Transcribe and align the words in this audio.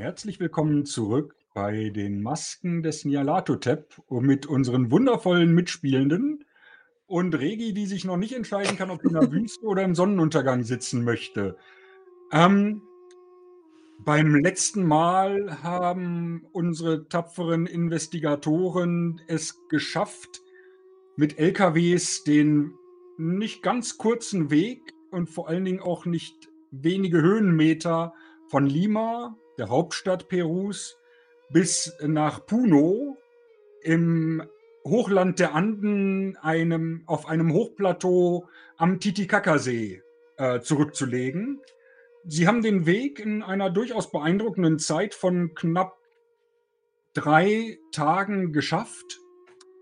Herzlich 0.00 0.40
willkommen 0.40 0.86
zurück 0.86 1.36
bei 1.52 1.90
den 1.90 2.22
Masken 2.22 2.82
des 2.82 3.04
Nyarlathotep 3.04 4.00
mit 4.08 4.46
unseren 4.46 4.90
wundervollen 4.90 5.54
Mitspielenden 5.54 6.46
und 7.06 7.34
Regi, 7.34 7.74
die 7.74 7.84
sich 7.84 8.06
noch 8.06 8.16
nicht 8.16 8.32
entscheiden 8.32 8.78
kann, 8.78 8.90
ob 8.90 9.04
in 9.04 9.12
der 9.12 9.30
Wüste 9.30 9.62
oder 9.66 9.82
im 9.82 9.94
Sonnenuntergang 9.94 10.64
sitzen 10.64 11.04
möchte. 11.04 11.58
Ähm, 12.32 12.80
beim 13.98 14.34
letzten 14.36 14.84
Mal 14.84 15.62
haben 15.62 16.46
unsere 16.52 17.06
tapferen 17.06 17.66
Investigatoren 17.66 19.20
es 19.26 19.68
geschafft, 19.68 20.40
mit 21.16 21.38
LKWs 21.38 22.24
den 22.24 22.72
nicht 23.18 23.62
ganz 23.62 23.98
kurzen 23.98 24.50
Weg 24.50 24.94
und 25.10 25.28
vor 25.28 25.50
allen 25.50 25.66
Dingen 25.66 25.80
auch 25.80 26.06
nicht 26.06 26.48
wenige 26.70 27.20
Höhenmeter 27.20 28.14
von 28.48 28.64
Lima, 28.64 29.36
der 29.60 29.68
Hauptstadt 29.68 30.28
Perus, 30.28 30.98
bis 31.50 31.94
nach 32.00 32.46
Puno 32.46 33.18
im 33.82 34.42
Hochland 34.84 35.38
der 35.38 35.54
Anden 35.54 36.38
einem, 36.38 37.02
auf 37.06 37.26
einem 37.26 37.52
Hochplateau 37.52 38.48
am 38.78 39.00
Titicacasee 39.00 40.02
äh, 40.38 40.60
zurückzulegen. 40.60 41.60
Sie 42.24 42.48
haben 42.48 42.62
den 42.62 42.86
Weg 42.86 43.18
in 43.18 43.42
einer 43.42 43.68
durchaus 43.68 44.10
beeindruckenden 44.10 44.78
Zeit 44.78 45.14
von 45.14 45.54
knapp 45.54 45.98
drei 47.12 47.78
Tagen 47.92 48.54
geschafft. 48.54 49.20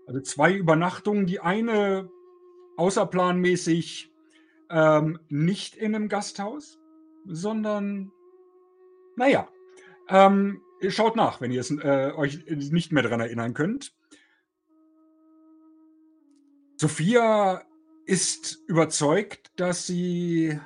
Also 0.07 0.19
zwei 0.19 0.53
Übernachtungen. 0.53 1.25
Die 1.25 1.39
eine 1.39 2.09
außerplanmäßig 2.75 4.11
ähm, 4.69 5.19
nicht 5.29 5.75
in 5.77 5.95
einem 5.95 6.09
Gasthaus, 6.09 6.79
sondern, 7.25 8.11
naja, 9.15 9.47
ähm, 10.09 10.61
schaut 10.87 11.15
nach, 11.15 11.41
wenn 11.41 11.51
ihr 11.51 11.61
es, 11.61 11.71
äh, 11.71 12.11
euch 12.15 12.45
nicht 12.47 12.91
mehr 12.91 13.03
daran 13.03 13.19
erinnern 13.19 13.53
könnt. 13.53 13.93
Sophia 16.77 17.63
ist 18.05 18.63
überzeugt, 18.67 19.51
dass 19.57 19.85
sie 19.85 20.59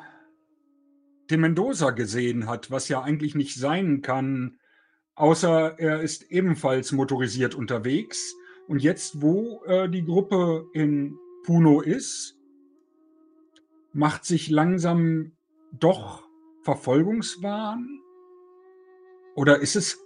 den 1.29 1.41
Mendoza 1.41 1.89
gesehen 1.89 2.47
hat, 2.47 2.69
was 2.71 2.87
ja 2.87 3.01
eigentlich 3.01 3.33
nicht 3.35 3.55
sein 3.55 4.01
kann, 4.01 4.59
außer 5.15 5.79
er 5.79 6.01
ist 6.01 6.31
ebenfalls 6.31 6.91
motorisiert 6.91 7.55
unterwegs. 7.55 8.35
Und 8.67 8.81
jetzt, 8.81 9.21
wo 9.21 9.63
äh, 9.65 9.89
die 9.89 10.05
Gruppe 10.05 10.67
in 10.73 11.17
Puno 11.43 11.81
ist, 11.81 12.37
macht 13.91 14.25
sich 14.25 14.49
langsam 14.49 15.33
doch 15.71 16.23
Verfolgungswahn? 16.61 18.02
Oder 19.35 19.59
ist 19.59 19.75
es, 19.75 19.99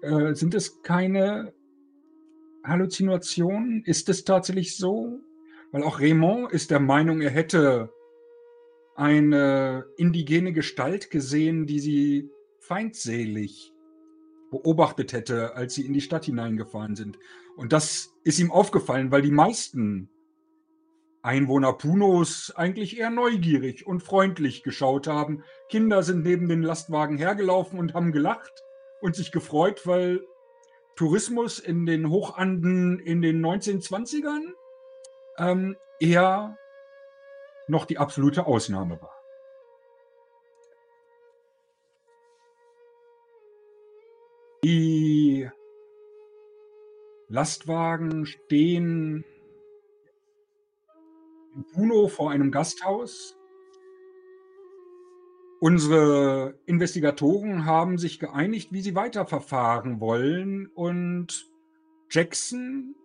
äh, 0.00 0.34
sind 0.34 0.54
es 0.54 0.82
keine 0.82 1.52
Halluzinationen? 2.64 3.84
Ist 3.84 4.08
es 4.08 4.24
tatsächlich 4.24 4.76
so? 4.76 5.20
Weil 5.70 5.84
auch 5.84 6.00
Raymond 6.00 6.52
ist 6.52 6.70
der 6.70 6.80
Meinung, 6.80 7.20
er 7.20 7.30
hätte 7.30 7.90
eine 8.94 9.86
indigene 9.96 10.52
Gestalt 10.52 11.10
gesehen, 11.10 11.66
die 11.66 11.80
sie 11.80 12.30
feindselig 12.60 13.72
beobachtet 14.50 15.12
hätte, 15.12 15.56
als 15.56 15.74
sie 15.74 15.86
in 15.86 15.94
die 15.94 16.02
Stadt 16.02 16.26
hineingefahren 16.26 16.94
sind. 16.94 17.18
Und 17.56 17.72
das 17.72 18.14
ist 18.22 18.38
ihm 18.38 18.50
aufgefallen, 18.50 19.10
weil 19.10 19.22
die 19.22 19.30
meisten 19.30 20.10
Einwohner 21.22 21.72
Punos 21.72 22.52
eigentlich 22.54 22.98
eher 22.98 23.10
neugierig 23.10 23.86
und 23.86 24.02
freundlich 24.02 24.62
geschaut 24.62 25.06
haben. 25.06 25.42
Kinder 25.70 26.02
sind 26.02 26.22
neben 26.22 26.48
den 26.48 26.62
Lastwagen 26.62 27.16
hergelaufen 27.16 27.78
und 27.78 27.94
haben 27.94 28.12
gelacht 28.12 28.61
und 29.02 29.16
sich 29.16 29.32
gefreut, 29.32 29.86
weil 29.86 30.24
Tourismus 30.96 31.58
in 31.58 31.86
den 31.86 32.08
Hochanden 32.08 32.98
in 32.98 33.20
den 33.20 33.44
1920ern 33.44 34.52
ähm, 35.38 35.76
eher 36.00 36.56
noch 37.66 37.84
die 37.84 37.98
absolute 37.98 38.46
Ausnahme 38.46 39.00
war. 39.00 39.18
Die 44.64 45.50
Lastwagen 47.28 48.26
stehen 48.26 49.24
in 51.56 51.64
Puno 51.72 52.06
vor 52.06 52.30
einem 52.30 52.52
Gasthaus. 52.52 53.36
Unsere 55.62 56.58
Investigatoren 56.66 57.66
haben 57.66 57.96
sich 57.96 58.18
geeinigt, 58.18 58.72
wie 58.72 58.80
sie 58.80 58.96
weiterverfahren 58.96 60.00
wollen 60.00 60.66
und 60.66 61.48
Jackson, 62.10 62.96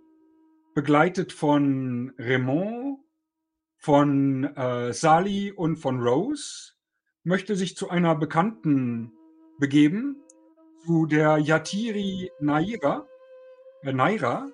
begleitet 0.74 1.34
von 1.34 2.16
Raymond, 2.18 2.98
von 3.78 4.44
äh, 4.56 4.92
Sally 4.92 5.52
und 5.52 5.76
von 5.76 6.02
Rose 6.02 6.74
möchte 7.24 7.56
sich 7.56 7.78
zu 7.78 7.92
einer 7.92 8.16
Bekannten 8.16 9.12
begeben, 9.60 10.16
zu 10.84 11.06
der 11.06 11.38
Yatiri 11.38 12.32
Naira, 12.40 13.06
äh, 13.84 13.94
Naira. 13.94 14.50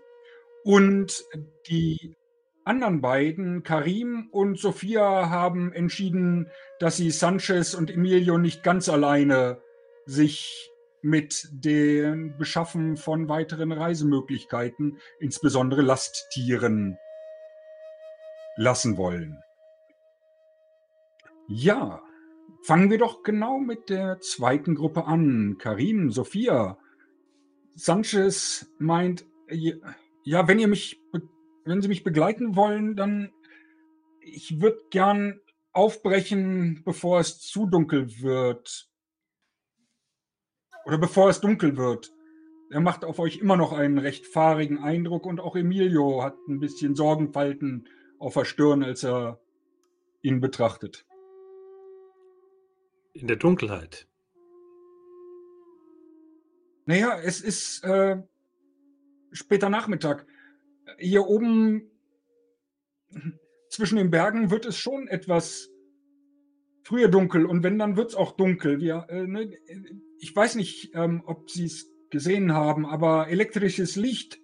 Und 0.66 1.24
die 1.70 2.18
anderen 2.66 3.02
beiden, 3.02 3.64
Karim 3.64 4.30
und 4.32 4.58
Sophia, 4.58 5.30
haben 5.30 5.74
entschieden, 5.74 6.50
dass 6.80 6.98
sie 6.98 7.12
Sanchez 7.12 7.74
und 7.74 7.92
Emilio 7.92 8.38
nicht 8.38 8.64
ganz 8.64 8.90
alleine 8.90 9.62
sich 10.06 10.70
mit 11.02 11.50
dem 11.52 12.38
Beschaffen 12.38 12.96
von 12.96 13.28
weiteren 13.28 13.72
Reisemöglichkeiten, 13.72 14.98
insbesondere 15.20 15.82
Lasttieren, 15.82 16.98
lassen 18.56 18.98
wollen. 18.98 19.44
Ja, 21.48 22.02
fangen 22.64 22.90
wir 22.90 22.98
doch 22.98 23.24
genau 23.24 23.58
mit 23.58 23.90
der 23.90 24.20
zweiten 24.22 24.76
Gruppe 24.76 25.06
an. 25.06 25.58
Karim, 25.60 26.10
Sophia. 26.12 26.78
Sanchez 27.76 28.68
meint, 28.80 29.26
ja, 30.24 30.48
wenn 30.48 30.60
ihr 30.60 30.68
mich, 30.68 31.02
wenn 31.66 31.82
Sie 31.82 31.88
mich 31.88 32.04
begleiten 32.04 32.56
wollen, 32.56 32.96
dann 32.96 33.32
ich 34.22 34.62
würde 34.62 34.80
gern 34.90 35.40
aufbrechen, 35.74 36.82
bevor 36.86 37.20
es 37.20 37.40
zu 37.40 37.66
dunkel 37.66 38.22
wird. 38.22 38.90
Oder 40.86 40.98
bevor 40.98 41.30
es 41.30 41.42
dunkel 41.42 41.78
wird. 41.78 42.14
Er 42.70 42.82
macht 42.82 43.06
auf 43.06 43.20
euch 43.20 43.38
immer 43.38 43.58
noch 43.58 43.72
einen 43.72 43.98
recht 43.98 44.26
fahrigen 44.26 44.80
Eindruck 44.80 45.26
und 45.26 45.40
auch 45.40 45.56
Emilio 45.56 46.24
hat 46.24 46.36
ein 46.48 46.60
bisschen 46.60 46.96
Sorgenfalten 46.96 47.88
auf 48.20 48.34
der 48.34 48.46
Stirn, 48.46 48.84
als 48.84 49.04
er 49.04 49.40
ihn 50.22 50.40
betrachtet. 50.40 51.06
In 53.14 53.28
der 53.28 53.38
Dunkelheit. 53.38 54.08
Naja, 56.86 57.20
es 57.20 57.42
ist 57.42 57.84
äh, 57.84 58.22
später 59.32 59.70
Nachmittag. 59.70 60.26
Hier 60.98 61.26
oben 61.26 61.90
zwischen 63.70 63.98
den 63.98 64.12
Bergen 64.12 64.52
wird 64.52 64.66
es 64.66 64.78
schon 64.78 65.08
etwas 65.08 65.70
früher 66.84 67.08
dunkel 67.08 67.46
und 67.46 67.64
wenn, 67.64 67.80
dann 67.80 67.96
wird 67.96 68.10
es 68.10 68.16
auch 68.16 68.34
dunkel. 68.34 68.80
Wir, 68.82 69.08
äh, 69.10 69.26
ne, 69.26 69.52
ich 70.20 70.36
weiß 70.36 70.56
nicht, 70.56 70.92
ähm, 70.94 71.24
ob 71.26 71.50
Sie 71.50 71.66
es 71.66 71.90
gesehen 72.10 72.54
haben, 72.54 72.86
aber 72.86 73.30
elektrisches 73.30 73.96
Licht 73.96 74.40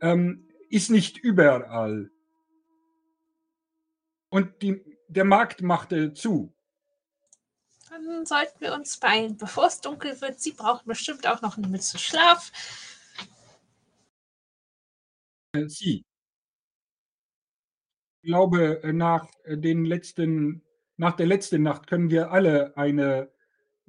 ähm, 0.00 0.48
ist 0.68 0.90
nicht 0.90 1.18
überall. 1.18 2.10
Und 4.28 4.62
die, 4.62 4.84
der 5.08 5.24
Markt 5.24 5.62
machte 5.62 6.12
zu. 6.12 6.52
Dann 7.88 8.26
sollten 8.26 8.60
wir 8.60 8.74
uns 8.74 8.98
beeilen, 8.98 9.36
bevor 9.36 9.68
es 9.68 9.80
dunkel 9.80 10.20
wird. 10.20 10.40
Sie 10.40 10.52
brauchen 10.52 10.86
bestimmt 10.86 11.26
auch 11.26 11.40
noch 11.40 11.56
eine 11.56 11.68
Mütze 11.68 11.98
Schlaf. 11.98 12.52
Sie. 15.68 16.04
Ich 18.22 18.28
glaube, 18.28 18.82
äh, 18.82 18.92
nach 18.92 19.28
äh, 19.44 19.56
den 19.56 19.84
letzten, 19.84 20.62
nach 20.96 21.16
der 21.16 21.26
letzten 21.26 21.62
Nacht 21.62 21.86
können 21.86 22.10
wir 22.10 22.32
alle 22.32 22.76
eine 22.76 23.30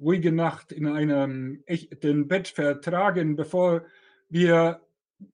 ruhige 0.00 0.32
Nacht 0.32 0.72
in 0.72 0.86
einem 0.86 1.62
echten 1.66 2.28
Bett 2.28 2.48
vertragen, 2.48 3.36
bevor 3.36 3.84
wir 4.28 4.80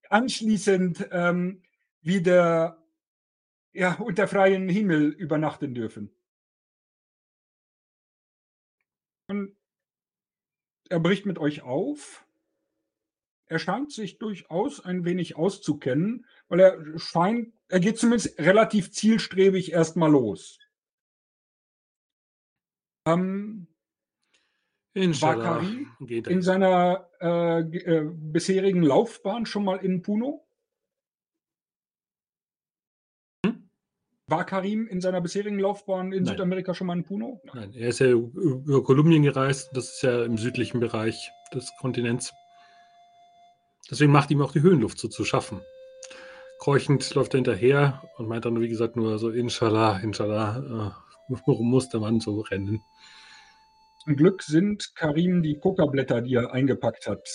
anschließend 0.09 1.07
ähm, 1.11 1.61
wieder 2.01 2.83
ja, 3.73 3.95
unter 3.95 4.27
freiem 4.27 4.69
Himmel 4.69 5.09
übernachten 5.09 5.75
dürfen. 5.75 6.11
Und 9.27 9.55
er 10.89 10.99
bricht 10.99 11.25
mit 11.25 11.39
euch 11.39 11.61
auf. 11.61 12.24
Er 13.47 13.59
scheint 13.59 13.91
sich 13.91 14.17
durchaus 14.17 14.83
ein 14.83 15.05
wenig 15.05 15.35
auszukennen, 15.35 16.25
weil 16.47 16.59
er 16.59 16.99
scheint, 16.99 17.53
er 17.67 17.79
geht 17.79 17.97
zumindest 17.99 18.39
relativ 18.39 18.91
zielstrebig 18.91 19.71
erstmal 19.71 20.11
los. 20.11 20.59
Ähm, 23.07 23.67
Inshallah. 24.95 25.63
in 25.99 26.41
seiner 26.41 27.09
äh, 27.21 27.59
äh, 27.59 28.09
bisherigen 28.11 28.81
Laufbahn 28.81 29.45
schon 29.45 29.63
mal 29.63 29.77
in 29.77 30.01
Puno? 30.01 30.47
Hm? 33.45 33.69
War 34.27 34.45
Karim 34.45 34.87
in 34.87 35.01
seiner 35.01 35.21
bisherigen 35.21 35.59
Laufbahn 35.59 36.13
in 36.13 36.23
Nein. 36.23 36.31
Südamerika 36.33 36.73
schon 36.73 36.87
mal 36.87 36.97
in 36.97 37.03
Puno? 37.03 37.41
Nein. 37.43 37.55
Nein, 37.55 37.73
er 37.73 37.89
ist 37.89 37.99
ja 37.99 38.07
über 38.07 38.83
Kolumbien 38.83 39.21
gereist. 39.21 39.69
Das 39.73 39.95
ist 39.95 40.01
ja 40.01 40.23
im 40.23 40.37
südlichen 40.37 40.79
Bereich 40.79 41.29
des 41.53 41.71
Kontinents. 41.79 42.33
Deswegen 43.89 44.11
macht 44.11 44.31
ihm 44.31 44.41
auch 44.41 44.51
die 44.51 44.61
Höhenluft 44.61 44.97
so 44.97 45.07
zu 45.07 45.25
schaffen. 45.25 45.61
Keuchend 46.59 47.13
läuft 47.13 47.33
er 47.33 47.39
hinterher 47.39 48.01
und 48.17 48.27
meint 48.27 48.45
dann, 48.45 48.59
wie 48.59 48.69
gesagt, 48.69 48.95
nur 48.95 49.19
so, 49.19 49.29
Inshallah, 49.29 49.99
Inshallah, 49.99 50.93
äh, 51.29 51.35
warum 51.45 51.69
muss 51.69 51.89
der 51.89 51.99
Mann 51.99 52.19
so 52.19 52.41
rennen? 52.41 52.81
Zum 54.03 54.15
Glück 54.15 54.43
sind 54.43 54.95
Karim 54.95 55.41
die 55.41 55.57
Coca-Blätter, 55.59 56.21
die 56.21 56.35
er 56.35 56.53
eingepackt 56.53 57.07
hat, 57.07 57.27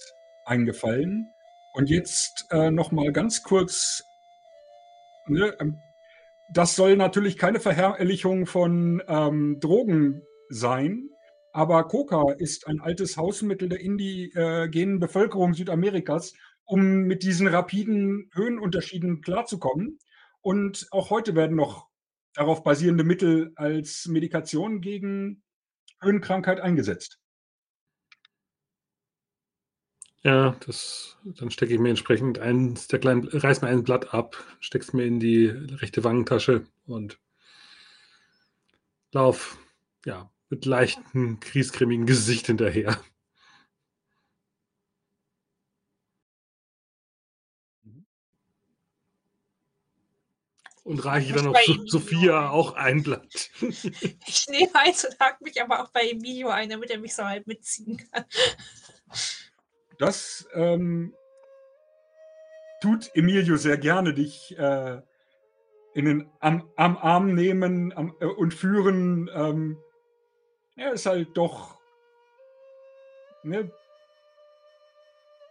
eingefallen. 0.44 1.26
Und 1.75 1.91
jetzt 1.91 2.47
äh, 2.50 2.70
noch 2.70 2.93
mal 2.93 3.12
ganz 3.12 3.43
kurz. 3.43 4.05
Ne, 5.26 5.55
ähm, 5.61 5.79
das 6.53 6.75
soll 6.75 6.96
natürlich 6.96 7.37
keine 7.37 7.61
Verherrlichung 7.61 8.46
von 8.46 9.03
ähm, 9.06 9.58
Drogen 9.61 10.23
sein, 10.49 11.09
aber 11.52 11.88
Coca 11.88 12.32
ist 12.32 12.67
ein 12.67 12.81
altes 12.81 13.17
Hausmittel 13.17 13.69
der 13.69 13.81
indigenen 13.81 14.99
Bevölkerung 14.99 15.55
Südamerikas, 15.55 16.35
um 16.64 17.02
mit 17.02 17.23
diesen 17.23 17.47
rapiden 17.47 18.31
Höhenunterschieden 18.32 19.23
klarzukommen. 19.23 19.99
Und 20.41 20.87
auch 20.91 21.11
heute 21.11 21.35
werden 21.35 21.56
noch 21.56 21.88
darauf 22.35 22.62
basierende 22.62 23.05
Mittel 23.05 23.52
als 23.56 24.06
Medikation 24.06 24.81
gegen 24.81 25.43
Höhenkrankheit 26.00 26.61
eingesetzt. 26.61 27.19
Ja, 30.23 30.55
das, 30.67 31.17
dann 31.25 31.50
stecke 31.50 31.73
ich 31.73 31.81
mir 31.81 31.88
entsprechend 31.88 32.38
eins 32.38 32.88
der 32.88 32.99
kleinen, 32.99 33.26
reiß 33.26 33.62
mir 33.62 33.69
ein 33.69 33.85
Blatt 33.85 34.12
ab, 34.12 34.37
steck's 34.61 34.93
mir 34.93 35.06
in 35.06 35.19
die 35.19 35.46
rechte 35.46 36.05
Wangentasche 36.05 36.67
und 36.87 37.19
lauf, 39.12 39.56
ja, 40.05 40.31
mit 40.50 40.67
leichtem, 40.67 41.38
kriescremigen 41.41 42.06
Gesicht 42.06 42.47
hinterher. 42.47 43.00
Und 50.82 51.05
reiche 51.05 51.35
dann 51.35 51.47
auf 51.47 51.56
so, 51.64 51.87
Sophia 51.87 52.50
auch 52.50 52.73
ein 52.75 53.02
Blatt. 53.02 53.50
Ich 53.61 54.47
nehme 54.49 54.75
eins 54.75 55.05
und 55.05 55.19
hake 55.20 55.44
mich 55.44 55.62
aber 55.62 55.82
auch 55.85 55.91
bei 55.91 56.11
Emilio 56.11 56.49
ein, 56.49 56.69
damit 56.69 56.91
er 56.91 56.99
mich 56.99 57.14
so 57.14 57.25
halb 57.25 57.46
mitziehen 57.46 57.99
kann. 58.11 58.25
Das 59.99 60.49
ähm, 60.55 61.14
tut 62.81 63.11
Emilio 63.14 63.56
sehr 63.56 63.79
gerne, 63.79 64.14
dich 64.14 64.56
äh, 64.58 65.00
in 65.94 66.06
den, 66.06 66.31
am, 66.41 66.69
am 66.76 66.96
Arm 66.96 67.35
nehmen 67.35 67.93
am, 67.93 68.17
äh, 68.20 68.25
und 68.25 68.55
führen. 68.55 69.31
Ähm, 69.32 69.79
er 70.81 70.93
ist 70.93 71.06
halt 71.06 71.37
doch 71.37 71.79
ne, 73.43 73.71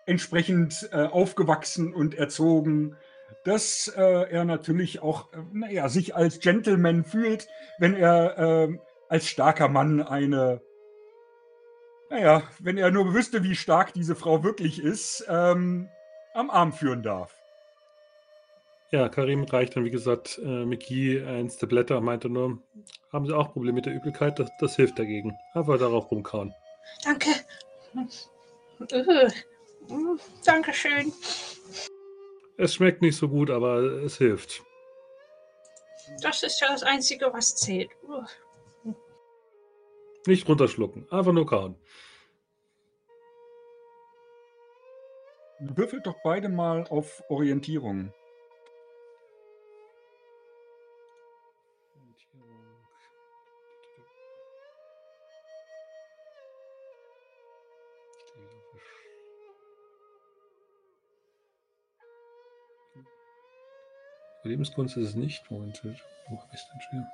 entsprechend 0.05 0.89
äh, 0.91 1.05
aufgewachsen 1.05 1.93
und 1.93 2.15
erzogen 2.15 2.97
dass 3.43 3.87
äh, 3.95 4.29
er 4.29 4.45
natürlich 4.45 5.01
auch, 5.01 5.31
äh, 5.33 5.37
naja, 5.53 5.89
sich 5.89 6.15
als 6.15 6.39
Gentleman 6.39 7.03
fühlt, 7.03 7.47
wenn 7.77 7.95
er 7.95 8.37
äh, 8.37 8.77
als 9.07 9.27
starker 9.27 9.69
Mann 9.69 10.01
eine, 10.01 10.61
naja, 12.09 12.43
wenn 12.59 12.77
er 12.77 12.91
nur 12.91 13.13
wüsste, 13.13 13.43
wie 13.43 13.55
stark 13.55 13.93
diese 13.93 14.15
Frau 14.15 14.43
wirklich 14.43 14.81
ist, 14.81 15.25
ähm, 15.29 15.89
am 16.33 16.49
Arm 16.49 16.73
führen 16.73 17.03
darf. 17.03 17.38
Ja, 18.91 19.07
Karim 19.07 19.43
reicht 19.43 19.75
dann, 19.75 19.85
wie 19.85 19.91
gesagt, 19.91 20.39
äh, 20.43 20.65
Miki 20.65 21.21
eins 21.21 21.57
der 21.57 21.67
Blätter, 21.67 22.01
meinte 22.01 22.27
nur, 22.27 22.63
haben 23.13 23.27
Sie 23.27 23.35
auch 23.35 23.53
Probleme 23.53 23.75
mit 23.75 23.85
der 23.85 23.93
Übelkeit? 23.93 24.39
Das, 24.39 24.49
das 24.59 24.75
hilft 24.75 24.97
dagegen. 24.97 25.37
Einfach 25.53 25.77
darauf 25.77 26.09
rumkauen. 26.09 26.53
Danke. 27.03 27.29
Äh, 28.91 29.29
Dankeschön. 30.43 31.13
Es 32.57 32.73
schmeckt 32.73 33.01
nicht 33.01 33.15
so 33.15 33.29
gut, 33.29 33.51
aber 33.51 33.79
es 33.79 34.17
hilft. 34.17 34.63
Das 36.21 36.41
ist 36.41 36.59
ja 36.59 36.69
das 36.69 36.83
Einzige, 36.83 37.31
was 37.31 37.55
zählt. 37.55 37.91
Nicht 40.25 40.47
runterschlucken, 40.47 41.07
einfach 41.11 41.31
nur 41.31 41.45
kauen. 41.45 41.75
Würfelt 45.59 46.07
doch 46.07 46.15
beide 46.23 46.49
mal 46.49 46.85
auf 46.89 47.23
Orientierung. 47.29 48.13
Lebenskunst 64.43 64.97
ist 64.97 65.09
es 65.09 65.15
nicht. 65.15 65.49
Moment, 65.51 65.81
wo 65.83 66.37
habe 66.37 66.49
ich 66.53 66.59
es 66.59 66.67
denn 66.69 66.81
schon? 66.81 67.07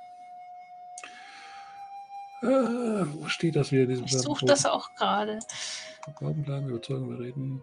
Äh, 2.42 3.06
wo 3.14 3.28
steht 3.28 3.56
das 3.56 3.72
wieder? 3.72 3.88
Ich 3.92 4.12
suche 4.12 4.46
das 4.46 4.66
auch 4.66 4.94
gerade. 4.94 5.38
Glauben 6.18 6.42
bleiben, 6.42 6.68
überzeugen, 6.68 7.10
wir 7.10 7.18
reden. 7.18 7.62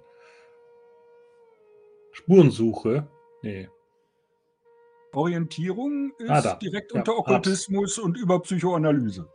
Spurensuche? 2.11 3.07
Nee. 3.41 3.69
Orientierung 5.13 6.11
ist 6.17 6.29
ah, 6.29 6.55
direkt 6.55 6.91
ja, 6.91 6.99
unter 6.99 7.17
Okkultismus 7.17 7.97
hab's. 7.97 8.03
und 8.03 8.17
über 8.17 8.41
Psychoanalyse. 8.41 9.29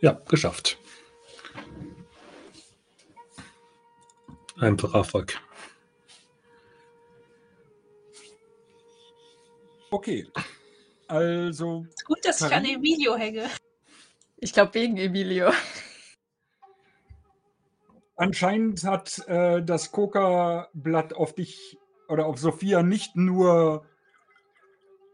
Ja, 0.00 0.12
geschafft. 0.28 0.78
Einfacher 4.58 4.98
Erfolg. 4.98 5.40
Okay. 9.90 10.26
Also. 11.06 11.86
Gut, 12.04 12.18
dass 12.24 12.40
ich 12.40 12.52
an 12.52 12.64
Emilio 12.64 13.16
hänge. 13.16 13.48
Ich 14.36 14.52
glaube 14.52 14.74
wegen 14.74 14.96
Emilio. 14.96 15.50
Anscheinend 18.16 18.84
hat 18.84 19.26
äh, 19.26 19.62
das 19.62 19.90
Coca-Blatt 19.90 21.14
auf 21.14 21.34
dich 21.34 21.78
oder 22.08 22.26
auf 22.26 22.38
Sophia 22.38 22.82
nicht 22.82 23.16
nur 23.16 23.86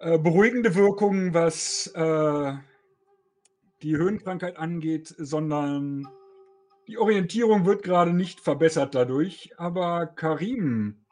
äh, 0.00 0.18
beruhigende 0.18 0.74
Wirkungen, 0.74 1.32
was 1.32 1.86
äh, 1.88 2.52
die 3.82 3.96
Höhenkrankheit 3.96 4.56
angeht, 4.56 5.14
sondern 5.16 6.08
die 6.90 6.98
Orientierung 6.98 7.66
wird 7.66 7.84
gerade 7.84 8.12
nicht 8.12 8.40
verbessert 8.40 8.96
dadurch. 8.96 9.52
Aber 9.58 10.06
Karim, 10.06 11.04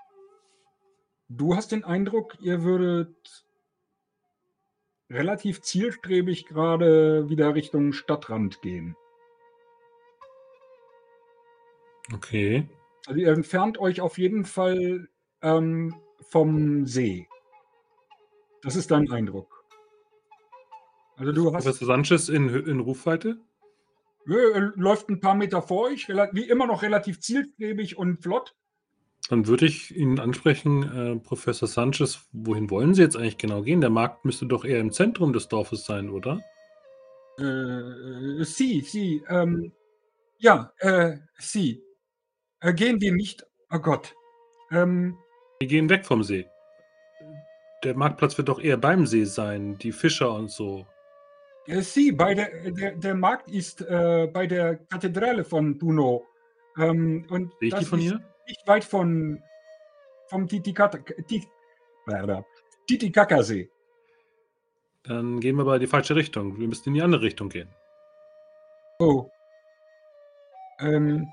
du 1.28 1.54
hast 1.54 1.70
den 1.70 1.84
Eindruck, 1.84 2.36
ihr 2.40 2.64
würdet 2.64 3.46
relativ 5.08 5.62
zielstrebig 5.62 6.46
gerade 6.46 7.30
wieder 7.30 7.54
Richtung 7.54 7.92
Stadtrand 7.92 8.60
gehen. 8.60 8.96
Okay. 12.12 12.68
Also 13.06 13.20
ihr 13.20 13.32
entfernt 13.32 13.78
euch 13.78 14.00
auf 14.00 14.18
jeden 14.18 14.44
Fall 14.44 15.08
ähm, 15.42 15.94
vom 16.22 16.86
See. 16.86 17.28
Das 18.62 18.74
ist 18.74 18.90
dein 18.90 19.08
Eindruck. 19.12 19.64
Also 21.16 21.30
du 21.30 21.54
hast. 21.54 21.64
Professor 21.64 21.86
Sanchez 21.86 22.28
in, 22.28 22.48
in 22.66 22.80
Rufweite? 22.80 23.38
Läuft 24.28 25.08
ein 25.08 25.20
paar 25.20 25.34
Meter 25.34 25.62
vor 25.62 25.86
euch, 25.86 26.08
wie 26.08 26.48
immer 26.48 26.66
noch 26.66 26.82
relativ 26.82 27.20
zielstrebig 27.20 27.96
und 27.96 28.22
flott. 28.22 28.54
Dann 29.30 29.46
würde 29.46 29.66
ich 29.66 29.94
ihn 29.94 30.18
ansprechen, 30.20 30.82
äh, 30.82 31.16
Professor 31.16 31.68
Sanchez, 31.68 32.28
wohin 32.32 32.70
wollen 32.70 32.94
Sie 32.94 33.02
jetzt 33.02 33.16
eigentlich 33.16 33.36
genau 33.36 33.62
gehen? 33.62 33.80
Der 33.80 33.90
Markt 33.90 34.24
müsste 34.24 34.46
doch 34.46 34.64
eher 34.64 34.80
im 34.80 34.90
Zentrum 34.90 35.32
des 35.32 35.48
Dorfes 35.48 35.84
sein, 35.84 36.08
oder? 36.08 36.40
Äh, 37.38 38.44
Sie, 38.44 38.80
Sie, 38.80 39.22
ähm, 39.28 39.72
ja, 40.38 40.72
äh, 40.78 41.18
Sie. 41.38 41.82
Äh, 42.60 42.72
gehen 42.72 43.00
wir 43.00 43.12
nicht, 43.12 43.44
oh 43.70 43.78
Gott. 43.78 44.14
Ähm, 44.70 45.16
wir 45.60 45.68
gehen 45.68 45.90
weg 45.90 46.06
vom 46.06 46.22
See. 46.22 46.46
Der 47.84 47.96
Marktplatz 47.96 48.36
wird 48.38 48.48
doch 48.48 48.60
eher 48.60 48.76
beim 48.76 49.06
See 49.06 49.24
sein, 49.24 49.76
die 49.78 49.92
Fischer 49.92 50.32
und 50.32 50.50
so. 50.50 50.86
Äh, 51.68 51.82
Sie, 51.82 52.12
bei 52.12 52.34
der, 52.34 52.70
der, 52.70 52.96
der 52.96 53.14
Markt 53.14 53.50
ist 53.50 53.82
äh, 53.82 54.28
bei 54.32 54.46
der 54.46 54.76
Kathedrale 54.76 55.44
von 55.44 55.76
Puno. 55.78 56.26
Ähm, 56.78 57.26
und 57.30 57.52
Sehe 57.60 57.68
ich 57.68 57.74
die 57.74 57.84
von 57.84 57.98
hier? 57.98 58.20
nicht 58.46 58.66
weit 58.66 58.84
von, 58.84 59.42
vom 60.28 60.48
Titicacasee. 60.48 61.12
Dann 65.02 65.40
gehen 65.40 65.56
wir 65.56 65.62
aber 65.62 65.74
in 65.74 65.80
die 65.80 65.86
falsche 65.86 66.16
Richtung. 66.16 66.58
Wir 66.58 66.68
müssen 66.68 66.88
in 66.88 66.94
die 66.94 67.02
andere 67.02 67.22
Richtung 67.22 67.50
gehen. 67.50 67.68
Oh. 68.98 69.28
Ähm, 70.80 71.28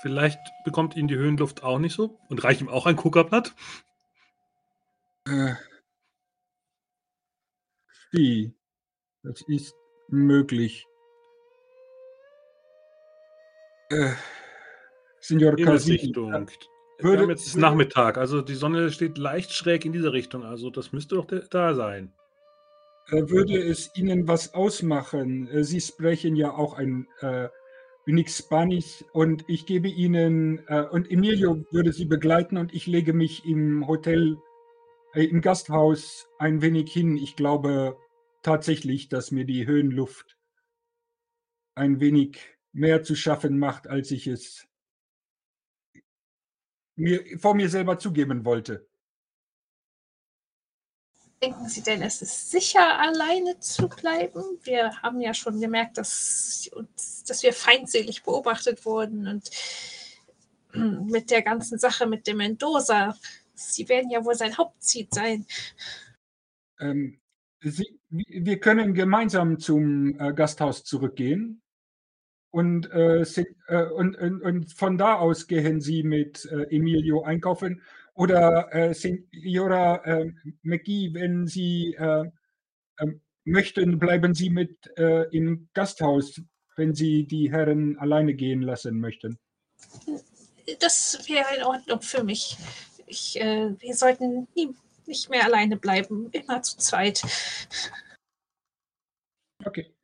Vielleicht 0.00 0.40
bekommt 0.64 0.96
ihn 0.96 1.06
die 1.06 1.14
Höhenluft 1.14 1.62
auch 1.62 1.78
nicht 1.78 1.94
so 1.94 2.18
und 2.28 2.42
reicht 2.42 2.60
ihm 2.60 2.68
auch 2.68 2.86
ein 2.86 2.96
Kuckerblatt. 2.96 3.54
äh, 5.28 5.54
wie? 8.10 8.52
Das 9.22 9.40
ist 9.46 9.74
möglich. 10.08 10.86
Äh, 13.90 14.12
Signor 15.20 15.54
Casini, 15.56 15.96
äh, 15.96 16.14
Wir 16.14 16.14
würde- 17.00 17.22
haben 17.22 17.30
jetzt 17.30 17.54
würde- 17.54 17.60
Nachmittag, 17.60 18.18
also 18.18 18.42
die 18.42 18.54
Sonne 18.54 18.90
steht 18.90 19.18
leicht 19.18 19.52
schräg 19.52 19.84
in 19.84 19.92
diese 19.92 20.12
Richtung, 20.12 20.44
also 20.44 20.70
das 20.70 20.92
müsste 20.92 21.16
doch 21.16 21.26
da 21.50 21.74
sein. 21.74 22.12
äh, 23.10 23.28
würde 23.28 23.60
es 23.60 23.90
Ihnen 23.96 24.28
was 24.28 24.54
ausmachen? 24.54 25.48
Äh, 25.48 25.64
Sie 25.64 25.80
sprechen 25.80 26.36
ja 26.36 26.52
auch 26.52 26.74
ein 26.74 27.08
äh, 27.20 27.48
wenig 28.06 28.30
Spanisch 28.30 29.04
und 29.12 29.44
ich 29.48 29.66
gebe 29.66 29.88
Ihnen, 29.88 30.62
äh, 30.68 30.84
und 30.88 31.10
Emilio 31.10 31.64
würde 31.72 31.92
Sie 31.92 32.04
begleiten 32.04 32.56
und 32.56 32.72
ich 32.72 32.86
lege 32.86 33.12
mich 33.12 33.44
im 33.44 33.88
Hotel, 33.88 34.36
äh, 35.14 35.24
im 35.24 35.40
Gasthaus 35.40 36.28
ein 36.38 36.62
wenig 36.62 36.92
hin. 36.92 37.16
Ich 37.16 37.34
glaube 37.34 37.96
tatsächlich, 38.42 39.08
dass 39.08 39.30
mir 39.30 39.44
die 39.44 39.66
Höhenluft 39.66 40.38
ein 41.74 42.00
wenig 42.00 42.38
mehr 42.72 43.02
zu 43.02 43.14
schaffen 43.14 43.58
macht, 43.58 43.86
als 43.86 44.10
ich 44.10 44.26
es 44.26 44.66
mir, 46.96 47.38
vor 47.38 47.54
mir 47.54 47.68
selber 47.68 47.98
zugeben 47.98 48.44
wollte. 48.44 48.88
Denken 51.42 51.68
Sie 51.68 51.82
denn, 51.82 52.02
es 52.02 52.22
ist 52.22 52.52
sicher, 52.52 53.00
alleine 53.00 53.58
zu 53.58 53.88
bleiben? 53.88 54.44
Wir 54.62 55.02
haben 55.02 55.20
ja 55.20 55.34
schon 55.34 55.60
gemerkt, 55.60 55.98
dass, 55.98 56.70
dass 57.26 57.42
wir 57.42 57.52
feindselig 57.52 58.22
beobachtet 58.22 58.84
wurden 58.84 59.26
und 59.26 59.50
mit 61.10 61.30
der 61.30 61.42
ganzen 61.42 61.78
Sache 61.78 62.06
mit 62.06 62.26
dem 62.28 62.36
Mendoza. 62.36 63.18
Sie 63.54 63.88
werden 63.88 64.10
ja 64.10 64.24
wohl 64.24 64.36
sein 64.36 64.56
Hauptziel 64.56 65.08
sein. 65.10 65.46
Ähm, 66.78 67.20
Sie, 67.60 68.00
wir 68.12 68.60
können 68.60 68.92
gemeinsam 68.94 69.58
zum 69.58 70.20
äh, 70.20 70.32
Gasthaus 70.34 70.84
zurückgehen 70.84 71.62
und, 72.50 72.92
äh, 72.92 73.24
se- 73.24 73.46
äh, 73.68 73.86
und, 73.86 74.16
und, 74.16 74.42
und 74.42 74.72
von 74.72 74.98
da 74.98 75.14
aus 75.14 75.46
gehen 75.46 75.80
Sie 75.80 76.02
mit 76.02 76.44
äh, 76.44 76.64
Emilio 76.64 77.22
einkaufen. 77.22 77.80
Oder 78.14 78.68
äh, 78.74 78.92
Signora 78.92 80.04
äh, 80.04 80.32
McGee, 80.62 81.14
wenn 81.14 81.46
Sie 81.46 81.94
äh, 81.94 82.30
ähm, 83.00 83.22
möchten, 83.44 83.98
bleiben 83.98 84.34
Sie 84.34 84.50
mit 84.50 84.86
im 84.96 85.68
Gasthaus, 85.72 86.40
wenn 86.76 86.94
Sie 86.94 87.24
die 87.26 87.50
Herren 87.50 87.98
alleine 87.98 88.34
gehen 88.34 88.62
lassen 88.62 89.00
möchten. 89.00 89.38
Das 90.78 91.26
wäre 91.28 91.56
in 91.56 91.64
Ordnung 91.64 92.02
für 92.02 92.22
mich. 92.22 92.56
Ich, 93.06 93.34
wir 93.34 93.94
sollten 93.94 94.46
nie, 94.54 94.68
nicht 95.12 95.28
mehr 95.28 95.44
alleine 95.44 95.76
bleiben, 95.76 96.30
immer 96.32 96.62
zu 96.62 96.78
zweit. 96.78 97.22
Okay. 99.64 99.94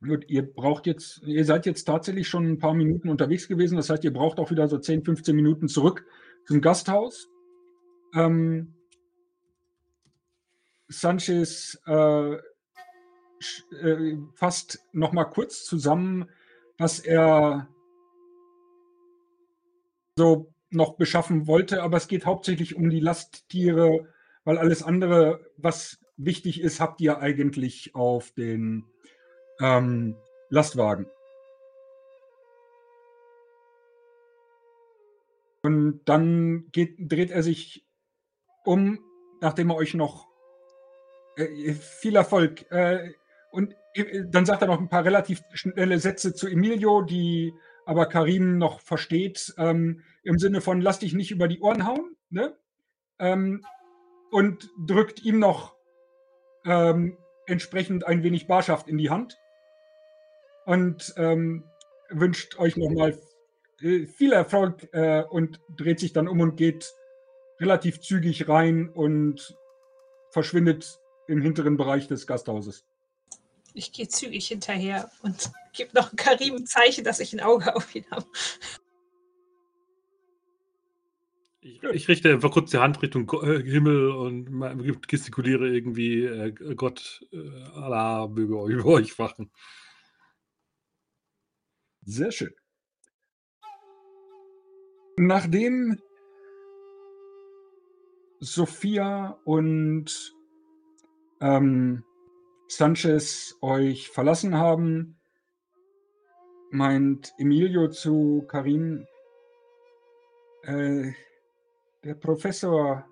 Gut, 0.00 0.24
ihr 0.28 0.42
braucht 0.42 0.86
jetzt, 0.86 1.22
ihr 1.22 1.44
seid 1.44 1.66
jetzt 1.66 1.84
tatsächlich 1.84 2.28
schon 2.28 2.48
ein 2.48 2.58
paar 2.58 2.74
Minuten 2.74 3.08
unterwegs 3.08 3.48
gewesen. 3.48 3.76
Das 3.76 3.90
heißt, 3.90 4.04
ihr 4.04 4.12
braucht 4.12 4.38
auch 4.38 4.50
wieder 4.50 4.68
so 4.68 4.78
10, 4.78 5.04
15 5.04 5.34
Minuten 5.34 5.68
zurück 5.68 6.06
zum 6.46 6.60
Gasthaus. 6.60 7.28
Ähm, 8.14 8.74
Sanchez 10.88 11.80
äh, 11.86 12.34
äh, 12.34 14.18
fasst 14.34 14.86
nochmal 14.92 15.30
kurz 15.30 15.64
zusammen, 15.64 16.28
was 16.78 17.00
er 17.00 17.68
so 20.16 20.52
noch 20.70 20.96
beschaffen 20.96 21.46
wollte, 21.46 21.82
aber 21.82 21.96
es 21.96 22.08
geht 22.08 22.26
hauptsächlich 22.26 22.74
um 22.74 22.90
die 22.90 23.00
Lasttiere, 23.00 24.11
weil 24.44 24.58
alles 24.58 24.82
andere, 24.82 25.40
was 25.56 25.98
wichtig 26.16 26.60
ist, 26.60 26.80
habt 26.80 27.00
ihr 27.00 27.18
eigentlich 27.18 27.94
auf 27.94 28.32
den 28.32 28.84
ähm, 29.60 30.16
Lastwagen. 30.48 31.06
Und 35.62 36.00
dann 36.06 36.66
geht, 36.72 36.96
dreht 36.98 37.30
er 37.30 37.42
sich 37.42 37.86
um, 38.64 38.98
nachdem 39.40 39.70
er 39.70 39.76
euch 39.76 39.94
noch 39.94 40.26
äh, 41.36 41.72
viel 41.72 42.16
Erfolg 42.16 42.70
äh, 42.70 43.12
und 43.52 43.74
äh, 43.94 44.24
dann 44.28 44.44
sagt 44.44 44.62
er 44.62 44.68
noch 44.68 44.80
ein 44.80 44.88
paar 44.88 45.04
relativ 45.04 45.42
schnelle 45.52 45.98
Sätze 45.98 46.34
zu 46.34 46.48
Emilio, 46.48 47.02
die 47.02 47.54
aber 47.86 48.06
Karim 48.06 48.58
noch 48.58 48.80
versteht, 48.80 49.54
ähm, 49.58 50.02
im 50.22 50.38
Sinne 50.38 50.60
von 50.60 50.80
lass 50.80 50.98
dich 50.98 51.14
nicht 51.14 51.30
über 51.30 51.48
die 51.48 51.60
Ohren 51.60 51.86
hauen, 51.86 52.16
ne? 52.30 52.56
Ähm, 53.18 53.64
und 54.32 54.70
drückt 54.78 55.22
ihm 55.24 55.38
noch 55.38 55.76
ähm, 56.64 57.18
entsprechend 57.46 58.06
ein 58.06 58.22
wenig 58.22 58.46
Barschaft 58.46 58.88
in 58.88 58.98
die 58.98 59.10
Hand 59.10 59.38
und 60.64 61.12
ähm, 61.16 61.64
wünscht 62.08 62.58
euch 62.58 62.76
nochmal 62.76 63.20
äh, 63.80 64.06
viel 64.06 64.32
Erfolg 64.32 64.88
äh, 64.92 65.22
und 65.22 65.60
dreht 65.76 66.00
sich 66.00 66.12
dann 66.12 66.28
um 66.28 66.40
und 66.40 66.56
geht 66.56 66.92
relativ 67.60 68.00
zügig 68.00 68.48
rein 68.48 68.88
und 68.88 69.54
verschwindet 70.30 70.98
im 71.28 71.42
hinteren 71.42 71.76
Bereich 71.76 72.08
des 72.08 72.26
Gasthauses. 72.26 72.84
Ich 73.74 73.92
gehe 73.92 74.08
zügig 74.08 74.48
hinterher 74.48 75.10
und 75.22 75.50
gebe 75.74 75.90
noch 75.94 76.16
Karim 76.16 76.56
ein 76.56 76.66
Zeichen, 76.66 77.04
dass 77.04 77.20
ich 77.20 77.32
ein 77.34 77.40
Auge 77.40 77.76
auf 77.76 77.94
ihn 77.94 78.06
habe. 78.10 78.26
Ich, 81.64 81.80
ich 81.80 82.08
richte 82.08 82.32
einfach 82.32 82.50
kurz 82.50 82.72
die 82.72 82.78
Hand 82.78 83.00
Richtung 83.02 83.30
äh, 83.44 83.62
Himmel 83.62 84.10
und 84.10 85.06
gestikuliere 85.06 85.68
irgendwie 85.68 86.24
äh, 86.24 86.50
Gott, 86.74 87.24
äh, 87.30 87.50
Allah, 87.74 88.26
möge 88.26 88.54
über 88.72 88.86
euch 88.86 89.16
wachen. 89.16 89.52
Sehr 92.00 92.32
schön. 92.32 92.52
Nachdem 95.16 96.00
Sophia 98.40 99.38
und 99.44 100.34
ähm, 101.40 102.02
Sanchez 102.66 103.56
euch 103.60 104.08
verlassen 104.08 104.56
haben, 104.56 105.20
meint 106.72 107.32
Emilio 107.38 107.88
zu 107.88 108.44
Karin, 108.48 109.06
äh, 110.64 111.12
der 112.04 112.14
Professor, 112.14 113.04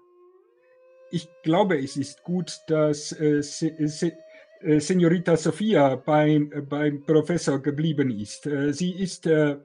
ich 1.11 1.29
glaube, 1.43 1.79
es 1.79 1.97
ist 1.97 2.23
gut, 2.23 2.61
dass 2.69 3.13
äh, 3.13 3.43
Se 3.43 3.75
Se 3.89 4.13
äh, 4.61 4.81
Senorita 4.81 5.37
Sophia 5.37 5.97
beim, 5.97 6.53
äh, 6.53 6.61
beim 6.61 7.03
Professor 7.05 7.61
geblieben 7.61 8.11
ist. 8.11 8.47
Äh, 8.47 8.73
sie 8.73 8.93
ist 8.93 9.27
äh, 9.27 9.57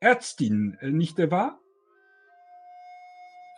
Ärztin, 0.00 0.78
nicht 0.82 1.18
wahr? 1.30 1.58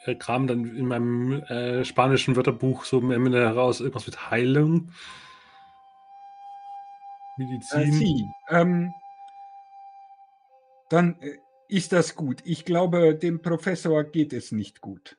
Er 0.07 0.17
kram 0.17 0.47
dann 0.47 0.77
in 0.77 0.87
meinem 0.87 1.43
spanischen 1.83 2.37
Wörterbuch 2.37 2.85
so 2.85 2.99
am 2.99 3.11
Ende 3.11 3.41
heraus 3.41 3.81
irgendwas 3.81 4.07
mit 4.07 4.31
Heilung. 4.31 4.91
Medizin. 7.39 7.93
sie. 7.93 8.31
Ähm, 8.51 8.93
dann 10.91 11.17
ist 11.69 11.93
das 11.93 12.15
gut. 12.15 12.41
Ich 12.45 12.65
glaube, 12.65 13.15
dem 13.15 13.41
Professor 13.41 14.05
geht 14.05 14.33
es 14.33 14.53
nicht 14.53 14.81
gut. 14.81 15.17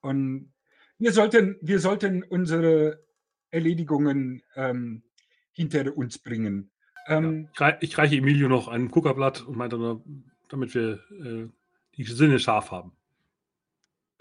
Und 0.00 0.52
wir 0.98 1.12
sollten, 1.12 1.56
wir 1.60 1.78
sollten 1.80 2.22
unsere 2.22 3.04
Erledigungen 3.50 4.42
ähm, 4.54 5.02
hinter 5.52 5.96
uns 5.96 6.18
bringen. 6.18 6.70
Ähm, 7.08 7.48
Ich, 7.52 7.60
rei 7.60 7.78
ich 7.80 7.98
reiche 7.98 8.16
Emilio 8.16 8.48
noch 8.48 8.68
ein 8.68 8.90
Kuckerblatt 8.90 9.42
und 9.42 9.56
meinte 9.56 10.00
damit 10.48 10.74
wir 10.74 11.00
äh, 11.10 11.48
die 11.96 12.04
Sinne 12.04 12.38
scharf 12.38 12.70
haben. 12.70 12.92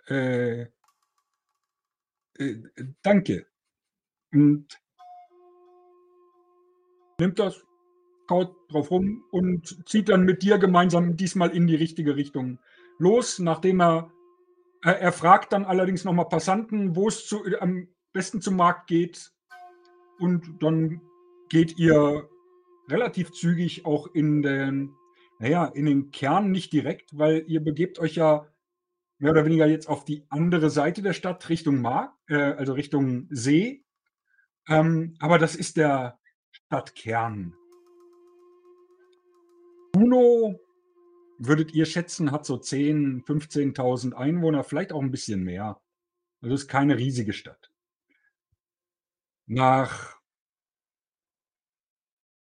äh, 0.07 0.67
äh, 2.37 2.57
danke. 3.01 3.45
Und 4.31 4.67
nimmt 7.19 7.39
das, 7.39 7.64
kaut 8.27 8.55
drauf 8.69 8.91
rum 8.91 9.23
und 9.31 9.87
zieht 9.87 10.09
dann 10.09 10.23
mit 10.23 10.41
dir 10.41 10.57
gemeinsam 10.57 11.15
diesmal 11.15 11.51
in 11.51 11.67
die 11.67 11.75
richtige 11.75 12.15
Richtung 12.15 12.59
los, 12.97 13.39
nachdem 13.39 13.81
er, 13.81 14.11
äh, 14.83 14.91
er 14.91 15.11
fragt 15.11 15.53
dann 15.53 15.65
allerdings 15.65 16.03
nochmal 16.03 16.29
Passanten, 16.29 16.95
wo 16.95 17.07
es 17.07 17.27
zu, 17.27 17.43
am 17.59 17.87
besten 18.13 18.41
zum 18.41 18.55
Markt 18.55 18.87
geht. 18.87 19.31
Und 20.19 20.63
dann 20.63 21.01
geht 21.49 21.77
ihr 21.77 22.29
relativ 22.89 23.31
zügig 23.31 23.85
auch 23.85 24.07
in 24.13 24.41
den, 24.41 24.93
naja, 25.39 25.65
in 25.65 25.85
den 25.85 26.11
Kern 26.11 26.51
nicht 26.51 26.71
direkt, 26.71 27.17
weil 27.17 27.43
ihr 27.47 27.63
begebt 27.63 27.99
euch 27.99 28.15
ja 28.15 28.47
mehr 29.17 29.31
oder 29.31 29.45
weniger 29.45 29.65
jetzt 29.65 29.87
auf 29.87 30.05
die 30.05 30.25
andere 30.29 30.69
Seite 30.69 31.01
der 31.01 31.13
Stadt, 31.13 31.49
Richtung 31.49 31.81
Markt, 31.81 32.17
äh, 32.29 32.35
also 32.35 32.73
Richtung 32.73 33.27
See. 33.29 33.83
Ähm, 34.67 35.15
aber 35.19 35.37
das 35.37 35.55
ist 35.55 35.77
der 35.77 36.19
Stadtkern. 36.51 37.55
Puno, 39.95 40.59
würdet 41.37 41.73
ihr 41.73 41.85
schätzen, 41.85 42.31
hat 42.33 42.45
so 42.45 42.57
10.000, 42.57 43.23
15.000 43.23 44.13
Einwohner, 44.13 44.65
vielleicht 44.65 44.91
auch 44.91 45.01
ein 45.01 45.09
bisschen 45.11 45.41
mehr. 45.41 45.81
Also 46.41 46.53
ist 46.55 46.67
keine 46.67 46.97
riesige 46.97 47.31
Stadt. 47.31 47.71
Nach 49.47 50.15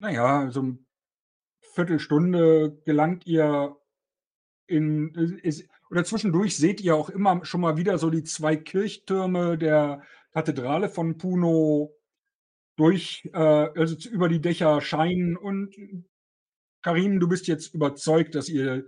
naja, 0.01 0.51
so 0.51 0.61
'n 0.63 0.87
Viertelstunde 1.75 2.81
gelangt 2.85 3.27
ihr 3.27 3.77
in 4.69 5.15
is 5.43 5.69
oder 5.91 6.05
zwischendurch 6.05 6.57
seht 6.57 6.81
ihr 6.83 6.97
auch 6.97 7.11
immer 7.11 7.45
schon 7.45 7.61
mal 7.63 7.77
wieder 7.79 7.99
so 7.99 8.11
die 8.11 8.25
2 8.25 8.57
Kirchtürme 8.57 9.59
der 9.59 10.03
Kathedrale 10.33 10.89
von 10.89 11.19
Puno 11.19 11.95
durch 12.77 13.29
äh, 13.35 13.39
also 13.39 13.97
über 14.11 14.29
die 14.29 14.41
Dächer 14.41 14.81
scheinen 14.83 15.37
und 15.37 15.75
Karin, 16.87 17.19
du 17.19 17.27
bist 17.27 17.49
jetzt 17.49 17.75
überzeugt, 17.75 18.37
dass 18.37 18.49
ihr 18.49 18.87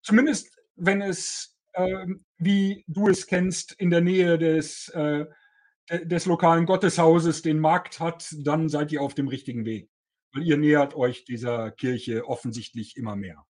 zumindest, 0.00 0.56
wenn 0.76 1.02
es, 1.02 1.58
ähm, 1.74 2.24
wie 2.38 2.84
du 2.86 3.08
es 3.08 3.26
kennst, 3.26 3.72
in 3.72 3.90
der 3.90 4.00
Nähe 4.00 4.38
des, 4.38 4.88
äh, 4.90 5.26
de 5.90 6.04
des 6.04 6.26
lokalen 6.26 6.66
Gotteshauses 6.66 7.42
den 7.42 7.58
Markt 7.58 7.98
hat, 7.98 8.32
dann 8.44 8.68
seid 8.68 8.92
ihr 8.92 9.02
auf 9.02 9.14
dem 9.14 9.26
richtigen 9.26 9.64
Weg. 9.64 9.90
Weil 10.32 10.44
ihr 10.44 10.56
nähert 10.56 10.94
euch 10.94 11.24
dieser 11.24 11.72
Kirche 11.72 12.28
offensichtlich 12.28 12.96
immer 12.96 13.16
mehr. 13.16 13.44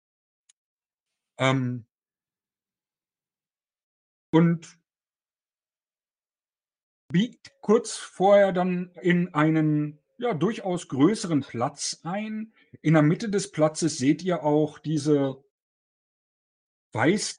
Ähm 1.41 1.85
und 4.33 4.79
biegt 7.09 7.61
kurz 7.61 7.97
vorher 7.97 8.53
dann 8.53 8.93
in 9.03 9.35
einen, 9.35 9.99
ja, 10.19 10.33
durchaus 10.33 10.87
größeren 10.87 11.41
Platz 11.41 12.03
ein. 12.05 12.53
In 12.83 12.95
der 12.95 13.03
Mitte 13.03 13.29
des 13.29 13.51
Platzes 13.51 13.99
seht 13.99 14.23
ihr 14.23 14.43
auch 14.43 14.79
diese 14.79 15.43
weiß 16.93 17.39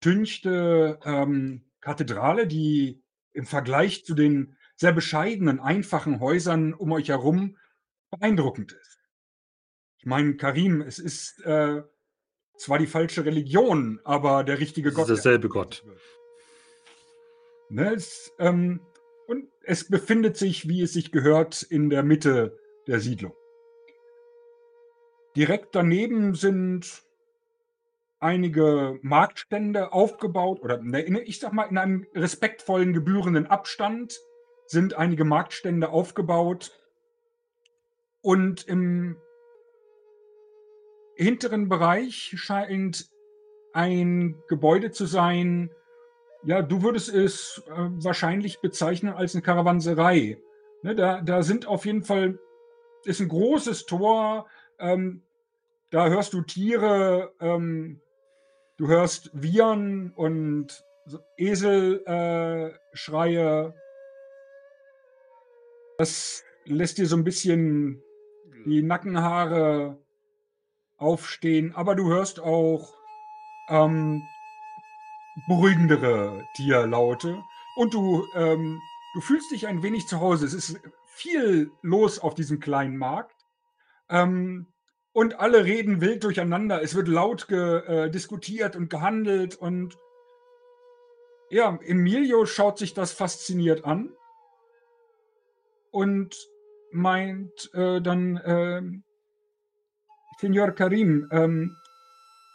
getünchte, 0.00 0.98
ähm, 1.04 1.64
Kathedrale, 1.80 2.46
die 2.46 3.02
im 3.32 3.46
Vergleich 3.46 4.04
zu 4.04 4.14
den 4.14 4.56
sehr 4.76 4.92
bescheidenen, 4.92 5.60
einfachen 5.60 6.20
Häusern 6.20 6.74
um 6.74 6.92
euch 6.92 7.08
herum 7.08 7.56
beeindruckend 8.10 8.72
ist. 8.72 8.98
Ich 9.98 10.06
meine, 10.06 10.36
Karim, 10.36 10.80
es 10.82 10.98
ist, 10.98 11.40
äh, 11.44 11.82
zwar 12.56 12.78
die 12.78 12.86
falsche 12.86 13.24
Religion, 13.24 14.00
aber 14.04 14.44
der 14.44 14.58
richtige 14.58 14.88
Es 14.88 14.94
ist 14.94 14.96
Gott, 14.96 15.08
der 15.08 15.14
derselbe 15.16 15.48
Gott. 15.48 15.84
Ne, 17.68 17.94
es, 17.94 18.32
ähm 18.38 18.80
und 19.26 19.48
es 19.62 19.88
befindet 19.88 20.36
sich, 20.36 20.68
wie 20.68 20.82
es 20.82 20.92
sich 20.92 21.10
gehört, 21.10 21.62
in 21.62 21.90
der 21.90 22.04
Mitte 22.04 22.56
der 22.86 23.00
Siedlung. 23.00 23.34
Direkt 25.36 25.74
daneben 25.74 26.34
sind 26.34 27.04
einige 28.20 28.98
Marktstände 29.02 29.92
aufgebaut 29.92 30.60
oder 30.62 30.78
ne, 30.78 31.02
ich 31.20 31.38
sage 31.38 31.54
mal, 31.54 31.64
in 31.64 31.76
einem 31.76 32.06
respektvollen, 32.14 32.94
gebührenden 32.94 33.46
Abstand 33.46 34.18
sind 34.66 34.94
einige 34.94 35.24
Marktstände 35.26 35.90
aufgebaut. 35.90 36.72
Und 38.22 38.66
im 38.66 39.16
hinteren 41.16 41.68
Bereich 41.68 42.34
scheint 42.36 43.08
ein 43.72 44.36
Gebäude 44.48 44.90
zu 44.90 45.06
sein 45.06 45.70
ja, 46.44 46.62
du 46.62 46.82
würdest 46.82 47.08
es, 47.12 47.62
äh, 47.66 47.72
wahrscheinlich 48.04 48.60
bezeichnen 48.60 49.12
als 49.14 49.34
'ne 49.34 49.42
Karawanserei. 49.42 50.38
Ne, 50.82 50.94
da 50.94 51.20
da 51.20 51.42
sind 51.42 51.66
auf 51.66 51.86
jeden 51.86 52.04
Fall 52.04 52.38
ist 53.04 53.20
'n 53.20 53.28
großes 53.28 53.86
Tor, 53.86 54.46
ähm, 54.78 55.22
da 55.96 56.08
hörst 56.10 56.34
du 56.34 56.42
Tiere, 56.42 57.32
ähm, 57.40 58.02
du 58.76 58.86
hörst 58.86 59.30
Wiehern 59.32 60.12
und 60.14 60.84
so 61.06 61.20
Esel 61.38 62.04
äh. 62.04 63.72
Das 65.98 66.44
lässt 66.66 66.98
dir 66.98 67.06
so 67.06 67.16
'n 67.16 67.24
bisschen 67.24 68.02
die 68.66 68.82
Nackenhaare 68.82 69.98
aufstehen, 70.98 71.74
aber 71.74 71.94
du 71.94 72.08
hörst 72.08 72.40
auch, 72.40 72.92
ähm, 73.70 74.22
beruhigendere 75.48 76.44
Tierlaute 76.56 77.42
und 77.76 77.94
du, 77.94 78.26
ähm 78.34 78.78
du 79.14 79.22
fühlst 79.22 79.50
dich 79.50 79.66
ein 79.66 79.82
wenig 79.82 80.08
zu 80.08 80.20
Hause. 80.20 80.44
Es 80.44 80.52
ist 80.52 80.78
viel 81.06 81.70
los 81.80 82.18
auf 82.18 82.34
diesem 82.34 82.60
kleinen 82.60 82.98
Markt, 82.98 83.46
ähm, 84.10 84.66
und 85.16 85.40
alle 85.40 85.64
reden 85.64 86.02
wild 86.02 86.24
durcheinander. 86.24 86.82
Es 86.82 86.94
wird 86.94 87.08
laut 87.08 87.50
äh, 87.50 88.10
diskutiert 88.10 88.76
und 88.76 88.90
gehandelt 88.90 89.56
und 89.56 89.96
ja, 91.48 91.78
Emilio 91.82 92.44
schaut 92.44 92.76
sich 92.76 92.92
das 92.92 93.12
fasziniert 93.12 93.86
an 93.86 94.12
und 95.90 96.36
meint, 96.90 97.70
äh, 97.72 98.02
dann, 98.02 98.38
ähm: 98.44 99.04
„Señor 100.38 100.72
Karim, 100.72 101.26
ähm, 101.32 101.74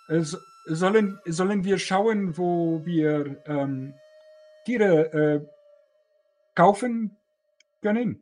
äh, 0.10 0.18
s 0.18 0.38
sollen 0.68 1.20
sollen 1.26 1.64
wir 1.64 1.80
schauen, 1.80 2.38
wo 2.38 2.86
wir, 2.86 3.42
ähm, 3.48 3.96
Tiere, 4.66 5.12
äh, 5.14 5.42
kaufen 6.54 7.18
können?“ 7.82 8.22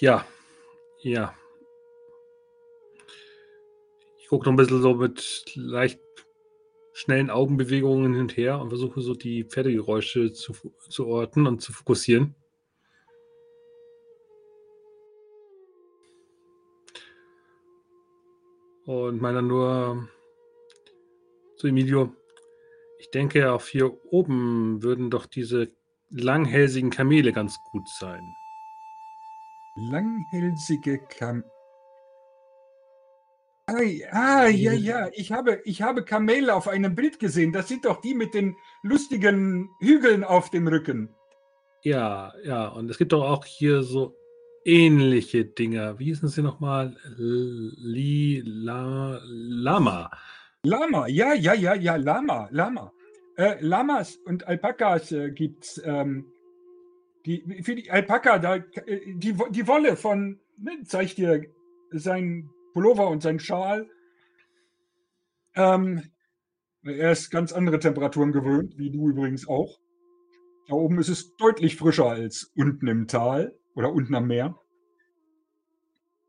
Ja, 0.00 0.26
ja. 1.02 1.34
Ich 4.20 4.28
gucke 4.28 4.44
noch 4.46 4.52
'n 4.52 4.56
bisschen 4.56 4.82
so 4.82 4.94
mit 4.94 5.52
leicht 5.54 6.00
schnellen 6.92 7.30
Augenbewegungen 7.30 8.12
hin 8.14 8.22
und 8.22 8.36
her 8.36 8.60
und 8.60 8.70
versuche 8.70 9.00
so 9.02 9.14
die 9.14 9.44
Pferdegeräusche 9.44 10.32
zu 10.32 10.54
zu 10.88 11.06
orten 11.06 11.46
und 11.46 11.62
zu 11.62 11.72
fokussieren. 11.72 12.34
Und 18.86 19.20
meine 19.20 19.36
dann 19.36 19.48
nur 19.48 20.08
zu 21.56 21.66
Emilio: 21.66 22.14
„Ich 22.98 23.10
denke, 23.10 23.52
auf 23.52 23.68
hier 23.68 23.92
oben 24.12 24.82
würden 24.82 25.10
doch 25.10 25.26
diese 25.26 25.72
langhälsigen 26.10 26.90
Kamele 26.90 27.32
ganz 27.34 27.62
gut 27.64 27.88
sein.“ 27.88 28.37
Langhälsige 29.78 30.98
Kam 31.08 31.44
Ei, 33.66 34.02
ah, 34.12 34.46
ja, 34.46 34.72
ja, 34.72 35.10
ich 35.12 35.30
habe 35.30 35.60
ich 35.64 35.82
habe 35.82 36.02
Kamele 36.02 36.54
auf 36.54 36.68
einem 36.68 36.94
Bild 36.94 37.18
gesehen. 37.18 37.52
Das 37.52 37.68
sind 37.68 37.84
doch 37.84 38.00
die 38.00 38.14
mit 38.14 38.32
den 38.32 38.56
lustigen 38.82 39.68
Hügeln 39.78 40.24
auf 40.24 40.48
dem 40.48 40.66
Rücken. 40.68 41.14
Ja, 41.82 42.32
ja, 42.44 42.68
und 42.68 42.90
es 42.90 42.96
gibt 42.96 43.12
doch 43.12 43.28
auch 43.28 43.44
hier 43.44 43.82
so 43.82 44.16
ähnliche 44.64 45.44
Dinger. 45.44 45.98
Wie 45.98 46.06
hießen 46.06 46.30
sie 46.30 46.40
noch 46.40 46.60
mal? 46.60 46.96
L 47.18 47.74
Li 47.76 48.42
La 48.46 49.20
Lama. 49.24 50.10
Lama, 50.62 51.06
ja, 51.06 51.34
ja, 51.34 51.52
ja, 51.52 51.74
ja, 51.74 51.96
Lama, 51.96 52.48
Lama. 52.50 52.90
Äh, 53.36 53.56
Lamas 53.60 54.16
und 54.24 54.48
Alpakas, 54.48 55.12
äh, 55.12 55.30
gibt's, 55.30 55.80
ähm, 55.84 56.32
die 57.26 57.62
für 57.62 57.74
die 57.74 57.90
Alpaka, 57.90 58.38
da 58.38 58.58
die 58.58 59.36
die 59.50 59.66
Wolle 59.66 59.96
von 59.96 60.40
ne, 60.56 60.82
zeigt 60.84 61.18
dir 61.18 61.44
seinen 61.90 62.50
Pullover 62.72 63.08
und 63.08 63.22
seinen 63.22 63.40
Schal. 63.40 63.88
Ähm, 65.54 66.02
er 66.84 67.12
ist 67.12 67.30
ganz 67.30 67.52
andere 67.52 67.78
Temperaturen 67.78 68.32
gewöhnt, 68.32 68.78
wie 68.78 68.90
du 68.90 69.08
übrigens 69.08 69.48
auch. 69.48 69.78
Da 70.68 70.74
oben 70.74 70.98
ist 70.98 71.08
es 71.08 71.34
deutlich 71.36 71.76
frischer 71.76 72.06
als 72.06 72.52
unten 72.54 72.86
im 72.86 73.08
Tal 73.08 73.58
oder 73.74 73.92
unten 73.92 74.14
am 74.14 74.26
Meer. 74.26 74.58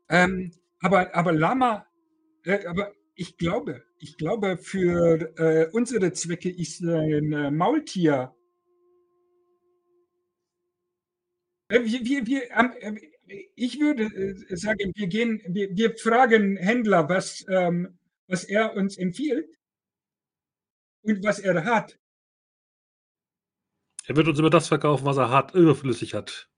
Ähm, 0.08 0.50
aber 0.80 1.14
aber 1.14 1.32
Lama 1.32 1.86
äh, 2.44 2.66
aber 2.66 2.92
ich 3.14 3.36
glaube 3.36 3.84
ich 4.00 4.16
glaube, 4.16 4.56
für, 4.56 5.38
äh, 5.38 5.68
unsere 5.72 6.12
Zwecke 6.12 6.50
ist 6.50 6.82
ein, 6.82 7.32
äh, 7.32 7.50
Maultier 7.50 8.34
wir 11.70 12.04
wir 12.04 12.26
wir, 12.26 12.50
ähm, 12.50 12.72
ähm, 12.80 12.98
ich 13.54 13.78
würde, 13.78 14.04
äh, 14.04 14.56
sagen, 14.56 14.92
wir 14.94 15.06
gehen 15.06 15.40
wir 15.48 15.68
wir 15.76 15.96
fragen 15.96 16.56
Händler, 16.56 17.08
was, 17.08 17.44
ähm 17.48 17.96
was 18.26 18.44
er 18.44 18.74
uns 18.76 18.96
empfiehlt 18.96 19.58
und 21.02 21.24
was 21.24 21.40
er 21.40 21.64
hat. 21.64 21.98
Er 24.06 24.16
wird 24.16 24.28
uns 24.28 24.38
immer 24.38 24.50
das 24.50 24.68
verkaufen, 24.68 25.04
was 25.04 25.16
er 25.16 25.30
hat 25.30 25.54
überflüssig 25.54 26.14
hat. 26.14 26.48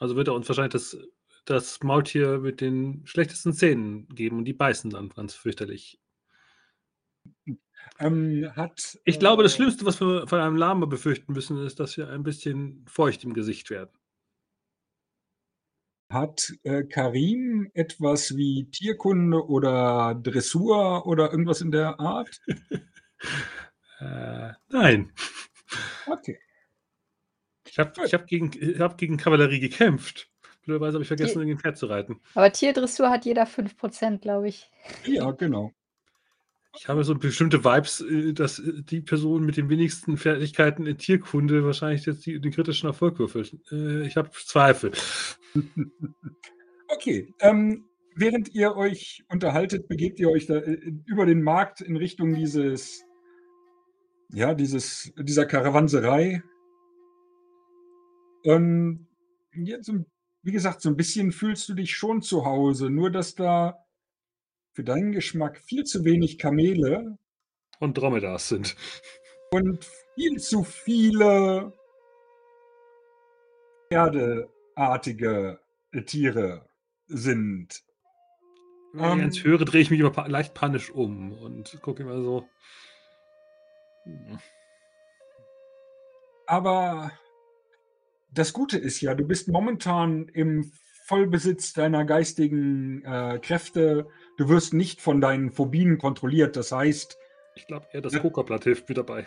Also 0.00 0.16
wird 0.16 0.28
er 0.28 0.34
uns 0.34 0.48
wahrscheinlich 0.48 0.72
das 0.72 0.96
das 1.44 1.82
Maultier 1.82 2.38
mit 2.38 2.60
den 2.60 3.04
schlechtesten 3.04 3.52
Zähnen 3.52 4.08
geben 4.08 4.38
und 4.38 4.44
die 4.44 4.52
beißen 4.52 4.90
dann 4.90 5.08
ganz 5.08 5.34
fürchterlich. 5.34 6.00
Ähm, 7.98 8.50
hat, 8.56 8.98
Ich 9.04 9.18
glaube, 9.18 9.42
das 9.42 9.52
äh, 9.52 9.56
Schlimmste, 9.56 9.84
was 9.84 10.00
wir 10.00 10.26
von 10.26 10.40
einem 10.40 10.56
Lama 10.56 10.86
befürchten 10.86 11.32
müssen, 11.32 11.58
ist, 11.64 11.78
dass 11.80 11.96
wir 11.96 12.08
ein 12.10 12.22
bisschen 12.22 12.84
feucht 12.88 13.24
im 13.24 13.34
Gesicht 13.34 13.70
werden. 13.70 13.90
Hat 16.10 16.52
äh, 16.64 16.84
Karim 16.84 17.70
etwas 17.74 18.36
wie 18.36 18.68
Tierkunde 18.70 19.46
oder 19.46 20.14
Dressur 20.14 21.06
oder 21.06 21.30
irgendwas 21.30 21.60
in 21.60 21.70
der 21.70 21.98
Art? 22.00 22.40
Äh, 24.00 24.54
nein. 24.68 25.12
Okay. 26.08 26.36
Ich 27.68 27.78
habe 27.78 27.92
ich 28.04 28.12
hab 28.12 28.26
gegen, 28.26 28.50
hab 28.80 28.98
gegen 28.98 29.16
Kavallerie 29.16 29.60
gekämpft. 29.60 30.28
Blöderweise 30.62 30.94
habe 30.94 31.02
ich 31.02 31.08
vergessen, 31.08 31.40
in 31.42 31.48
den 31.48 31.58
Pferd 31.58 31.76
zu 31.76 31.86
reiten. 31.86 32.20
Aber 32.34 32.52
Tierdressur 32.52 33.10
hat 33.10 33.24
jeder 33.24 33.44
5%, 33.44 34.18
glaube 34.18 34.48
ich. 34.48 34.70
Ja, 35.04 35.30
genau. 35.30 35.72
Ich 36.74 36.88
habe 36.88 37.04
so 37.04 37.14
bestimmte 37.14 37.64
Vibes, 37.64 38.00
äh, 38.00 38.32
dass 38.32 38.58
äh, 38.58 38.82
die 38.82 39.00
Person 39.00 39.44
mit 39.44 39.56
den 39.56 39.68
wenigsten 39.68 40.16
Fertigkeiten 40.16 40.86
in 40.86 40.98
Tierkunde 40.98 41.64
wahrscheinlich 41.64 42.06
jetzt 42.06 42.24
die, 42.24 42.40
den 42.40 42.52
kritischen 42.52 42.88
Erfolg 42.88 43.18
würfelt. 43.18 43.58
Äh, 43.70 44.06
ich 44.06 44.16
habe 44.16 44.30
Zweifel. 44.32 44.92
Okay. 46.94 47.32
Ähm, 47.40 47.86
während 48.16 48.54
ihr 48.54 48.76
euch 48.76 49.24
unterhaltet, 49.30 49.88
begebt 49.88 50.20
ihr 50.20 50.28
euch 50.28 50.44
da 50.44 50.60
über 50.60 51.24
den 51.24 51.42
Markt 51.42 51.80
in 51.80 51.96
Richtung 51.96 52.34
dieses, 52.34 53.02
ja, 54.30 54.52
dieses, 54.52 55.10
dieser 55.16 55.46
Karawanserei. 55.46 56.42
Und 58.44 59.06
jetzt, 59.54 59.90
wie 60.42 60.52
gesagt, 60.52 60.82
so 60.82 60.90
ein 60.90 60.96
bisschen 60.96 61.32
fühlst 61.32 61.66
du 61.70 61.74
dich 61.74 61.96
schon 61.96 62.20
zu 62.20 62.44
Hause, 62.44 62.90
nur 62.90 63.10
dass 63.10 63.34
da 63.34 63.81
für 64.72 64.84
deinen 64.84 65.12
Geschmack 65.12 65.58
viel 65.58 65.84
zu 65.84 66.04
wenig 66.04 66.38
Kamele 66.38 67.18
Und 67.78 67.98
Dromedas 67.98 68.48
sind. 68.48 68.76
und 69.50 69.84
viel 70.14 70.38
zu 70.40 70.64
viele 70.64 71.72
Pferdeartige 73.90 75.60
Tiere 76.06 76.66
sind. 77.06 77.82
Wenn 78.94 79.04
ich 79.04 79.12
Ähm. 79.12 79.20
eins 79.20 79.44
höre, 79.44 79.64
drehe 79.64 79.82
ich 79.82 79.90
mich 79.90 80.00
immer 80.00 80.28
leicht 80.28 80.54
panisch 80.54 80.90
um 80.90 81.32
und 81.32 81.78
gucke 81.82 82.02
immer 82.02 82.20
so. 82.22 82.48
Aber 86.46 87.12
das 88.30 88.52
Gute 88.52 88.78
ist 88.78 89.00
ja, 89.00 89.14
du 89.14 89.24
bist 89.26 89.48
momentan 89.48 90.28
im 90.28 90.72
Vollbesitz 91.12 91.74
deiner 91.74 92.06
geistigen 92.06 93.04
äh, 93.04 93.38
Kräfte. 93.38 94.06
Du 94.38 94.48
wirst 94.48 94.72
nicht 94.72 95.02
von 95.02 95.20
deinen 95.20 95.50
Phobien 95.50 95.98
kontrolliert. 95.98 96.56
Das 96.56 96.72
heißt, 96.72 97.18
Ich 97.54 97.66
glaube 97.66 97.86
eher, 97.92 98.00
das. 98.00 98.18
Kokablatt 98.18 98.64
hilft 98.64 98.88
mir 98.88 98.94
dabei. 98.94 99.26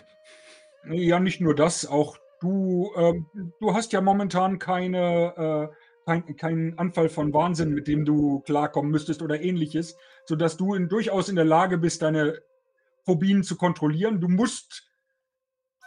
ja, 0.89 1.19
nicht 1.19 1.41
nur 1.41 1.53
das, 1.53 1.85
auch 1.85 2.17
du, 2.41 2.89
ähm, 2.97 3.27
du 3.59 3.75
hast 3.75 3.93
ja 3.93 4.01
momentan 4.01 4.57
keine, 4.57 5.69
äh, 5.71 5.75
kein, 6.07 6.35
keinen 6.35 6.79
Anfall 6.79 7.07
von 7.07 7.31
Wahnsinn, 7.35 7.69
mit 7.75 7.87
dem 7.87 8.03
du 8.03 8.39
klarkommen 8.39 8.89
müsstest 8.89 9.21
oder 9.21 9.39
ähnliches, 9.39 9.95
sodass 10.25 10.57
du 10.57 10.73
in, 10.73 10.89
durchaus 10.89 11.29
in 11.29 11.35
der 11.35 11.45
Lage 11.45 11.77
bist, 11.77 12.01
deine 12.01 12.41
Phobien 13.03 13.43
zu 13.43 13.57
kontrollieren. 13.57 14.19
Du 14.19 14.27
musst, 14.27 14.89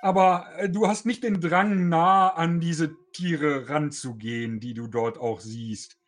aber 0.01 0.47
äh, 0.59 0.71
du 0.71 0.87
hast 0.87 1.07
nicht 1.07 1.25
den 1.25 1.41
Drang, 1.41 1.89
nah 1.89 2.29
an 2.29 2.61
diese 2.61 2.95
Tiere 3.13 3.69
ranzugehen, 3.69 4.61
die 4.61 4.75
du 4.75 4.87
dort 4.87 5.19
auch 5.19 5.41
siehst. 5.41 5.99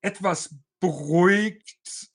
Etwas 0.00 0.54
beruhigt 0.80 2.10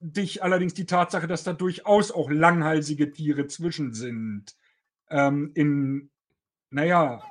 dich 0.00 0.42
allerdings 0.42 0.74
die 0.74 0.84
Tatsache, 0.86 1.26
dass 1.26 1.44
da 1.44 1.52
durchaus 1.54 2.10
auch 2.10 2.30
langhalsige 2.30 3.10
Tiere 3.12 3.46
zwischen 3.46 3.94
sind. 3.94 4.54
Ähm, 5.08 5.52
in, 5.54 6.10
naja, 6.70 7.22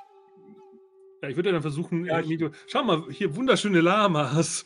Ja, 1.22 1.28
ich 1.30 1.36
würde 1.36 1.52
dann 1.52 1.62
versuchen, 1.62 2.04
Ja, 2.04 2.20
ich- 2.20 2.50
schau 2.66 2.82
mal, 2.84 3.10
hier 3.10 3.34
wunderschöne 3.36 3.80
Lamas. 3.80 4.64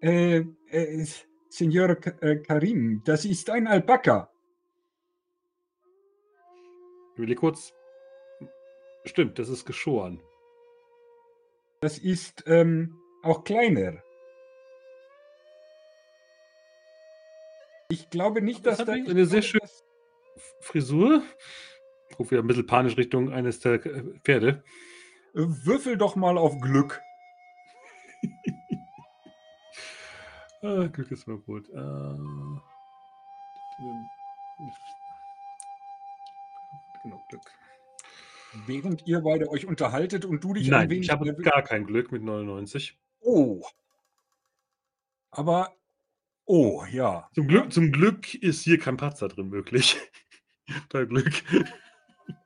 äh, 0.00 0.44
äh, 0.68 1.06
Senor 1.48 1.96
äh, 2.22 2.36
Karim, 2.36 3.02
das 3.04 3.24
ist 3.24 3.48
ein 3.50 3.66
Alpaka. 3.66 4.30
Ich 7.18 7.24
hier 7.24 7.34
kurz. 7.36 7.72
Stimmt, 9.06 9.38
das 9.38 9.48
ist 9.48 9.64
geschoren. 9.64 10.20
Das 11.80 11.98
ist 11.98 12.44
ähm, 12.46 12.98
auch 13.22 13.44
kleiner. 13.44 14.02
Ich 17.88 18.10
glaube 18.10 18.42
nicht, 18.42 18.66
Das 18.66 18.78
dass 18.78 18.86
da. 18.86 18.92
eine 18.94 19.26
sehr 19.26 19.42
schöne- 19.42 19.68
Frisur. 20.60 21.22
Ich 22.10 22.16
gucke 22.16 22.32
wieder 22.32 22.42
ein 22.42 22.46
bisschen 22.46 22.66
panisch 22.66 22.96
Richtung 22.96 23.32
eines 23.32 23.60
der 23.60 23.78
Pferde. 24.24 24.64
Äh, 25.34 25.40
Würfel 25.64 25.96
doch 25.96 26.16
mal 26.16 26.36
auf 26.38 26.60
Glück. 26.60 27.00
Ah, 30.62 30.86
Glück 30.88 31.12
ist 31.12 31.28
mal 31.28 31.36
gut. 31.38 31.68
Äh, 31.68 32.16
Während 38.66 39.06
ihr 39.06 39.20
beide 39.20 39.48
euch 39.50 39.66
unterhaltet 39.66 40.24
und 40.24 40.42
du 40.42 40.54
dich 40.54 40.68
ein 40.68 40.70
Nein, 40.70 40.90
wenig. 40.90 41.06
ich 41.06 41.10
habe 41.10 41.34
gar 41.34 41.62
kein 41.62 41.86
Glück 41.86 42.12
mit 42.12 42.22
99. 42.22 42.98
Oh. 43.20 43.62
Aber. 45.30 45.74
Oh, 46.44 46.84
ja. 46.90 47.28
Zum 47.34 47.48
Glück, 47.48 47.72
zum 47.72 47.92
Glück 47.92 48.34
ist 48.34 48.62
hier 48.62 48.78
kein 48.78 48.96
Patzer 48.96 49.28
drin 49.28 49.48
möglich. 49.48 49.96
Bei 50.90 51.04
Glück. 51.04 51.42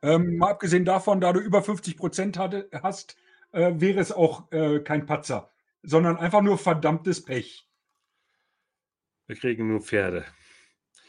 Ähm, 0.02 0.36
mal 0.36 0.50
abgesehen 0.50 0.84
davon, 0.84 1.20
da 1.20 1.32
du 1.32 1.40
über 1.40 1.62
50 1.62 1.96
Prozent 1.96 2.38
hast, 2.38 3.16
äh, 3.52 3.72
wäre 3.76 4.00
es 4.00 4.12
auch 4.12 4.50
äh, 4.52 4.80
kein 4.80 5.06
Patzer, 5.06 5.50
sondern 5.82 6.16
einfach 6.16 6.42
nur 6.42 6.58
verdammtes 6.58 7.24
Pech. 7.24 7.68
Wir 9.26 9.36
kriegen 9.36 9.68
nur 9.68 9.80
Pferde. 9.80 10.24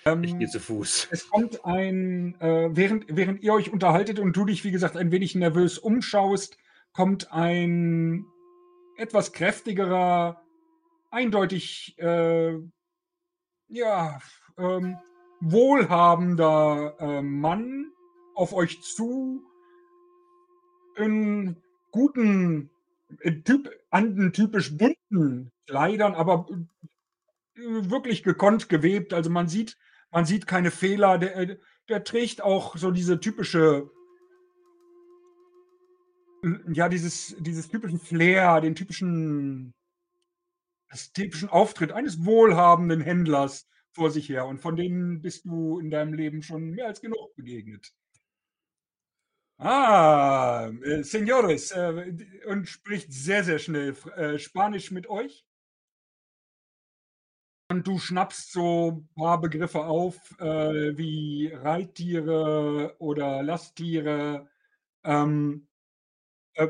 Ähm, 0.06 0.24
Ich 0.24 0.38
gehe 0.38 0.48
zu 0.48 0.60
Fuß. 0.60 1.08
es 1.12 1.30
kommt 1.30 1.64
ein, 1.66 2.40
äh, 2.40 2.70
während, 2.72 3.06
während 3.10 3.42
ihr 3.44 3.54
euch 3.54 3.72
unterhaltet 3.72 4.20
und 4.20 4.36
du 4.36 4.46
dich, 4.46 4.64
wie 4.64 4.72
gesagt, 4.72 4.98
ein 4.98 5.12
wenig 5.12 5.36
nervös 5.36 5.78
umschaust, 5.78 6.58
kommt 6.94 7.32
ein 7.32 8.26
etwas 8.98 9.32
kräftigerer, 9.32 10.42
eindeutig, 11.10 11.96
äh, 12.00 12.58
ja, 13.68 14.20
ähm, 14.58 14.98
wohlhabender 15.40 16.96
äh, 17.00 17.22
Mann 17.22 17.92
auf 18.36 18.54
euch 18.54 18.82
zu 18.82 19.44
in 20.98 21.58
guten, 21.92 22.70
äh, 23.20 23.32
typ, 23.42 23.70
an 23.90 24.16
den 24.16 24.34
typisch 24.34 24.78
bunten 24.78 25.52
Kleidern, 25.68 26.14
aber 26.14 26.48
äh, 27.56 27.90
wirklich 27.90 28.24
gekonnt 28.24 28.70
gewebt. 28.70 29.14
Also 29.14 29.30
man 29.30 29.48
sieht, 29.48 29.78
man 30.12 30.26
sieht 30.26 30.48
keine 30.48 30.72
Fehler. 30.72 31.18
Der, 31.18 31.36
äh, 31.38 31.58
der 31.90 32.04
trägt 32.04 32.42
auch 32.42 32.78
so 32.78 32.92
diese 32.92 33.20
typische, 33.20 33.90
äh, 36.44 36.50
ja, 36.74 36.90
dieses, 36.90 37.36
dieses 37.40 37.70
typischen 37.70 38.00
Flair, 38.00 38.62
den 38.62 38.76
typischen, 38.76 39.74
das 40.90 41.12
typischen 41.14 41.50
Auftritt 41.50 41.92
eines 41.92 42.26
wohlhabenden 42.26 43.02
Händlers 43.02 43.68
vor 43.94 44.12
sich 44.12 44.30
her. 44.30 44.46
Und 44.46 44.60
von 44.60 44.76
denen 44.76 45.22
bist 45.22 45.46
du 45.46 45.80
in 45.80 45.90
deinem 45.90 46.14
Leben 46.14 46.42
schon 46.44 46.72
mehr 46.72 46.88
als 46.88 47.02
genug 47.02 47.36
begegnet. 47.36 47.92
Ah, 49.58 50.72
äh, 50.84 51.04
Senores, 51.04 51.72
äh, 51.72 52.16
und 52.48 52.68
spricht 52.68 53.14
sehr, 53.14 53.44
sehr 53.44 53.60
schnell 53.60 53.96
äh, 54.16 54.40
Spanisch 54.40 54.90
mit 54.90 55.08
euch. 55.08 55.46
Und 57.72 57.88
du 57.88 58.00
schnappst 58.00 58.52
so 58.52 58.92
ein 58.92 59.10
paar 59.16 59.40
Begriffe 59.40 59.86
auf, 59.86 60.38
äh, 60.42 60.98
wie 60.98 61.54
Reittiere 61.54 62.98
oder 63.00 63.42
Lasttiere, 63.44 64.50
ähm, 65.06 65.70
äh, 66.56 66.68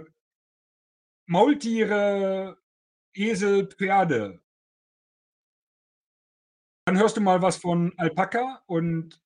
Maultiere, 1.26 2.56
Esel, 3.16 3.66
Pferde. 3.66 4.44
Dann 6.86 7.00
hörst 7.00 7.18
du 7.18 7.22
mal 7.22 7.42
was 7.42 7.58
von 7.58 7.94
Alpaka 7.98 8.62
und 8.68 9.20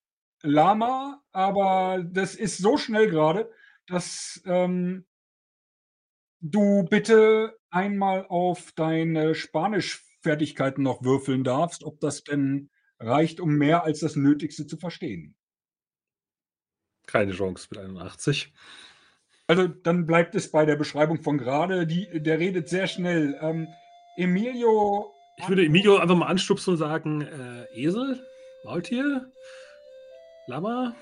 Lama, 0.44 1.22
aber 1.34 2.02
das 2.02 2.36
ist 2.36 2.58
so 2.58 2.78
schnell 2.78 3.10
gerade, 3.10 3.52
dass 3.86 4.42
ähm, 4.46 5.06
du 6.40 6.84
bitte 6.84 7.60
einmal 7.70 8.26
auf 8.28 8.72
deine 8.72 9.36
Spanischfertigkeiten 10.26 10.84
noch 10.84 11.04
würfeln 11.04 11.44
darfst, 11.44 11.84
ob 11.84 12.00
das 12.00 12.24
denn 12.24 12.70
reicht, 13.00 13.40
um 13.40 13.56
mehr 13.56 13.84
als 13.84 14.00
das 14.00 14.16
Nötigste 14.16 14.66
zu 14.66 14.78
verstehen. 14.78 15.36
Keine 17.06 17.32
Chance 17.34 17.68
mit 17.70 17.80
81. 17.80 18.52
Also 19.48 19.68
dann 19.68 20.08
bleibt 20.08 20.34
es 20.34 20.50
bei 20.50 20.66
der 20.66 20.76
Beschreibung 20.76 21.22
von 21.22 21.38
gerade. 21.38 21.86
Die, 21.86 22.08
der 22.20 22.40
redet 22.40 22.68
sehr 22.68 22.88
schnell. 22.88 23.38
Ähm, 23.40 23.68
Emilio. 24.18 25.14
Ich 25.38 25.48
würde 25.48 25.64
Emilio 25.66 25.98
einfach 25.98 26.16
mal 26.16 26.28
anstupsen 26.28 26.72
und 26.72 26.78
sagen, 26.78 27.22
äh, 27.22 27.66
Esel 27.76 28.20
Maultier? 28.64 29.32
Lama? 30.48 30.96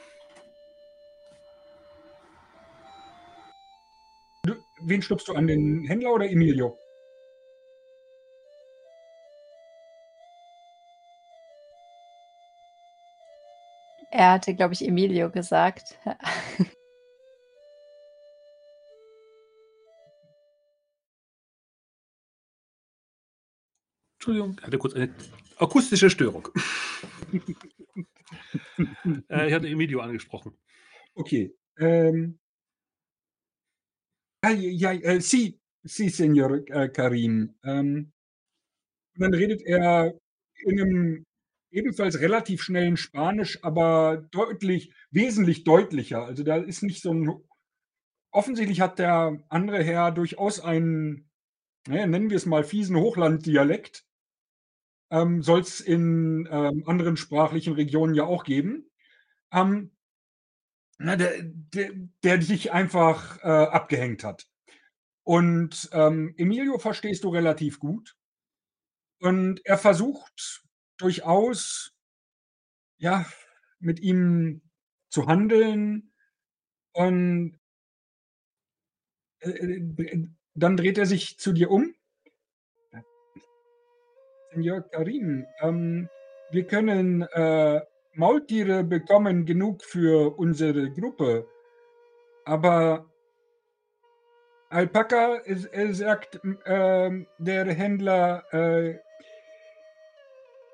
Du, 4.45 4.55
wen 4.81 5.01
stupst 5.01 5.29
du 5.29 5.33
an, 5.33 5.47
den 5.47 5.85
Händler 5.85 6.11
oder 6.11 6.29
Emilio? 6.29 6.77
Er 14.15 14.33
hatte, 14.33 14.53
glaube 14.53 14.75
ich, 14.75 14.87
Emilio 14.87 15.31
gesagt. 15.31 15.97
Entschuldigung, 24.19 24.55
ich 24.59 24.67
hatte 24.67 24.77
kurz 24.77 24.93
eine 24.93 25.11
akustische 25.57 26.11
Störung. 26.11 26.47
äh, 29.29 29.47
ich 29.47 29.53
hatte 29.53 29.67
Emilio 29.67 30.01
angesprochen. 30.01 30.55
Okay. 31.15 31.55
Ähm, 31.79 32.37
ja, 34.45 34.51
ja, 34.51 34.91
äh, 34.91 35.19
Sie, 35.21 35.59
Sie, 35.81 36.09
Senor 36.09 36.59
äh, 36.67 36.87
Karim. 36.89 37.55
Ähm, 37.63 38.13
und 39.15 39.21
dann 39.21 39.33
redet 39.33 39.63
er 39.63 40.13
in 40.65 40.79
einem 40.79 41.25
ebenfalls 41.73 42.19
relativ 42.19 42.61
schnellen 42.61 42.97
Spanisch, 42.97 43.63
aber 43.63 44.17
deutlich, 44.31 44.93
wesentlich 45.11 45.63
deutlicher. 45.63 46.23
Also 46.25 46.43
da 46.43 46.57
ist 46.57 46.83
nicht 46.83 47.01
so 47.01 47.13
ein. 47.13 47.29
Offensichtlich 48.31 48.81
hat 48.81 48.97
der 48.97 49.43
andere 49.49 49.83
Herr 49.83 50.11
durchaus 50.11 50.59
einen, 50.59 51.29
naja, 51.87 52.07
nennen 52.07 52.29
wir 52.29 52.37
es 52.37 52.45
mal, 52.45 52.63
fiesen 52.63 52.95
Hochlanddialekt. 52.95 54.05
Ähm, 55.11 55.43
Soll 55.43 55.59
es 55.61 55.81
in 55.81 56.47
ähm, 56.49 56.83
anderen 56.87 57.17
sprachlichen 57.17 57.73
Regionen 57.73 58.15
ja 58.15 58.23
auch 58.23 58.43
geben. 58.43 58.89
Ähm, 59.51 59.91
na, 60.97 61.15
der, 61.15 61.43
der, 61.43 61.91
der 62.23 62.37
dich 62.37 62.71
einfach 62.71 63.37
äh, 63.43 63.47
abgehängt 63.47 64.23
hat. 64.23 64.47
Und 65.23 65.89
ähm, 65.91 66.33
Emilio 66.37 66.79
verstehst 66.79 67.23
du 67.23 67.29
relativ 67.29 67.79
gut. 67.79 68.15
Und 69.19 69.65
er 69.65 69.77
versucht 69.77 70.62
durchaus, 70.97 71.93
ja, 72.97 73.25
mit 73.79 73.99
ihm 73.99 74.61
zu 75.09 75.27
handeln. 75.27 76.11
Und 76.93 77.59
äh, 79.39 79.49
äh, 79.49 80.27
dann 80.55 80.77
dreht 80.77 80.97
er 80.97 81.05
sich 81.05 81.37
zu 81.37 81.53
dir 81.53 81.71
um. 81.71 81.95
Senor 84.51 84.81
Karim, 84.81 85.45
ähm, 85.61 86.09
wir 86.51 86.67
können 86.67 87.23
äh, 87.23 87.81
Maultiere 88.13 88.83
bekommen 88.83 89.45
genug 89.45 89.83
für 89.83 90.37
unsere 90.37 90.91
Gruppe. 90.91 91.47
Aber 92.45 93.09
Alpaka, 94.69 95.37
er 95.45 95.93
sagt 95.93 96.39
äh, 96.65 97.25
der 97.39 97.65
Händler, 97.73 98.43
äh, 98.53 98.99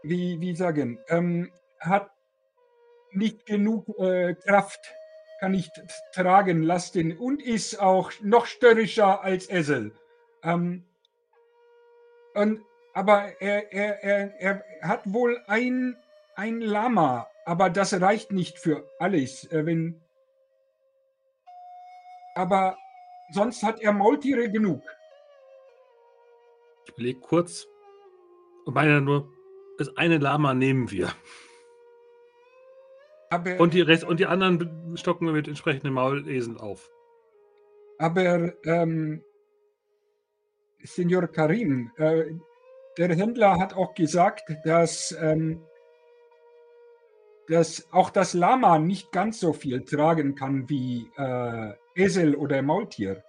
wie, 0.03 0.39
wie 0.39 0.55
sagen, 0.55 0.99
ähm, 1.07 1.51
hat 1.79 2.11
nicht 3.11 3.45
genug 3.45 3.87
äh, 3.99 4.35
Kraft, 4.35 4.79
kann 5.39 5.51
nicht 5.51 5.71
tragen 6.13 6.63
lassen 6.63 7.17
und 7.17 7.41
ist 7.41 7.79
auch 7.79 8.11
noch 8.21 8.45
störrischer 8.45 9.23
als 9.23 9.49
Esel. 9.49 9.93
Ähm, 10.43 10.85
und, 12.35 12.61
aber 12.93 13.41
er, 13.41 13.71
er, 13.71 14.03
er, 14.03 14.39
er 14.39 14.63
hat 14.81 15.01
wohl 15.05 15.41
ein, 15.47 15.97
ein 16.35 16.61
Lama, 16.61 17.27
aber 17.45 17.69
das 17.69 17.99
reicht 17.99 18.31
nicht 18.31 18.59
für 18.59 18.87
alles. 18.99 19.45
Äh, 19.51 19.65
wenn, 19.65 20.01
aber 22.35 22.77
sonst 23.31 23.63
hat 23.63 23.81
er 23.81 23.93
Maultiere 23.93 24.49
genug. 24.49 24.81
Ich 26.85 26.93
überlege 26.93 27.19
kurz 27.19 27.67
und 28.65 28.73
meine 28.73 29.01
nur, 29.01 29.31
das 29.79 29.95
eine 29.95 30.17
Lama 30.17 30.53
nehmen 30.53 30.91
wir. 30.91 31.09
Aber, 33.29 33.59
Und 33.59 33.73
die, 33.73 33.81
Rest, 33.81 34.03
und 34.03 34.19
die 34.19 34.25
anderen 34.25 34.97
stocken 34.97 35.25
wir 35.25 35.33
mit 35.33 35.47
entsprechenden 35.47 35.93
Maulesen 35.93 36.57
auf. 36.57 36.91
aber 37.97 38.53
ähm, 38.65 39.23
Senor 40.83 41.27
Karim, 41.27 41.91
äh, 41.97 42.25
der 42.97 43.15
Händler 43.15 43.57
hat 43.59 43.73
auch 43.73 43.93
gesagt, 43.93 44.43
dass, 44.65 45.15
ähm, 45.21 45.61
dass 47.47 47.87
auch 47.91 48.09
das 48.09 48.33
Lama 48.33 48.79
nicht 48.79 49.11
ganz 49.11 49.39
so 49.39 49.53
viel 49.53 49.85
tragen 49.85 50.35
kann 50.35 50.67
wie 50.69 51.09
äh, 51.17 51.73
Esel 51.95 52.35
oder 52.35 52.61
Maultier. 52.61 53.23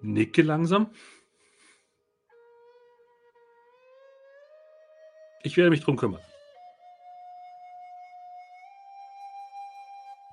Nicke 0.00 0.42
langsam. 0.42 0.92
Ich 5.42 5.56
werde 5.56 5.70
mich 5.70 5.82
drum 5.82 5.96
kümmern. 5.96 6.22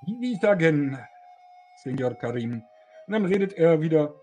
Wie 0.06 0.36
sagen, 0.36 0.98
Senor 1.82 2.14
Karim. 2.14 2.62
Und 3.06 3.12
dann 3.12 3.24
redet 3.24 3.54
er 3.54 3.80
wieder. 3.80 4.14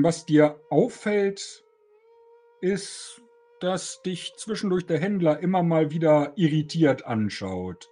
Was 0.00 0.26
dir 0.26 0.60
auffällt, 0.70 1.64
ist, 2.60 3.22
dass 3.60 4.02
dich 4.02 4.34
zwischendurch 4.36 4.86
der 4.86 5.00
Händler 5.00 5.40
immer 5.40 5.62
mal 5.62 5.90
wieder 5.90 6.32
irritiert 6.36 7.06
anschaut. 7.06 7.88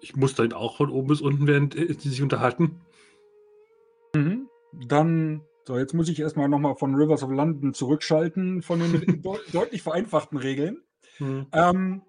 Ich 0.00 0.16
muss 0.16 0.34
dann 0.34 0.52
auch 0.52 0.76
von 0.76 0.90
oben 0.90 1.08
bis 1.08 1.20
unten, 1.20 1.46
während 1.46 1.76
äh, 1.76 1.94
die 1.94 2.08
sich 2.08 2.22
unterhalten. 2.22 2.80
Dann, 4.88 5.42
so, 5.66 5.78
jetzt 5.78 5.94
muss 5.94 6.08
ich 6.08 6.20
erstmal 6.20 6.48
nochmal 6.48 6.76
von 6.76 6.94
Rivers 6.94 7.22
of 7.22 7.30
London 7.30 7.74
zurückschalten, 7.74 8.62
von 8.62 8.80
den 8.80 9.22
deut 9.22 9.40
deutlich 9.52 9.82
vereinfachten 9.82 10.38
Regeln. 10.38 10.82
Hm. 11.18 11.46
Ähm, 11.52 12.02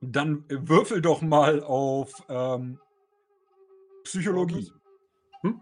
dann 0.00 0.44
würfel 0.48 1.00
doch 1.00 1.22
mal 1.22 1.62
auf 1.62 2.12
ähm, 2.28 2.78
Psychologie. 4.04 4.72
Hm? 5.42 5.60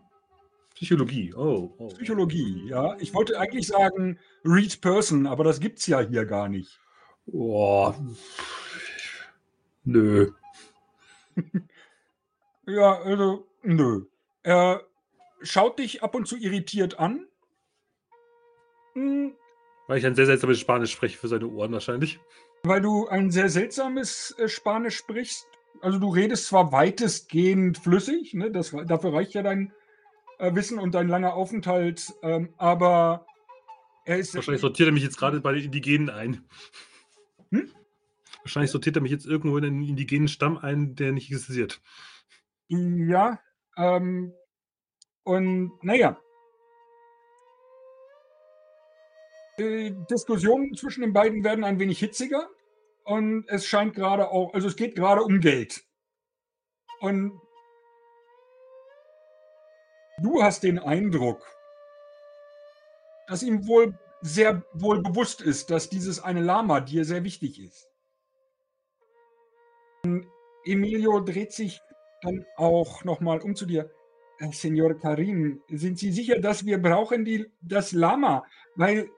Psychologie, 0.74 1.34
oh. 1.34 1.74
oh. 1.78 1.88
Psychologie, 1.88 2.68
ja. 2.68 2.96
Ich 2.98 3.14
wollte 3.14 3.38
eigentlich 3.38 3.66
sagen 3.66 4.18
Read 4.44 4.80
Person, 4.80 5.26
aber 5.26 5.44
das 5.44 5.60
gibt's 5.60 5.86
ja 5.86 6.00
hier 6.00 6.26
gar 6.26 6.48
nicht. 6.48 6.80
Oh. 7.26 7.94
Nö. 9.84 10.30
Ja, 12.66 12.98
also, 13.02 13.46
nö. 13.62 14.06
Er 14.42 14.82
schaut 15.44 15.78
dich 15.78 16.02
ab 16.02 16.14
und 16.14 16.26
zu 16.26 16.36
irritiert 16.36 16.98
an. 16.98 17.26
Hm, 18.94 19.34
Weil 19.86 19.98
ich 19.98 20.06
ein 20.06 20.14
sehr 20.14 20.26
seltsames 20.26 20.58
Spanisch 20.58 20.92
spreche 20.92 21.18
für 21.18 21.28
seine 21.28 21.48
Ohren 21.48 21.72
wahrscheinlich. 21.72 22.18
Weil 22.64 22.80
du 22.80 23.08
ein 23.08 23.30
sehr 23.30 23.48
seltsames 23.48 24.34
äh, 24.38 24.48
Spanisch 24.48 24.96
sprichst. 24.96 25.46
Also 25.80 25.98
du 25.98 26.08
redest 26.08 26.46
zwar 26.46 26.72
weitestgehend 26.72 27.78
flüssig, 27.78 28.32
ne? 28.34 28.50
das, 28.50 28.74
dafür 28.86 29.12
reicht 29.12 29.34
ja 29.34 29.42
dein 29.42 29.72
äh, 30.38 30.54
Wissen 30.54 30.78
und 30.78 30.94
dein 30.94 31.08
langer 31.08 31.34
Aufenthalt, 31.34 32.14
ähm, 32.22 32.54
aber 32.56 33.26
er 34.04 34.18
ist 34.18 34.34
Wahrscheinlich 34.34 34.60
sortiert 34.60 34.88
er 34.88 34.92
mich 34.92 35.02
jetzt 35.02 35.18
gerade 35.18 35.40
bei 35.40 35.52
den 35.52 35.64
Indigenen 35.64 36.10
ein. 36.10 36.44
Hm? 37.50 37.70
Wahrscheinlich 38.42 38.70
sortiert 38.70 38.96
er 38.96 39.02
mich 39.02 39.12
jetzt 39.12 39.26
irgendwo 39.26 39.58
in 39.58 39.64
einen 39.64 39.82
indigenen 39.82 40.28
Stamm 40.28 40.58
ein, 40.58 40.94
der 40.94 41.12
nicht 41.12 41.30
existiert. 41.30 41.80
ja, 42.68 43.40
ähm, 43.76 44.32
und 45.24 45.72
naja. 45.82 46.20
Äh, 49.56 49.92
Diskussionen 50.10 50.74
zwischen 50.74 51.02
den 51.02 51.12
beiden 51.12 51.44
werden 51.44 51.64
ein 51.64 51.78
wenig 51.78 51.98
hitziger 51.98 52.48
und 53.04 53.48
es 53.48 53.66
scheint 53.66 53.94
gerade 53.94 54.28
auch, 54.30 54.52
also 54.54 54.68
es 54.68 54.76
geht 54.76 54.94
gerade 54.96 55.22
um 55.22 55.40
Geld. 55.40 55.84
Und 57.00 57.40
du 60.18 60.42
hast 60.42 60.62
den 60.62 60.78
Eindruck, 60.78 61.46
dass 63.26 63.42
ihm 63.42 63.66
wohl 63.66 63.98
sehr 64.22 64.64
wohl 64.72 65.02
bewusst 65.02 65.42
ist, 65.42 65.70
dass 65.70 65.90
dieses 65.90 66.18
eine 66.22 66.40
Lama 66.40 66.80
dir 66.80 67.04
sehr 67.04 67.24
wichtig 67.24 67.60
ist. 67.60 67.88
Und 70.02 70.26
Emilio 70.64 71.20
dreht 71.20 71.52
sich 71.52 71.80
dann 72.22 72.44
auch 72.56 73.04
nochmal 73.04 73.40
um 73.40 73.54
zu 73.54 73.66
dir. 73.66 73.90
Äh, 74.38 74.52
Senor 74.52 74.98
Karim, 74.98 75.60
sind 75.68 75.98
Sie 75.98 76.12
sicher, 76.12 76.40
dass 76.40 76.64
wir 76.64 76.80
brauchen 76.80 77.24
die, 77.24 77.46
das 77.60 77.92
Lama? 77.92 78.44
Weil 78.76 79.08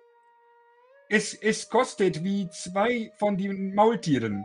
es, 1.08 1.34
es 1.34 1.68
kostet 1.68 2.22
wie 2.24 2.48
zwei 2.50 3.12
von 3.16 3.36
den 3.36 3.74
Maultieren 3.74 4.44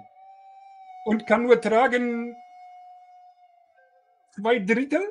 und 1.05 1.25
kann 1.27 1.43
nur 1.43 1.59
tragen 1.59 2.35
zwei 4.35 4.59
Drittel? 4.59 5.01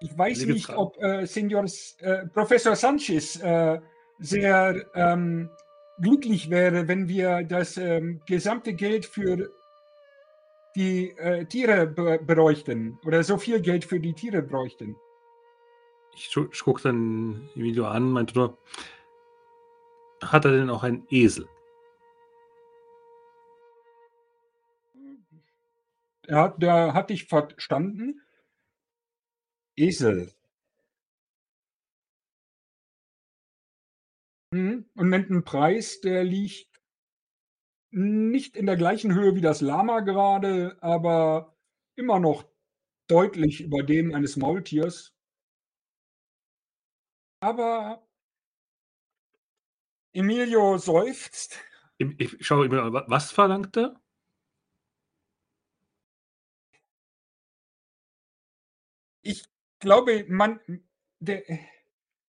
Ich 0.00 0.18
weiß 0.18 0.44
nicht, 0.44 0.68
ob 0.68 1.02
äh, 1.02 1.24
Senior, 1.26 1.64
äh, 2.00 2.26
Professor 2.26 2.76
Sanchez 2.76 3.40
äh, 3.40 3.80
sehr 4.18 4.86
ähm, 4.94 5.50
glücklich 6.00 6.50
wäre, 6.50 6.88
wenn 6.88 7.08
wir 7.08 7.42
das 7.44 7.76
ähm, 7.76 8.20
gesamte 8.26 8.74
Geld 8.74 9.06
für 9.06 9.50
die 10.76 11.10
äh, 11.10 11.44
Tiere 11.46 11.86
bräuchten 11.86 12.98
oder 13.04 13.22
so 13.22 13.38
viel 13.38 13.60
Geld 13.60 13.84
für 13.84 14.00
die 14.00 14.12
Tiere 14.12 14.42
bräuchten. 14.42 14.96
Ich, 16.16 16.32
gucke 16.62 16.82
dann 16.82 17.48
Emilio 17.54 17.86
an, 17.86 18.10
meinte 18.10 18.38
nur, 18.38 18.58
hat 20.22 20.44
er 20.44 20.52
denn 20.52 20.70
auch 20.70 20.82
einen 20.82 21.06
Esel? 21.10 21.48
Ja, 26.26 26.54
da 26.58 26.94
hatte 26.94 27.12
ich 27.12 27.26
verstanden. 27.26 28.22
Esel. 29.76 30.32
Mhm. 34.54 34.86
Und 34.94 35.10
nennt 35.10 35.28
einen 35.30 35.44
Preis, 35.44 36.00
der 36.00 36.24
liegt 36.24 36.80
nicht 37.92 38.56
in 38.58 38.66
der 38.66 38.76
gleichen 38.76 39.14
Höhe 39.14 39.34
wie 39.36 39.40
das 39.40 39.60
Lama 39.62 40.00
gerade, 40.00 40.76
aber 40.82 41.56
immer 41.96 42.20
noch 42.20 42.44
deutlich 43.08 43.60
über 43.62 43.82
dem 43.82 44.14
eines 44.14 44.36
Maultiers. 44.36 45.14
Aber 47.40 48.02
Emilio 50.14 50.78
seufzt. 50.78 51.58
Ich, 51.98 52.18
ich 52.18 52.46
schaue 52.46 52.66
immer, 52.66 52.92
wa- 52.92 53.04
was 53.08 53.30
verlangt 53.32 53.76
er? 53.76 54.00
Ich 59.22 59.44
glaube, 59.80 60.24
man, 60.28 60.60
der, 61.18 61.42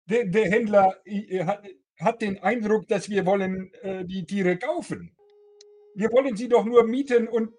der, 0.05 0.25
der 0.27 0.51
Händler 0.51 1.01
hat, 1.47 1.65
hat 1.99 2.21
den 2.21 2.41
Eindruck, 2.43 2.88
dass 2.88 3.10
wir 3.10 3.25
wollen 3.25 3.73
äh, 3.81 4.05
die 4.05 4.25
Tiere 4.25 4.58
kaufen. 4.58 5.15
Wir 5.95 6.12
wollen 6.12 6.36
sie 6.38 6.49
doch 6.49 6.65
nur 6.65 6.86
mieten 6.86 7.27
und 7.27 7.53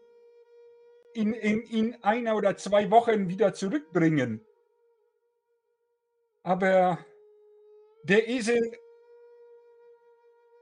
in, 1.15 1.33
in, 1.33 1.63
in 1.63 1.97
einer 2.05 2.37
oder 2.37 2.57
zwei 2.57 2.91
Wochen 2.93 3.29
wieder 3.29 3.53
zurückbringen. 3.55 4.41
Aber 6.45 6.99
der 8.05 8.27
Esel, 8.29 8.79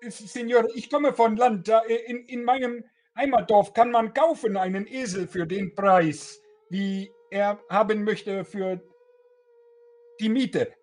ist- 0.00 0.28
Signor, 0.28 0.64
ich 0.74 0.90
komme 0.90 1.12
von 1.14 1.36
Land, 1.36 1.68
äh, 1.68 1.80
in, 2.06 2.24
in 2.26 2.44
meinem 2.44 2.84
Heimatdorf 3.16 3.72
kann 3.72 3.90
man 3.90 4.12
kaufen 4.12 4.56
einen 4.56 4.86
Esel 4.86 5.26
für 5.28 5.46
den 5.46 5.74
Preis, 5.74 6.40
wie 6.68 7.10
er 7.30 7.60
haben 7.68 8.04
möchte 8.04 8.44
für 8.44 8.80
die 10.20 10.28
Miete. 10.28 10.74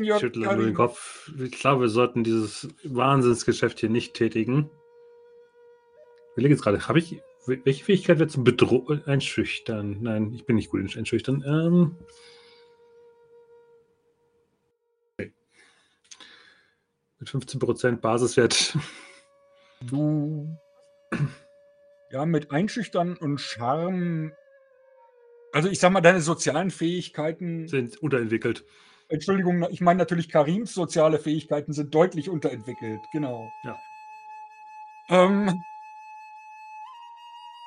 Ich 0.00 0.18
schüttle 0.18 0.54
nur 0.54 0.64
den 0.64 0.74
Kopf. 0.74 1.30
Ich 1.38 1.52
glaube, 1.52 1.82
wir 1.82 1.88
sollten 1.88 2.24
dieses 2.24 2.68
Wahnsinnsgeschäft 2.84 3.80
hier 3.80 3.88
nicht 3.88 4.14
tätigen. 4.14 4.70
Ich 6.30 6.32
überlege 6.34 6.54
jetzt 6.54 6.62
gerade, 6.62 6.86
habe 6.88 6.98
ich, 6.98 7.20
welche 7.46 7.84
Fähigkeit 7.84 8.18
wird 8.18 8.30
zum 8.30 8.44
Bedro 8.44 8.86
Einschüchtern? 9.06 9.98
Nein, 10.00 10.32
ich 10.34 10.44
bin 10.44 10.56
nicht 10.56 10.70
gut 10.70 10.80
in 10.80 10.98
Einschüchtern. 10.98 11.42
Ähm, 11.46 11.96
okay. 15.14 15.32
Mit 17.18 17.28
15% 17.28 17.96
Basiswert. 17.96 18.76
Du. 19.80 20.58
Ja, 22.10 22.24
mit 22.26 22.50
Einschüchtern 22.50 23.16
und 23.16 23.40
Charme. 23.40 24.32
Also 25.52 25.68
ich 25.68 25.78
sag 25.78 25.92
mal, 25.92 26.00
deine 26.00 26.20
sozialen 26.20 26.70
Fähigkeiten. 26.70 27.68
sind 27.68 27.96
unterentwickelt. 27.98 28.64
Entschuldigung, 29.08 29.66
ich 29.70 29.80
meine 29.82 29.98
natürlich 29.98 30.28
Karims 30.30 30.72
soziale 30.74 31.18
Fähigkeiten 31.18 31.72
sind 31.72 31.94
deutlich 31.94 32.28
unterentwickelt, 32.30 33.00
genau. 33.10 33.54
Ja. 33.62 33.76
Ähm, 35.10 35.64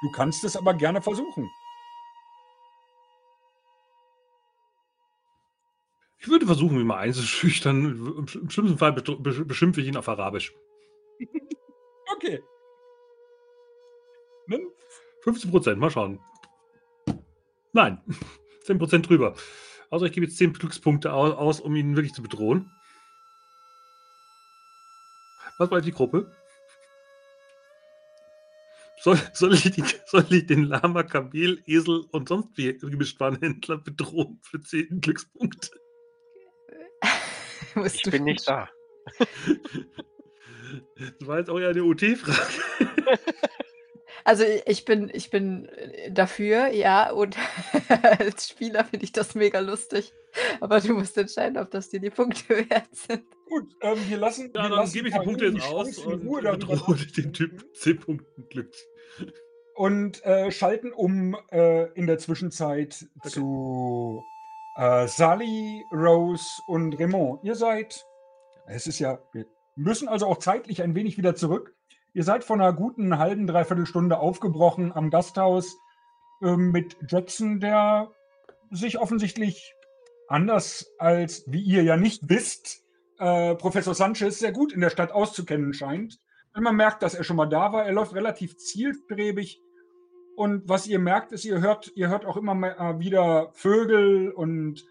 du 0.02 0.12
kannst 0.12 0.44
es 0.44 0.56
aber 0.56 0.74
gerne 0.76 1.02
versuchen. 1.02 1.50
Ich 6.20 6.28
würde 6.30 6.46
versuchen, 6.46 6.80
ihn 6.80 6.88
mal 6.88 7.00
einzuschüchtern. 7.00 7.86
Im 7.86 8.26
sch- 8.26 8.40
im 8.40 8.50
schlimmsten 8.50 8.78
Fall 8.78 8.94
beschimpfe 8.94 9.82
ich 9.82 9.88
ihn 9.88 9.98
auf 9.98 10.08
Arabisch. 10.10 10.54
Okay. 12.16 12.40
Dann 14.48 14.62
15%, 15.24 15.80
mal 15.80 15.90
schauen. 15.90 16.20
Nein, 17.74 18.00
10% 18.64 19.08
drüber. 19.08 19.36
Also 19.92 20.06
ich 20.06 20.14
gebe 20.14 20.26
jetzt 20.26 20.38
10 20.38 20.54
Glückspunkte 20.54 21.14
au- 21.14 21.34
aus, 21.34 21.60
um 21.60 21.76
ihn 21.76 21.96
wirklich 21.96 22.14
zu 22.14 22.24
bedrohen. 22.24 22.72
Was 25.58 25.70
war 25.70 25.82
die 25.82 25.92
Gruppe? 25.92 26.32
Soll, 29.02 29.20
soll, 29.34 29.54
ich 29.54 29.64
die, 29.72 29.84
soll 30.06 30.26
ich 30.32 30.46
den 30.46 30.64
Lama, 30.64 31.04
Kamel, 31.04 31.62
Esel 31.66 32.06
und 32.12 32.30
sonst 32.30 32.56
wie 32.56 32.78
Gemischtwarenhändler 32.78 33.78
bedrohen 33.80 34.40
für 34.44 34.62
10 34.62 35.02
Glückspunkte? 35.02 35.70
Ich 37.86 38.02
du 38.02 38.12
bin 38.12 38.26
nicht 38.26 38.48
da. 38.48 38.70
Das 41.20 41.28
war 41.28 41.40
jetzt 41.40 41.50
auch 41.50 41.60
ja 41.60 41.70
eine 41.70 41.84
UT-Frage. 41.84 42.40
Also 44.24 44.44
ich 44.66 44.86
bin, 44.86 45.10
ich 45.14 45.30
bin 45.30 45.68
äh, 45.70 46.12
dafür, 46.12 46.68
ja, 46.68 47.12
und 47.12 47.38
als 48.20 48.48
Spieler 48.50 48.86
finde 48.86 49.06
ich 49.06 49.12
das 49.12 49.36
mega 49.36 49.60
lustig. 49.60 50.14
Aber 50.60 50.80
du 50.80 50.94
musst 50.94 51.18
entscheiden, 51.18 51.58
ob 51.58 51.72
das 51.72 51.90
dir 51.90 52.00
die 52.00 52.10
Punkte 52.10 52.50
wert 52.70 52.94
sind. 52.94 53.24
gut, 53.50 53.76
ähm, 53.82 53.98
wir 54.08 54.18
lassen. 54.18 54.52
Ja, 54.54 54.64
wir 54.64 54.70
dann 54.70 54.72
lassen 54.72 54.94
gebe 54.94 55.08
ich 55.10 55.14
die 55.14 55.20
Punkte 55.20 55.46
jetzt 55.46 55.60
Chance, 55.60 56.02
aus 56.02 56.06
in 56.06 56.28
und 56.28 56.42
bedrohe 56.42 56.96
den. 56.96 57.34
Typ 57.34 57.66
10 57.76 58.00
Punkten 58.00 58.50
Glück. 58.50 58.74
und 59.76 60.24
äh, 60.24 60.52
schalten 60.52 60.92
um 60.92 61.36
äh, 61.52 61.92
in 61.94 62.08
der 62.08 62.18
Zwischenzeit 62.18 63.08
zu 63.26 64.24
äh, 64.76 65.08
Sally, 65.08 65.86
Rose 65.92 66.62
und 66.68 66.98
Raymond. 67.00 67.44
Ihr 67.44 67.56
seid, 67.56 68.06
es 68.68 68.88
ist 68.88 69.00
ja, 69.00 69.20
wir 69.34 69.46
müssen 69.76 70.08
also 70.08 70.28
auch 70.28 70.38
zeitlich 70.38 70.82
ein 70.82 70.96
wenig 70.96 71.18
wieder 71.18 71.36
zurück. 71.36 71.76
Ihr 72.14 72.24
seid 72.24 72.44
von 72.44 72.60
einer 72.60 72.74
guten 72.74 73.18
halben, 73.18 73.48
dreiviertel 73.48 73.86
Stunde 73.86 74.20
aufgebrochen 74.20 74.92
am 74.92 75.10
Gasthaus 75.10 75.78
ähm, 76.42 76.72
mit 76.72 76.98
Jackson, 77.08 77.60
der 77.60 78.12
sich 78.70 79.00
offensichtlich 79.00 79.74
anders 80.28 80.92
als, 80.98 81.44
wie 81.48 81.62
ihr 81.62 81.84
ja 81.84 81.98
nicht 81.98 82.30
wisst, 82.30 82.84
äh, 83.20 83.56
Professor 83.56 83.94
Sanchez 83.94 84.40
sehr 84.40 84.52
gut 84.52 84.74
in 84.74 84.82
der 84.82 84.90
Stadt 84.90 85.12
auszukennen 85.12 85.74
scheint. 85.74 86.18
Und 86.54 86.64
man 86.64 86.76
merkt, 86.76 87.02
dass 87.02 87.14
er 87.14 87.24
schon 87.24 87.38
mal 87.38 87.48
da 87.48 87.72
war. 87.72 87.86
Er 87.86 87.94
läuft 87.94 88.14
relativ 88.14 88.58
zielstrebig. 88.58 89.62
Und 90.36 90.68
was 90.68 90.88
ihr 90.88 91.00
merkt, 91.00 91.32
ist, 91.32 91.46
ihr 91.46 91.62
hört, 91.62 91.92
ihr 91.96 92.10
hört 92.10 92.26
auch 92.26 92.36
immer 92.36 92.56
mal 92.56 92.76
äh, 92.78 93.00
wieder 93.00 93.52
Vögel 93.54 94.32
und 94.32 94.86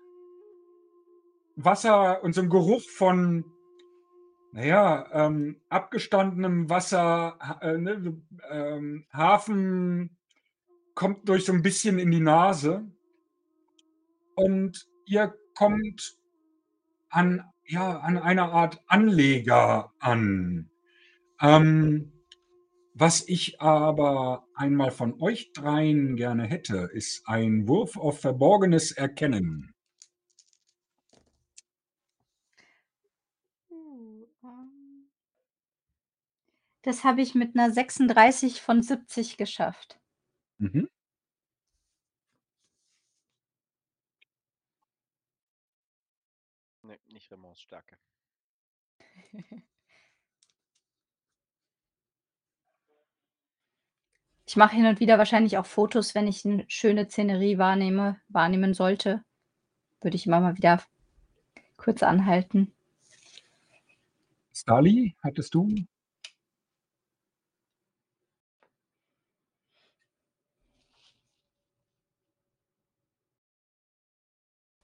Wasser 1.57 2.23
und 2.23 2.35
so 2.35 2.41
einen 2.41 2.51
Geruch 2.51 2.89
von, 2.89 3.45
naja, 4.53 5.07
ähm, 5.13 5.61
abgestandenem 5.69 6.69
Wasser, 6.69 7.39
äh, 7.61 7.79
ne, 7.79 8.21
ähm, 8.51 9.05
Hafen 9.13 10.17
kommt 10.95 11.29
durch 11.29 11.45
so 11.45 11.53
ein 11.53 11.63
bisschen 11.63 11.99
in 11.99 12.11
die 12.11 12.21
Nase. 12.21 12.85
Und 14.35 14.89
ihr 15.07 15.35
kommt 15.55 16.17
an, 17.11 17.45
ja, 17.65 17.99
an 18.01 18.19
einer 18.19 18.53
Art 18.53 18.83
Anleger 18.87 19.93
an. 19.99 20.71
Ähm, 21.41 22.13
was 22.95 23.27
ich 23.29 23.61
aber 23.61 24.47
einmal 24.55 24.91
von 24.91 25.21
euch 25.23 25.53
dreien 25.53 26.17
gerne 26.17 26.45
hätte, 26.45 26.91
ist 26.93 27.23
ein 27.27 27.69
Wurf 27.69 27.97
auf 27.97 28.21
verborgenes 28.21 28.93
Erkennen. 28.93 29.70
Das 36.83 37.05
habe 37.05 37.21
ich 37.21 37.35
mit 37.35 37.55
einer 37.57 37.71
36 37.71 38.61
von 38.61 38.83
70 38.83 39.37
geschafft. 39.37 40.01
Mhm. 40.59 40.89
Nee, 46.83 46.99
nicht 47.09 47.31
Remonts 47.31 47.61
Stärke. 47.61 47.99
Ich 54.51 54.57
mache 54.57 54.75
hin 54.75 54.87
und 54.87 54.99
wieder 54.99 55.17
wahrscheinlich 55.17 55.59
auch 55.59 55.67
Fotos, 55.67 56.17
wenn 56.17 56.27
ich 56.27 56.45
eine 56.45 56.65
schöne 56.67 57.09
Szenerie 57.09 57.57
wahrnehme, 57.59 58.21
wahrnehmen 58.27 58.75
sollte. 58.75 59.23
Würde 60.01 60.17
ich 60.17 60.27
immer 60.27 60.41
mal 60.41 60.57
wieder 60.57 60.83
kurz 61.77 62.03
anhalten. 62.03 62.73
Stali, 64.53 65.15
hattest 65.23 65.55
du? 65.55 65.73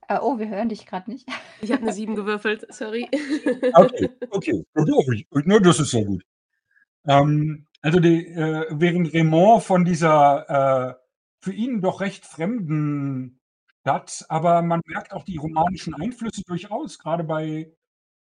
Äh, 0.09 0.18
oh, 0.20 0.38
wir 0.38 0.48
hören 0.48 0.68
dich 0.68 0.86
gerade 0.86 1.11
nicht. 1.11 1.28
Ich 1.61 1.72
habe 1.72 1.82
eine 1.82 1.92
7 1.94 2.14
gewürfelt, 2.14 2.66
sorry. 2.72 3.09
Okay, 3.74 4.11
okay. 4.30 5.26
Ne, 5.44 5.61
das 5.61 5.80
ist 5.80 5.92
ja 5.92 6.04
gut. 6.04 6.22
Ähm, 7.07 7.66
also 7.82 8.00
die, 8.00 8.26
äh, 8.26 8.66
während 8.70 9.12
Raymond 9.14 9.62
von 9.62 9.84
dieser 9.84 10.94
äh, 10.94 10.94
für 11.40 11.52
ihn 11.52 11.80
doch 11.80 12.00
recht 12.00 12.24
fremden 12.24 13.40
Stadt, 13.80 14.24
aber 14.28 14.62
man 14.62 14.80
merkt 14.86 15.12
auch 15.12 15.24
die 15.24 15.36
romanischen 15.36 15.94
Einflüsse 15.94 16.42
durchaus, 16.44 16.98
gerade 16.98 17.22
bei 17.22 17.72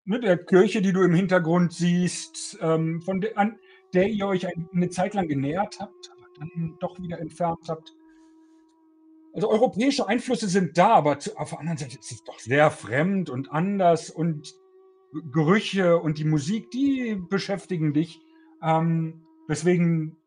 ne, 0.06 0.20
der 0.20 0.44
Kirche, 0.44 0.82
die 0.82 0.94
du 0.94 1.04
im 1.04 1.14
Hintergrund 1.14 1.74
siehst, 1.74 2.58
ähm, 2.62 3.02
von 3.02 3.22
der, 3.22 3.38
an 3.38 3.60
der 3.94 4.08
ihr 4.10 4.26
euch 4.26 4.48
eine 4.48 4.90
Zeit 4.90 5.14
lang 5.14 5.28
genähert 5.28 5.78
habt, 5.80 6.12
aber 6.12 6.28
dann 6.40 6.76
doch 6.80 7.00
wieder 7.00 7.20
entfernt 7.20 7.68
habt. 7.68 7.94
Also 9.34 9.50
europäische 9.50 10.08
Einflüsse 10.08 10.48
sind 10.48 10.78
da, 10.78 10.94
aber 10.94 11.18
auf 11.36 11.50
der 11.50 11.60
anderen 11.60 11.78
Seite 11.78 11.98
ist 11.98 12.12
es 12.12 12.24
doch 12.24 12.40
sehr 12.40 12.70
fremd 12.70 13.30
und 13.30 13.52
anders 13.52 14.10
und 14.12 14.54
Gerüche 15.32 15.98
und 15.98 16.18
die 16.18 16.26
Musik, 16.26 16.70
die 16.72 17.16
beschäftigen 17.16 17.94
dich. 17.94 18.20
Ähm, 18.62 19.26
weswegen 19.48 20.18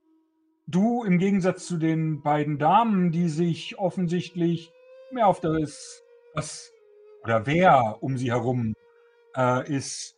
du 0.66 1.04
im 1.04 1.18
Gegensatz 1.18 1.66
zu 1.66 1.76
den 1.76 2.22
beiden 2.22 2.58
Damen, 2.58 3.12
die 3.12 3.28
sich 3.28 3.78
offensichtlich 3.78 4.72
mehr 5.12 5.28
auf 5.28 5.40
das, 5.40 6.02
was 6.34 6.72
oder 7.22 7.46
wer 7.46 7.98
um 8.00 8.16
sie 8.16 8.30
herum 8.30 8.74
äh, 9.36 9.72
ist, 9.72 10.16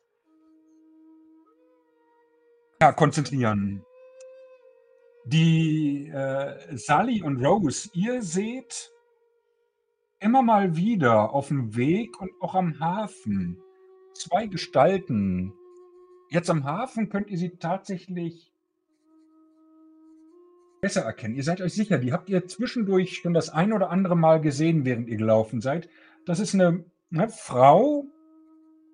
ja, 2.81 2.93
konzentrieren. 2.93 3.85
Die 5.31 6.09
äh, 6.09 6.75
Sally 6.75 7.23
und 7.23 7.45
Rose, 7.45 7.91
ihr 7.93 8.23
seht 8.23 8.91
immer 10.21 10.41
mal 10.41 10.75
wieder 10.75 11.35
auf 11.35 11.49
dem 11.49 11.77
Weg 11.77 12.19
und 12.19 12.31
auch 12.41 12.55
am 12.55 12.81
Hafen 12.81 13.59
zwei 14.15 14.47
Gestalten. 14.47 15.53
Jetzt 16.31 16.49
am 16.49 16.65
Hafen 16.65 17.11
könnt 17.11 17.29
ihr 17.29 17.37
sie 17.37 17.51
tatsächlich 17.51 18.55
besser 20.81 21.03
erkennen. 21.03 21.35
Ihr 21.35 21.45
seid 21.45 21.61
euch 21.61 21.75
sicher, 21.75 21.99
die 21.99 22.15
habt 22.15 22.31
ihr 22.31 22.47
zwischendurch 22.47 23.19
schon 23.19 23.35
das 23.35 23.51
ein 23.51 23.75
oder 23.75 23.91
andere 23.91 24.17
Mal 24.17 24.41
gesehen, 24.41 24.87
während 24.87 25.11
ihr 25.11 25.19
gelaufen 25.19 25.61
seid. 25.61 25.91
Das 26.25 26.41
ist 26.41 26.55
eine, 26.55 26.87
eine 27.13 27.29
Frau, 27.29 28.07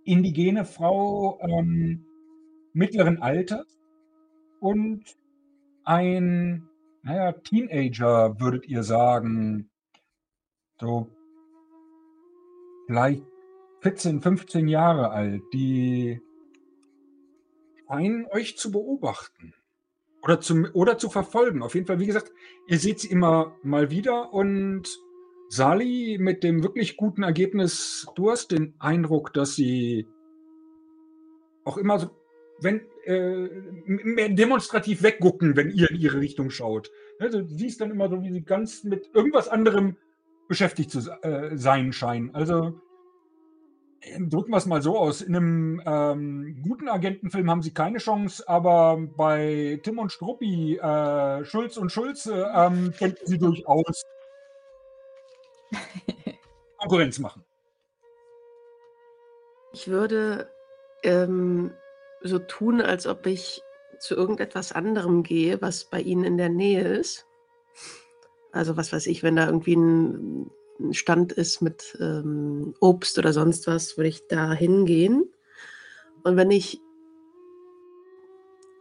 indigene 0.05 0.65
Frau 0.65 1.39
ähm, 1.43 2.05
mittleren 2.73 3.23
Alters 3.23 3.79
und 4.59 5.05
ein, 5.85 6.69
naja, 7.03 7.33
Teenager, 7.33 8.41
würdet 8.41 8.67
ihr 8.67 8.83
sagen. 8.83 9.71
So 10.81 11.11
vielleicht 12.87 13.23
14, 13.81 14.23
15 14.23 14.69
Jahre 14.69 15.11
alt, 15.11 15.43
die 15.53 16.21
scheinen 17.87 18.27
euch 18.31 18.57
zu 18.57 18.71
beobachten. 18.71 19.55
Oder 20.23 20.41
zu, 20.41 20.71
oder 20.73 20.97
zu 20.97 21.11
verfolgen. 21.11 21.63
Auf 21.63 21.75
jeden 21.75 21.87
Fall, 21.87 22.01
wie 22.01 22.07
gesagt, 22.07 22.33
ihr 22.67 22.79
seht 22.79 23.01
sie 23.01 23.11
immer 23.11 23.55
mal 23.63 23.91
wieder 23.91 24.33
und 24.33 24.89
Sali 25.51 26.17
mit 26.19 26.43
dem 26.43 26.63
wirklich 26.63 26.97
guten 26.97 27.23
Ergebnis, 27.23 28.07
du 28.15 28.31
hast 28.31 28.51
den 28.51 28.75
Eindruck, 28.79 29.35
dass 29.35 29.55
sie 29.55 30.09
auch 31.65 31.77
immer 31.77 31.99
so, 31.99 32.11
wenn, 32.61 32.81
äh, 33.05 34.31
demonstrativ 34.35 35.03
weggucken, 35.03 35.57
wenn 35.57 35.71
ihr 35.71 35.91
in 35.91 36.01
ihre 36.01 36.21
Richtung 36.21 36.51
schaut. 36.51 36.91
Also, 37.19 37.43
du 37.43 37.49
siehst 37.49 37.81
dann 37.81 37.91
immer 37.91 38.09
so, 38.09 38.23
wie 38.23 38.33
sie 38.33 38.43
ganz 38.43 38.85
mit 38.85 39.11
irgendwas 39.15 39.49
anderem 39.49 39.97
beschäftigt 40.49 40.91
zu 40.91 41.01
äh, 41.23 41.57
sein 41.57 41.93
scheinen. 41.93 42.35
Also, 42.35 42.81
drücken 44.19 44.51
wir 44.51 44.57
es 44.57 44.67
mal 44.67 44.83
so 44.83 44.99
aus. 44.99 45.23
In 45.23 45.37
einem 45.37 45.83
ähm, 45.85 46.63
guten 46.63 46.89
Agentenfilm 46.89 47.51
haben 47.51 47.63
sie 47.63 47.73
keine 47.73 47.99
Chance, 47.99 48.49
aber 48.49 48.99
bei 49.17 49.81
Tim 49.83 49.99
und 49.99 50.13
Struppi, 50.13 50.77
äh, 50.77 51.45
Schulz 51.45 51.77
und 51.77 51.91
Schulze, 51.91 52.51
ähm, 52.55 52.93
könnten 52.99 53.27
sie 53.27 53.39
durchaus 53.39 54.03
Konkurrenz 56.79 57.19
machen. 57.19 57.45
Ich 59.73 59.89
würde 59.89 60.49
ähm, 61.03 61.73
so 62.25 62.39
tun, 62.39 62.81
als 62.81 63.07
ob 63.07 63.27
ich 63.27 63.63
zu 63.99 64.15
irgendetwas 64.15 64.73
anderem 64.73 65.23
gehe, 65.23 65.61
was 65.63 65.85
bei 65.85 66.01
ihnen 66.01 66.25
in 66.25 66.37
der 66.37 66.49
Nähe 66.49 66.83
ist. 66.83 67.27
Also 68.53 68.77
was 68.77 68.93
weiß 68.93 69.07
ich, 69.07 69.23
wenn 69.23 69.37
da 69.37 69.47
irgendwie 69.47 69.77
ein 69.77 70.51
Stand 70.93 71.33
ist 71.33 71.61
mit 71.61 71.97
ähm, 72.01 72.75
Obst 72.81 73.19
oder 73.19 73.33
sonst 73.33 73.67
was, 73.67 73.97
würde 73.97 74.09
ich 74.09 74.27
da 74.29 74.53
hingehen. 74.53 75.25
Und 76.23 76.37
wenn 76.37 76.51
ich 76.51 76.81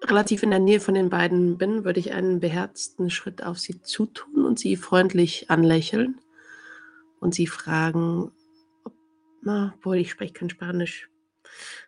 relativ 0.04 0.44
in 0.44 0.50
der 0.50 0.60
Nähe 0.60 0.80
von 0.80 0.96
den 0.96 1.10
beiden 1.10 1.58
bin, 1.58 1.86
würde 1.86 2.00
ich 2.00 2.14
einen 2.14 2.40
beherzten 2.40 3.10
Schritt 3.10 3.44
auf 3.44 3.60
sie 3.60 3.82
zutun 3.82 4.46
und 4.46 4.60
sie 4.60 4.76
freundlich 4.76 5.50
anlächeln 5.50 6.20
und 7.20 7.34
sie 7.34 7.48
fragen, 7.48 8.32
ob, 8.84 8.94
na, 9.42 9.76
wohl, 9.82 9.98
ich 9.98 10.12
spreche 10.12 10.34
kein 10.34 10.50
Spanisch. 10.50 11.10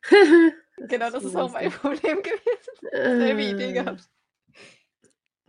genau, 0.77 1.09
das 1.09 1.23
ist 1.23 1.35
auch 1.35 1.51
mein 1.51 1.71
Problem 1.71 2.17
gewesen. 2.23 3.19
Selbe 3.19 3.43
Idee 3.43 3.73
gehabt. 3.73 4.03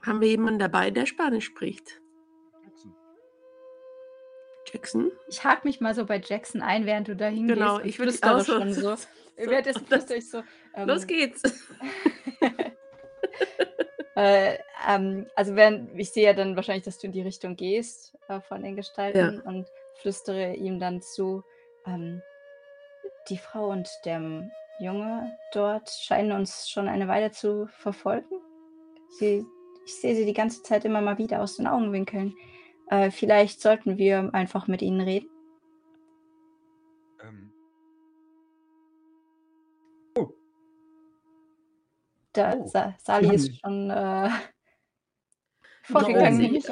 Haben 0.03 0.21
wir 0.21 0.29
jemanden 0.29 0.59
dabei, 0.59 0.91
der 0.91 1.07
Spanisch 1.07 1.47
spricht? 1.47 2.01
Jackson? 4.73 5.13
Ich 5.29 5.45
hake 5.45 5.67
mich 5.67 5.81
mal 5.81 5.95
so 5.95 6.07
bei 6.07 6.21
Jackson 6.25 6.63
ein, 6.63 6.87
während 6.87 7.09
du 7.09 7.17
da 7.17 7.27
hingehst. 7.27 7.59
Genau, 7.59 7.81
ich 7.81 7.99
würde 7.99 8.13
auch 8.23 8.41
so. 8.41 8.59
schon 8.59 8.73
so. 8.73 8.95
Währenddessen 9.37 9.87
flüstere 9.87 10.19
ich 10.19 10.31
so. 10.31 10.43
Ähm, 10.75 10.89
Los 10.89 11.07
geht's. 11.07 11.43
äh, 14.17 14.59
ähm, 14.89 15.27
also 15.35 15.55
während, 15.55 15.99
ich 15.99 16.11
sehe 16.11 16.25
ja 16.25 16.33
dann 16.33 16.57
wahrscheinlich, 16.57 16.85
dass 16.85 16.99
du 16.99 17.07
in 17.07 17.13
die 17.13 17.23
Richtung 17.23 17.57
gehst 17.57 18.17
äh, 18.29 18.41
von 18.41 18.63
den 18.63 18.77
Gestalten 18.77 19.43
Ja. 19.45 19.51
und 19.51 19.67
flüstere 20.01 20.55
ihm 20.55 20.79
dann 20.79 21.03
zu. 21.03 21.43
Ähm, 21.87 22.23
die 23.29 23.39
Frau 23.39 23.71
und 23.71 23.89
der 24.05 24.21
Junge 24.79 25.37
dort 25.53 25.89
scheinen 25.91 26.33
uns 26.33 26.69
schon 26.69 26.89
eine 26.89 27.09
Weile 27.09 27.31
zu 27.31 27.67
verfolgen. 27.79 28.41
Sie, 29.19 29.45
ich 29.87 29.95
sehe 29.95 30.15
sie 30.15 30.27
die 30.27 30.35
ganze 30.35 30.63
Zeit 30.63 30.85
immer 30.85 31.01
mal 31.01 31.19
wieder 31.19 31.41
aus 31.43 31.57
den 31.57 31.67
Augenwinkeln. 31.67 32.35
Äh, 32.91 33.11
vielleicht 33.11 33.61
sollten 33.61 33.97
wir 33.99 34.31
einfach 34.35 34.67
mit 34.67 34.83
ihnen 34.83 35.01
reden. 35.01 35.29
Ähm, 37.23 37.53
Da, 42.33 42.55
Oh, 42.55 42.67
Sa 42.67 42.95
Sali 43.03 43.35
ist 43.35 43.63
haben- 43.63 43.89
schon 43.89 43.91
äh, 43.91 44.29
Ich 44.29 45.87
vorgegangen, 45.89 46.55
ich 46.55 46.69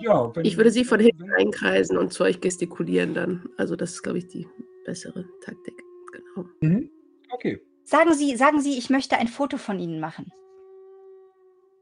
ja, 0.00 0.32
Ich 0.42 0.56
würde 0.56 0.70
sie 0.70 0.84
von 0.84 0.98
hinten 1.00 1.32
einkreisen 1.32 1.96
und 1.96 2.12
zu 2.12 2.24
euch 2.24 2.40
gestikulieren 2.40 3.14
dann. 3.14 3.48
Also 3.56 3.76
das 3.76 3.92
ist, 3.92 4.02
glaube 4.02 4.18
ich, 4.18 4.26
die 4.26 4.46
bessere 4.84 5.24
Taktik. 5.42 5.80
Genau. 6.12 6.48
Mhm. 6.60 6.90
Okay. 7.30 7.60
Sagen 7.84 8.14
Sie, 8.14 8.36
sagen 8.36 8.60
Sie, 8.60 8.76
ich 8.78 8.90
möchte 8.90 9.16
ein 9.16 9.28
Foto 9.28 9.58
von 9.58 9.78
Ihnen 9.78 10.00
machen. 10.00 10.32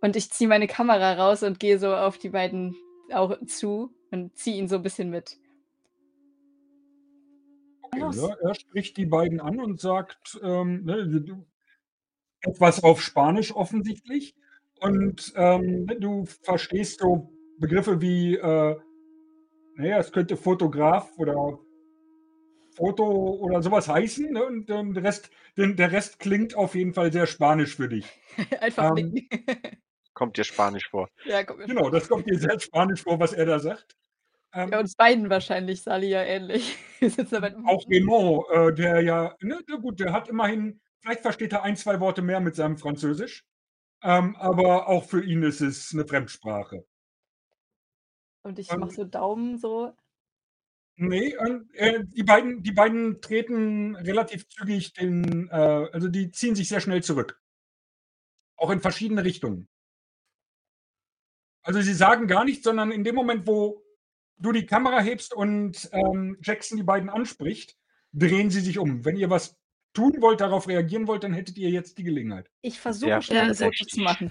Und 0.00 0.16
ich 0.16 0.30
ziehe 0.30 0.48
meine 0.48 0.66
Kamera 0.66 1.14
raus 1.14 1.42
und 1.42 1.58
gehe 1.58 1.78
so 1.78 1.94
auf 1.94 2.18
die 2.18 2.28
beiden 2.28 2.76
auch 3.12 3.38
zu 3.46 3.94
und 4.10 4.36
ziehe 4.36 4.56
ihn 4.58 4.68
so 4.68 4.76
ein 4.76 4.82
bisschen 4.82 5.08
mit. 5.10 5.38
Ja, 7.96 8.10
er 8.42 8.54
spricht 8.54 8.96
die 8.96 9.06
beiden 9.06 9.40
an 9.40 9.60
und 9.60 9.80
sagt 9.80 10.38
ähm, 10.42 10.84
ne, 10.84 11.06
du- 11.08 11.46
etwas 12.40 12.82
auf 12.82 13.00
Spanisch 13.00 13.54
offensichtlich. 13.54 14.34
Und 14.80 15.32
ähm, 15.36 15.84
ne, 15.84 15.96
du 16.00 16.24
verstehst 16.42 17.00
so 17.00 17.30
Begriffe 17.58 18.00
wie, 18.00 18.34
äh, 18.34 18.76
naja, 19.76 19.98
es 19.98 20.12
könnte 20.12 20.36
Fotograf 20.36 21.12
oder 21.16 21.58
Foto 22.74 23.04
oder 23.04 23.62
sowas 23.62 23.88
heißen. 23.88 24.32
Ne? 24.32 24.44
Und 24.44 24.70
ähm, 24.70 24.94
der, 24.94 25.04
Rest, 25.04 25.30
den, 25.56 25.76
der 25.76 25.92
Rest 25.92 26.18
klingt 26.18 26.56
auf 26.56 26.74
jeden 26.74 26.94
Fall 26.94 27.12
sehr 27.12 27.26
spanisch 27.26 27.76
für 27.76 27.88
dich. 27.88 28.06
Einfach 28.60 28.96
Ähm, 28.96 29.10
nicken. 29.12 29.28
Kommt 30.14 30.36
dir 30.36 30.44
Spanisch 30.44 30.88
vor. 30.88 31.08
ja, 31.24 31.42
Genau, 31.42 31.90
das 31.90 32.08
kommt 32.08 32.30
dir 32.30 32.38
sehr 32.38 32.60
spanisch 32.60 33.02
vor, 33.02 33.18
was 33.18 33.32
er 33.32 33.46
da 33.46 33.58
sagt. 33.58 33.96
Ähm, 34.52 34.70
Ja, 34.70 34.78
uns 34.78 34.94
beiden 34.94 35.28
wahrscheinlich, 35.28 35.82
Sali 35.82 36.08
ja 36.08 36.22
ähnlich. 36.22 36.78
Auch 37.66 37.84
Raymond, 37.90 38.44
äh, 38.52 38.72
der 38.72 39.02
ja, 39.02 39.34
ne, 39.40 39.58
na 39.66 39.76
gut, 39.76 39.98
der 39.98 40.12
hat 40.12 40.28
immerhin, 40.28 40.80
vielleicht 41.00 41.22
versteht 41.22 41.52
er 41.52 41.64
ein, 41.64 41.76
zwei 41.76 41.98
Worte 41.98 42.22
mehr 42.22 42.38
mit 42.38 42.54
seinem 42.54 42.78
Französisch, 42.78 43.44
ähm, 44.04 44.36
aber 44.36 44.88
auch 44.88 45.04
für 45.04 45.24
ihn 45.24 45.42
ist 45.42 45.60
es 45.60 45.92
eine 45.92 46.06
Fremdsprache. 46.06 46.86
Und 48.44 48.58
ich 48.60 48.70
ähm, 48.70 48.80
mache 48.80 48.92
so 48.92 49.04
Daumen 49.04 49.58
so. 49.58 49.92
Nee, 50.96 51.34
äh, 51.72 52.04
die, 52.04 52.22
beiden, 52.22 52.62
die 52.62 52.72
beiden 52.72 53.20
treten 53.20 53.96
relativ 53.96 54.48
zügig 54.48 54.92
den, 54.92 55.48
äh, 55.50 55.88
also 55.92 56.08
die 56.08 56.30
ziehen 56.30 56.54
sich 56.54 56.68
sehr 56.68 56.80
schnell 56.80 57.02
zurück. 57.02 57.40
Auch 58.56 58.70
in 58.70 58.80
verschiedene 58.80 59.24
Richtungen. 59.24 59.68
Also 61.62 61.80
sie 61.80 61.94
sagen 61.94 62.28
gar 62.28 62.44
nichts, 62.44 62.64
sondern 62.64 62.92
in 62.92 63.02
dem 63.02 63.14
Moment, 63.14 63.46
wo 63.46 63.82
du 64.36 64.52
die 64.52 64.66
Kamera 64.66 65.00
hebst 65.00 65.34
und 65.34 65.88
ähm, 65.92 66.36
Jackson 66.42 66.76
die 66.76 66.84
beiden 66.84 67.10
anspricht, 67.10 67.76
drehen 68.12 68.50
sie 68.50 68.60
sich 68.60 68.78
um. 68.78 69.04
Wenn 69.04 69.16
ihr 69.16 69.30
was 69.30 69.56
tun 69.94 70.14
wollt, 70.20 70.40
darauf 70.40 70.68
reagieren 70.68 71.06
wollt, 71.06 71.24
dann 71.24 71.32
hättet 71.32 71.56
ihr 71.58 71.70
jetzt 71.70 71.98
die 71.98 72.04
Gelegenheit. 72.04 72.50
Ich 72.60 72.78
versuche 72.78 73.08
Sehr 73.10 73.22
schnell 73.22 73.54
verdächtig. 73.54 73.88
zu 73.88 74.00
machen. 74.00 74.30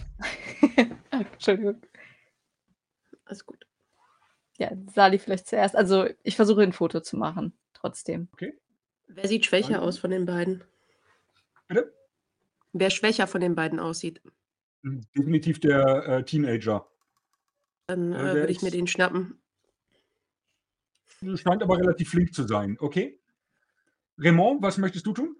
Entschuldigung. 1.12 1.82
Alles 3.26 3.46
gut. 3.46 3.66
Ja, 4.58 4.72
Sali 4.94 5.18
vielleicht 5.20 5.48
zuerst. 5.48 5.76
Also 5.76 6.08
ich 6.24 6.36
versuche 6.36 6.62
ein 6.62 6.74
Foto 6.74 7.02
zu 7.02 7.18
machen, 7.18 7.58
trotzdem. 7.74 8.28
Wer 9.08 9.28
sieht 9.28 9.46
schwächer 9.46 9.74
Dann- 9.74 9.80
aus 9.82 9.98
von 9.98 10.12
den 10.12 10.26
beiden? 10.26 10.64
Bitte? 11.68 11.94
Wer 12.74 12.90
schwächer 12.90 13.28
von 13.28 13.42
den 13.42 13.56
beiden 13.56 13.80
aussieht, 13.80 14.22
Definitiv 14.84 15.60
der 15.62 16.06
äh, 16.08 16.24
Teenager. 16.26 16.86
dann 17.88 18.12
äh, 18.12 18.18
der 18.18 18.34
würde 18.36 18.52
ich 18.52 18.62
mir 18.62 18.72
den 18.72 18.86
schnappen. 18.88 19.40
Scheint 21.36 21.64
aber 21.64 21.78
relativ 21.78 22.10
flink 22.10 22.34
zu 22.34 22.44
sein. 22.44 22.76
Okay. 22.80 23.18
Raymond, 24.18 24.62
was 24.62 24.78
möchtest 24.78 25.06
du 25.06 25.14
tun? 25.14 25.38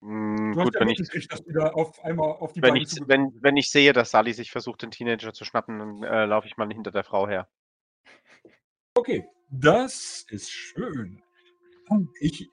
Mm, 0.00 0.52
Du 0.52 0.60
hast 0.60 0.64
gut, 0.66 0.74
ja 0.74 0.80
wenn 0.80 0.88
ich, 0.88 0.98
mitgekriegt, 0.98 1.30
dass 1.30 1.42
du 1.44 1.52
da 1.52 1.68
auf 1.72 2.02
einmal 2.04 2.30
auf 2.30 2.52
die 2.54 2.62
wenn, 2.62 2.72
beiden 2.72 2.82
ich, 2.88 2.98
wenn, 3.06 3.42
wenn 3.42 3.56
ich 3.58 3.70
sehe, 3.70 3.92
dass 3.92 4.12
Sally 4.12 4.32
sich 4.32 4.50
versucht, 4.50 4.80
den 4.82 4.90
Teenager 4.90 5.32
zu 5.34 5.44
schnappen, 5.44 5.78
dann 5.78 6.02
äh, 6.02 6.24
laufe 6.24 6.46
ich 6.46 6.56
mal 6.56 6.68
hinter 6.72 6.90
der 6.90 7.04
Frau 7.04 7.28
her. 7.28 7.48
Okay, 8.94 9.24
das 9.50 10.26
ist 10.30 10.50
schön. 10.50 11.22
Ich, 12.20 12.48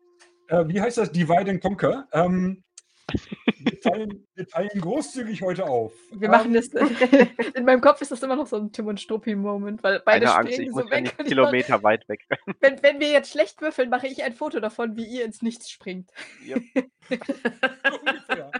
äh, 0.49 0.67
wie 0.67 0.81
heißt 0.81 0.97
das? 0.97 1.11
Divide 1.11 1.51
and 1.51 1.61
Conquer. 1.61 2.07
Ähm, 2.11 2.63
wir, 3.59 3.79
teilen, 3.79 4.27
wir 4.35 4.47
teilen 4.47 4.81
großzügig 4.81 5.41
heute 5.41 5.65
auf. 5.65 5.93
Wir 6.11 6.29
machen 6.29 6.53
ähm, 6.53 6.61
das. 6.61 6.67
In 7.55 7.65
meinem 7.65 7.81
Kopf 7.81 8.01
ist 8.01 8.11
das 8.11 8.21
immer 8.21 8.35
noch 8.35 8.47
so 8.47 8.57
ein 8.57 8.71
Tim 8.71 8.87
und 8.87 8.99
Struppi-Moment, 8.99 9.81
weil 9.83 10.01
beide 10.03 10.25
Keine 10.25 10.37
Angst, 10.37 10.53
springen 10.53 10.69
ich 10.69 10.75
so 10.75 10.81
muss 10.81 10.91
ja 10.91 10.97
weg. 10.97 11.17
Kilometer 11.25 11.83
weit 11.83 12.07
weg. 12.09 12.27
wenn, 12.59 12.81
wenn 12.83 12.99
wir 12.99 13.09
jetzt 13.09 13.31
schlecht 13.31 13.61
würfeln, 13.61 13.89
mache 13.89 14.07
ich 14.07 14.23
ein 14.23 14.33
Foto 14.33 14.59
davon, 14.59 14.95
wie 14.97 15.05
ihr 15.05 15.25
ins 15.25 15.41
Nichts 15.41 15.69
springt. 15.69 16.11
Yep. 16.45 16.63
so 17.09 17.99
ungefähr. 17.99 18.51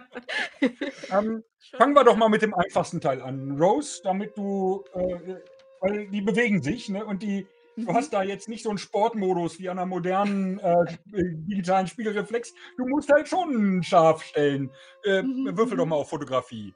ähm, 1.12 1.44
fangen 1.76 1.94
wir 1.94 2.04
doch 2.04 2.16
mal 2.16 2.28
mit 2.28 2.42
dem 2.42 2.54
einfachsten 2.54 3.00
Teil 3.00 3.20
an. 3.20 3.60
Rose, 3.60 4.00
damit 4.02 4.36
du, 4.36 4.84
äh, 4.94 5.36
weil 5.80 6.08
die 6.08 6.22
bewegen 6.22 6.62
sich 6.62 6.88
ne, 6.88 7.04
und 7.04 7.22
die. 7.22 7.46
Du 7.84 7.94
hast 7.94 8.12
da 8.12 8.22
jetzt 8.22 8.48
nicht 8.48 8.62
so 8.62 8.70
einen 8.70 8.78
Sportmodus 8.78 9.58
wie 9.58 9.68
an 9.68 9.78
einer 9.78 9.86
modernen 9.86 10.58
äh, 10.58 10.74
digitalen 11.06 11.86
Spiegelreflex. 11.86 12.52
Du 12.76 12.86
musst 12.86 13.10
halt 13.10 13.28
schon 13.28 13.82
scharf 13.82 14.22
stellen. 14.22 14.70
Äh, 15.04 15.22
Mhm, 15.22 15.56
würfel 15.56 15.76
doch 15.76 15.84
mhm. 15.84 15.90
mal 15.90 15.96
auf 15.96 16.10
Fotografie. 16.10 16.74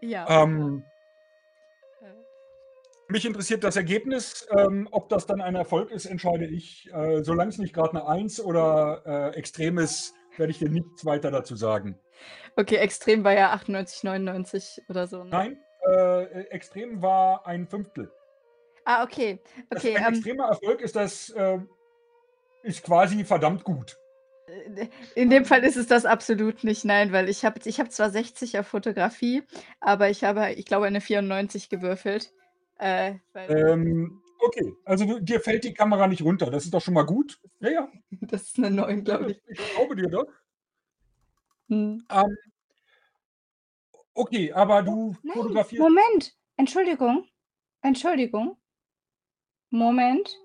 Ja. 0.00 0.26
Ähm, 0.28 0.84
Äh, 2.02 2.12
mich 3.08 3.24
interessiert 3.24 3.64
das 3.64 3.76
Ergebnis. 3.76 4.46
Ähm, 4.56 4.88
ob 4.90 5.08
das 5.08 5.26
dann 5.26 5.40
ein 5.40 5.54
Erfolg 5.54 5.90
ist, 5.90 6.06
entscheide 6.06 6.46
ich. 6.46 6.90
Äh, 6.92 7.22
solange 7.22 7.50
es 7.50 7.58
nicht 7.58 7.74
gerade 7.74 7.90
eine 7.90 8.06
1 8.06 8.40
oder 8.40 9.02
äh, 9.06 9.36
extrem 9.38 9.78
ist, 9.78 10.14
werde 10.36 10.50
ich 10.50 10.58
dir 10.58 10.68
nichts 10.68 11.04
weiter 11.04 11.30
dazu 11.30 11.56
sagen. 11.56 11.98
Okay, 12.56 12.76
extrem 12.76 13.24
war 13.24 13.32
ja 13.34 13.52
98, 13.52 14.04
99 14.04 14.82
oder 14.88 15.06
so. 15.06 15.24
Ne? 15.24 15.30
Nein, 15.30 15.58
äh, 15.86 16.40
extrem 16.48 17.02
war 17.02 17.46
ein 17.46 17.66
Fünftel. 17.66 18.10
Ah, 18.86 19.02
okay. 19.02 19.40
Das 19.68 19.84
Okay, 19.84 19.96
ein 19.96 20.04
ähm, 20.04 20.14
extremer 20.14 20.46
Erfolg 20.46 20.80
ist 20.80 20.94
das 20.94 21.30
äh, 21.30 21.58
ist 22.62 22.84
quasi 22.84 23.24
verdammt 23.24 23.64
gut. 23.64 23.98
äh, 24.46 24.86
in 25.16 25.28
dem 25.28 25.44
Fall 25.44 25.64
ist 25.64 25.76
es 25.76 25.88
das 25.88 26.04
absolut 26.06 26.62
nicht, 26.62 26.84
nein, 26.84 27.10
weil 27.12 27.28
ich 27.28 27.44
habe 27.44 27.58
ich 27.64 27.80
hab 27.80 27.90
zwar 27.90 28.10
60 28.10 28.60
auf 28.60 28.68
Fotografie, 28.68 29.42
aber 29.80 30.08
ich 30.08 30.22
habe, 30.22 30.52
ich 30.52 30.66
glaube, 30.66 30.86
eine 30.86 31.00
94 31.00 31.68
gewürfelt. 31.68 32.32
Äh, 32.78 33.14
Ähm, 33.34 34.22
okay, 34.38 34.72
also 34.84 35.04
du, 35.04 35.20
dir 35.20 35.40
fällt 35.40 35.64
die 35.64 35.74
Kamera 35.74 36.06
nicht 36.06 36.22
runter. 36.22 36.48
Das 36.48 36.64
ist 36.64 36.72
doch 36.72 36.80
schon 36.80 36.94
mal 36.94 37.06
gut. 37.06 37.40
Ja, 37.58 37.70
ja. 37.70 37.88
das 38.20 38.42
ist 38.42 38.58
eine 38.58 38.70
9, 38.70 39.02
glaube 39.02 39.32
ich. 39.32 39.42
Ich 39.48 39.74
glaube 39.74 39.96
dir 39.96 40.08
doch. 40.08 40.28
Hm. 41.68 42.04
Ähm, 42.08 42.36
okay, 44.14 44.52
aber 44.52 44.84
du 44.84 45.16
Nein, 45.24 45.36
fotografierst. 45.36 45.82
Moment. 45.82 46.36
Entschuldigung. 46.56 47.26
Entschuldigung. 47.82 48.56
Moment. 49.76 50.38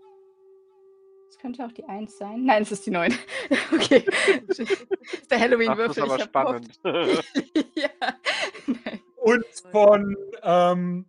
Es 1.29 1.37
könnte 1.37 1.65
auch 1.65 1.71
die 1.71 1.85
1 1.85 2.17
sein. 2.17 2.45
Nein, 2.45 2.63
es 2.63 2.71
ist 2.71 2.85
die 2.85 2.91
9. 2.91 3.13
okay. 3.73 4.05
Das 4.47 4.59
ist 4.59 4.69
der 4.69 4.77
Ach, 4.77 4.87
das 4.89 5.21
ist 5.21 5.41
Halloween-Würfel. 5.41 6.03
aber 6.03 6.19
spannend. 6.19 6.79
ja. 7.75 7.89
Nein. 8.67 8.99
Und 9.17 9.45
von, 9.71 10.17
ähm, 10.43 11.05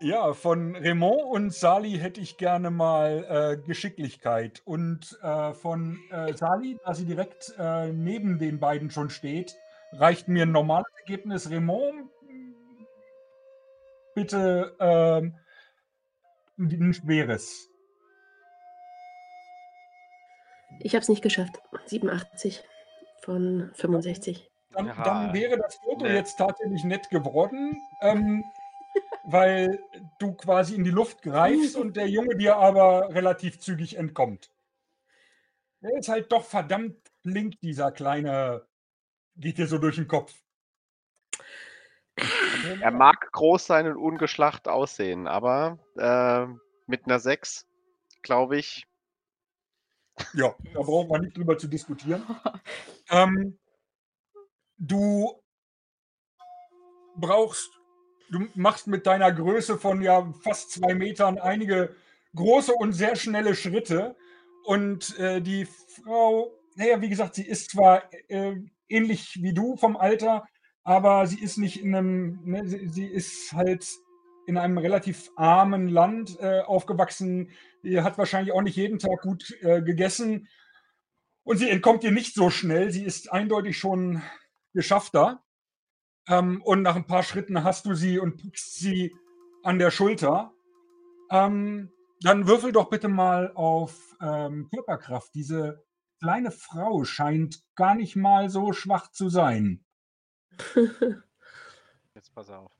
ja, 0.00 0.34
von 0.34 0.76
Raymond 0.76 1.22
und 1.24 1.54
Sali 1.54 1.92
hätte 1.92 2.20
ich 2.20 2.36
gerne 2.36 2.70
mal 2.70 3.24
äh, 3.28 3.66
Geschicklichkeit. 3.66 4.62
Und 4.64 5.18
äh, 5.22 5.52
von 5.54 5.98
äh, 6.10 6.34
Sali, 6.34 6.78
da 6.84 6.94
sie 6.94 7.06
direkt 7.06 7.54
äh, 7.58 7.92
neben 7.92 8.38
den 8.38 8.60
beiden 8.60 8.90
schon 8.90 9.10
steht, 9.10 9.56
reicht 9.92 10.28
mir 10.28 10.42
ein 10.42 10.52
normales 10.52 10.92
Ergebnis. 10.98 11.50
Raymond, 11.50 12.10
bitte 14.14 14.76
ähm, 14.78 15.34
ein 16.70 16.94
schweres. 16.94 17.68
Ich 20.80 20.94
habe 20.94 21.02
es 21.02 21.08
nicht 21.08 21.22
geschafft. 21.22 21.60
87 21.86 22.62
von 23.22 23.70
65. 23.74 24.50
Dann, 24.70 24.86
dann 25.04 25.34
wäre 25.34 25.58
das 25.58 25.76
Foto 25.76 26.04
nett. 26.04 26.14
jetzt 26.14 26.36
tatsächlich 26.36 26.84
nett 26.84 27.10
geworden, 27.10 27.76
ähm, 28.00 28.44
weil 29.24 29.78
du 30.18 30.32
quasi 30.34 30.74
in 30.74 30.84
die 30.84 30.90
Luft 30.90 31.22
greifst 31.22 31.76
und 31.76 31.96
der 31.96 32.08
Junge 32.08 32.36
dir 32.36 32.56
aber 32.56 33.14
relativ 33.14 33.58
zügig 33.58 33.96
entkommt. 33.96 34.50
Der 35.82 35.98
ist 35.98 36.08
halt 36.08 36.32
doch 36.32 36.44
verdammt 36.44 36.96
flink, 37.22 37.60
dieser 37.60 37.92
kleine, 37.92 38.66
geht 39.36 39.58
dir 39.58 39.66
so 39.66 39.78
durch 39.78 39.96
den 39.96 40.08
Kopf. 40.08 40.34
Er 42.80 42.90
mag 42.90 43.30
groß 43.32 43.66
sein 43.66 43.86
und 43.86 43.96
ungeschlacht 43.96 44.68
aussehen, 44.68 45.26
aber 45.26 45.78
äh, 45.96 46.46
mit 46.86 47.06
einer 47.06 47.18
6, 47.18 47.66
glaube 48.22 48.58
ich, 48.58 48.86
Ja, 50.34 50.54
da 50.74 50.80
brauchen 50.80 51.10
wir 51.10 51.18
nicht 51.20 51.36
drüber 51.36 51.58
zu 51.58 51.68
diskutieren. 51.68 52.22
Ähm, 53.10 53.58
du 54.78 55.42
brauchst, 57.14 57.68
du 58.30 58.46
machst 58.54 58.86
mit 58.86 59.06
deiner 59.06 59.30
Größe 59.30 59.76
von 59.76 60.00
ja 60.00 60.32
fast 60.42 60.70
zwei 60.70 60.94
Metern 60.94 61.38
einige 61.38 61.94
große 62.34 62.72
und 62.72 62.92
sehr 62.92 63.16
schnelle 63.16 63.54
Schritte. 63.54 64.16
Und 64.64 65.18
äh, 65.18 65.42
die 65.42 65.66
Frau, 65.66 66.52
naja, 66.76 67.02
wie 67.02 67.10
gesagt, 67.10 67.34
sie 67.34 67.46
ist 67.46 67.72
zwar 67.72 68.10
äh, 68.28 68.54
ähnlich 68.88 69.42
wie 69.42 69.52
du 69.52 69.76
vom 69.76 69.96
Alter, 69.96 70.46
aber 70.84 71.26
sie 71.26 71.40
ist 71.40 71.58
nicht 71.58 71.80
in 71.80 71.94
einem, 71.94 72.40
ne, 72.44 72.66
sie, 72.66 72.88
sie 72.88 73.06
ist 73.06 73.52
halt 73.52 73.86
in 74.46 74.58
einem 74.58 74.78
relativ 74.78 75.30
armen 75.36 75.88
Land 75.88 76.38
äh, 76.40 76.60
aufgewachsen. 76.62 77.50
Die 77.84 78.00
hat 78.00 78.18
wahrscheinlich 78.18 78.52
auch 78.52 78.62
nicht 78.62 78.76
jeden 78.76 78.98
Tag 78.98 79.22
gut 79.22 79.56
äh, 79.60 79.82
gegessen. 79.82 80.48
Und 81.44 81.58
sie 81.58 81.70
entkommt 81.70 82.02
dir 82.02 82.10
nicht 82.10 82.34
so 82.34 82.50
schnell. 82.50 82.90
Sie 82.90 83.04
ist 83.04 83.32
eindeutig 83.32 83.78
schon 83.78 84.22
geschaffter. 84.74 85.44
Ähm, 86.28 86.62
und 86.62 86.82
nach 86.82 86.96
ein 86.96 87.06
paar 87.06 87.22
Schritten 87.22 87.64
hast 87.64 87.86
du 87.86 87.94
sie 87.94 88.18
und 88.18 88.36
pickst 88.36 88.78
sie 88.78 89.14
an 89.62 89.78
der 89.78 89.90
Schulter. 89.90 90.52
Ähm, 91.30 91.92
dann 92.20 92.46
würfel 92.46 92.72
doch 92.72 92.90
bitte 92.90 93.08
mal 93.08 93.52
auf 93.54 94.16
ähm, 94.20 94.68
Körperkraft. 94.72 95.34
Diese 95.34 95.84
kleine 96.20 96.52
Frau 96.52 97.04
scheint 97.04 97.62
gar 97.74 97.94
nicht 97.94 98.14
mal 98.14 98.48
so 98.48 98.72
schwach 98.72 99.10
zu 99.10 99.28
sein. 99.28 99.84
jetzt 102.14 102.34
pass 102.34 102.50
auf. 102.50 102.72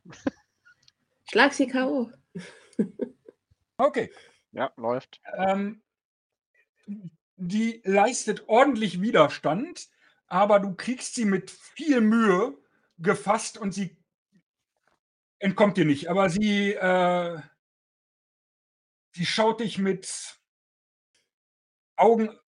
Schlag 1.30 1.52
sie 1.52 1.66
K.O. 1.66 2.10
Okay. 3.78 4.12
Ja, 4.52 4.70
läuft. 4.76 5.20
Ähm, 5.36 5.82
die 7.36 7.80
leistet 7.84 8.48
ordentlich 8.48 9.00
Widerstand, 9.00 9.88
aber 10.26 10.60
du 10.60 10.74
kriegst 10.74 11.14
sie 11.14 11.24
mit 11.24 11.50
viel 11.50 12.00
Mühe 12.00 12.56
gefasst 12.98 13.58
und 13.58 13.72
sie 13.72 13.96
entkommt 15.40 15.76
dir 15.76 15.84
nicht. 15.84 16.08
Aber 16.08 16.30
sie, 16.30 16.74
äh, 16.74 17.40
sie 19.12 19.26
schaut 19.26 19.60
dich 19.60 19.78
mit 19.78 20.38
Augen, 21.96 22.38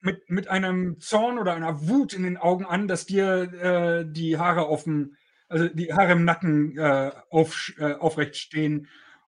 mit, 0.00 0.30
mit 0.30 0.48
einem 0.48 0.98
Zorn 1.00 1.38
oder 1.38 1.54
einer 1.54 1.88
Wut 1.88 2.12
in 2.12 2.22
den 2.22 2.36
Augen 2.36 2.64
an, 2.64 2.88
dass 2.88 3.06
dir 3.06 3.52
äh, 3.52 4.04
die 4.06 4.38
Haare 4.38 4.66
auf 4.66 4.84
dem, 4.84 5.16
also 5.48 5.68
die 5.68 5.92
Haare 5.92 6.12
im 6.12 6.24
Nacken 6.24 6.76
äh, 6.78 7.12
auf, 7.30 7.72
äh, 7.78 7.94
aufrecht 7.94 8.36
stehen 8.36 8.88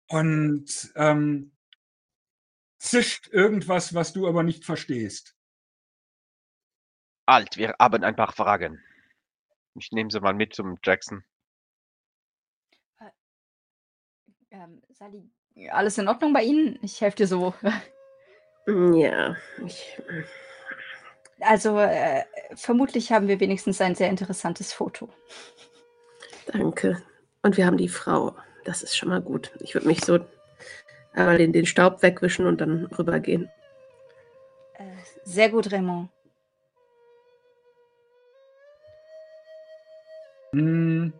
und 0.09 0.93
ähm, 0.97 1.53
zischt 2.79 3.29
irgendwas, 3.29 3.95
was 3.95 4.13
du 4.13 4.27
aber 4.27 4.43
nicht 4.43 4.65
verstehst. 4.65 5.35
Alt, 7.27 7.57
wir 7.57 7.75
haben 7.81 8.05
ein 8.05 8.17
paar 8.17 8.33
Fragen. 8.33 8.81
Ich 9.75 9.91
nehme 9.93 10.11
sie 10.11 10.21
mal 10.21 10.35
mit 10.35 10.55
zum 10.55 10.79
Jackson. 10.83 11.25
Ähm, 14.51 14.81
Sally, 14.91 15.29
Alles 15.71 15.99
in 15.99 16.09
Ordnung 16.09 16.33
bei 16.33 16.43
Ihnen? 16.43 16.79
Ich 16.83 17.01
helfe 17.01 17.17
dir 17.17 17.27
so. 17.27 17.55
Ja, 18.67 19.37
ich, 19.65 20.03
Also, 21.41 21.79
äh, 21.79 22.25
vermutlich 22.55 23.13
haben 23.13 23.29
wir 23.29 23.41
wenigstens 23.41 23.81
ein 23.81 23.95
sehr 23.95 24.09
interessantes 24.11 24.73
Foto. 24.73 25.11
danke. 26.47 27.03
Und 27.43 27.57
wir 27.57 27.67
haben 27.67 27.77
die 27.77 27.89
Frau. 27.89 28.35
Das 28.65 28.83
ist 28.83 28.97
schon 28.97 29.09
mal 29.11 29.21
gut. 29.23 29.53
Ich 29.61 29.75
würde 29.75 29.87
mich 29.87 30.05
so 30.05 30.19
einmal 31.13 31.39
den, 31.39 31.53
den 31.53 31.67
Staub 31.67 32.03
wegwischen 32.03 32.47
und 32.47 32.61
dann 32.61 32.87
rübergehen. 32.87 33.51
Äh, 34.75 34.85
sehr 35.25 35.51
gut, 35.51 35.71
Raymond. 35.73 36.11
Hm, 40.55 41.11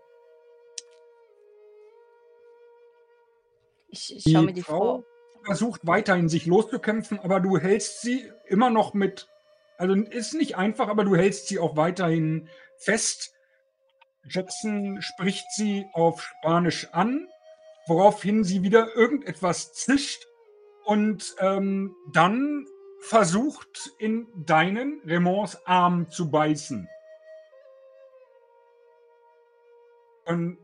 Ich, 3.89 4.15
ich 4.17 4.25
Die 4.25 4.33
schaue 4.33 4.43
mir 4.43 4.53
die 4.53 4.63
Frau 4.63 5.03
Frau. 5.03 5.05
versucht 5.45 5.87
weiterhin 5.87 6.29
sich 6.29 6.47
loszukämpfen, 6.47 7.19
aber 7.21 7.41
du 7.41 7.59
hältst 7.59 8.03
sie 8.03 8.31
immer 8.47 8.71
noch 8.71 8.95
mit, 8.95 9.29
also 9.79 9.95
ist 9.95 10.35
nicht 10.35 10.57
einfach, 10.57 10.89
aber 10.89 11.05
du 11.05 11.17
hältst 11.17 11.49
sie 11.49 11.59
auch 11.59 11.77
weiterhin 11.77 12.49
fest. 12.79 13.33
Jackson 14.29 15.01
spricht 15.03 15.47
sie 15.53 15.87
auf 15.93 16.23
Spanisch 16.23 16.89
an, 16.93 17.29
woraufhin 17.87 18.45
sie 18.45 18.63
wieder 18.63 18.95
irgendetwas 18.97 19.73
zischt 19.73 20.27
und 20.85 21.35
ähm, 21.41 21.95
dann 22.13 22.67
versucht 23.01 23.93
in 23.99 24.27
deinen 24.35 25.01
Raymonds 25.05 25.65
Arm 25.67 26.11
zu 26.11 26.31
beißen. 26.31 26.89
Und 30.25 30.59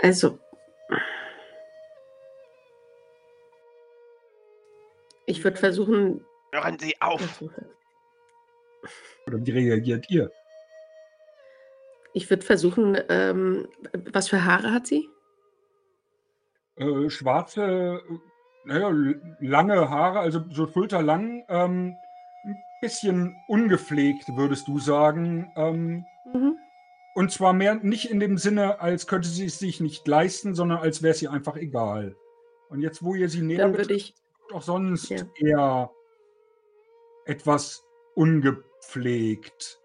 Also, 0.00 0.38
ich 5.38 5.44
würde 5.44 5.56
versuchen. 5.56 6.24
Hören 6.52 6.78
Sie 6.78 6.94
auf! 7.00 7.42
oder 9.26 9.38
wie 9.46 9.50
reagiert 9.50 10.06
ihr? 10.08 10.30
Ich 12.14 12.28
würde 12.30 12.44
versuchen, 12.44 12.96
ähm, 13.08 13.68
was 14.12 14.28
für 14.28 14.44
Haare 14.44 14.72
hat 14.72 14.86
sie? 14.86 15.08
Äh, 16.76 17.10
schwarze, 17.10 18.00
naja, 18.64 18.90
lange 19.40 19.90
Haare, 19.90 20.20
also 20.20 20.42
so 20.50 20.66
schulterlang, 20.66 21.44
ähm, 21.48 21.94
ein 22.44 22.56
bisschen 22.80 23.36
ungepflegt, 23.48 24.24
würdest 24.36 24.66
du 24.68 24.78
sagen. 24.78 25.52
Ähm, 25.56 26.04
Mhm. 26.32 26.56
und 27.14 27.32
zwar 27.32 27.52
mehr 27.52 27.74
nicht 27.76 28.10
in 28.10 28.20
dem 28.20 28.38
Sinne, 28.38 28.80
als 28.80 29.06
könnte 29.06 29.28
sie 29.28 29.46
es 29.46 29.58
sich 29.58 29.80
nicht 29.80 30.06
leisten, 30.06 30.54
sondern 30.54 30.78
als 30.78 31.02
wäre 31.02 31.12
es 31.12 31.22
ihr 31.22 31.30
einfach 31.32 31.56
egal. 31.56 32.16
Und 32.70 32.80
jetzt, 32.82 33.02
wo 33.02 33.14
ihr 33.14 33.28
sie 33.28 33.42
näher 33.42 33.58
Dann 33.58 33.76
würde 33.76 33.94
ich, 33.94 34.14
auch 34.52 34.62
sonst 34.62 35.10
Ja. 35.10 35.22
eher 35.36 35.90
etwas 37.26 37.84
ungepflegt. 38.14 39.80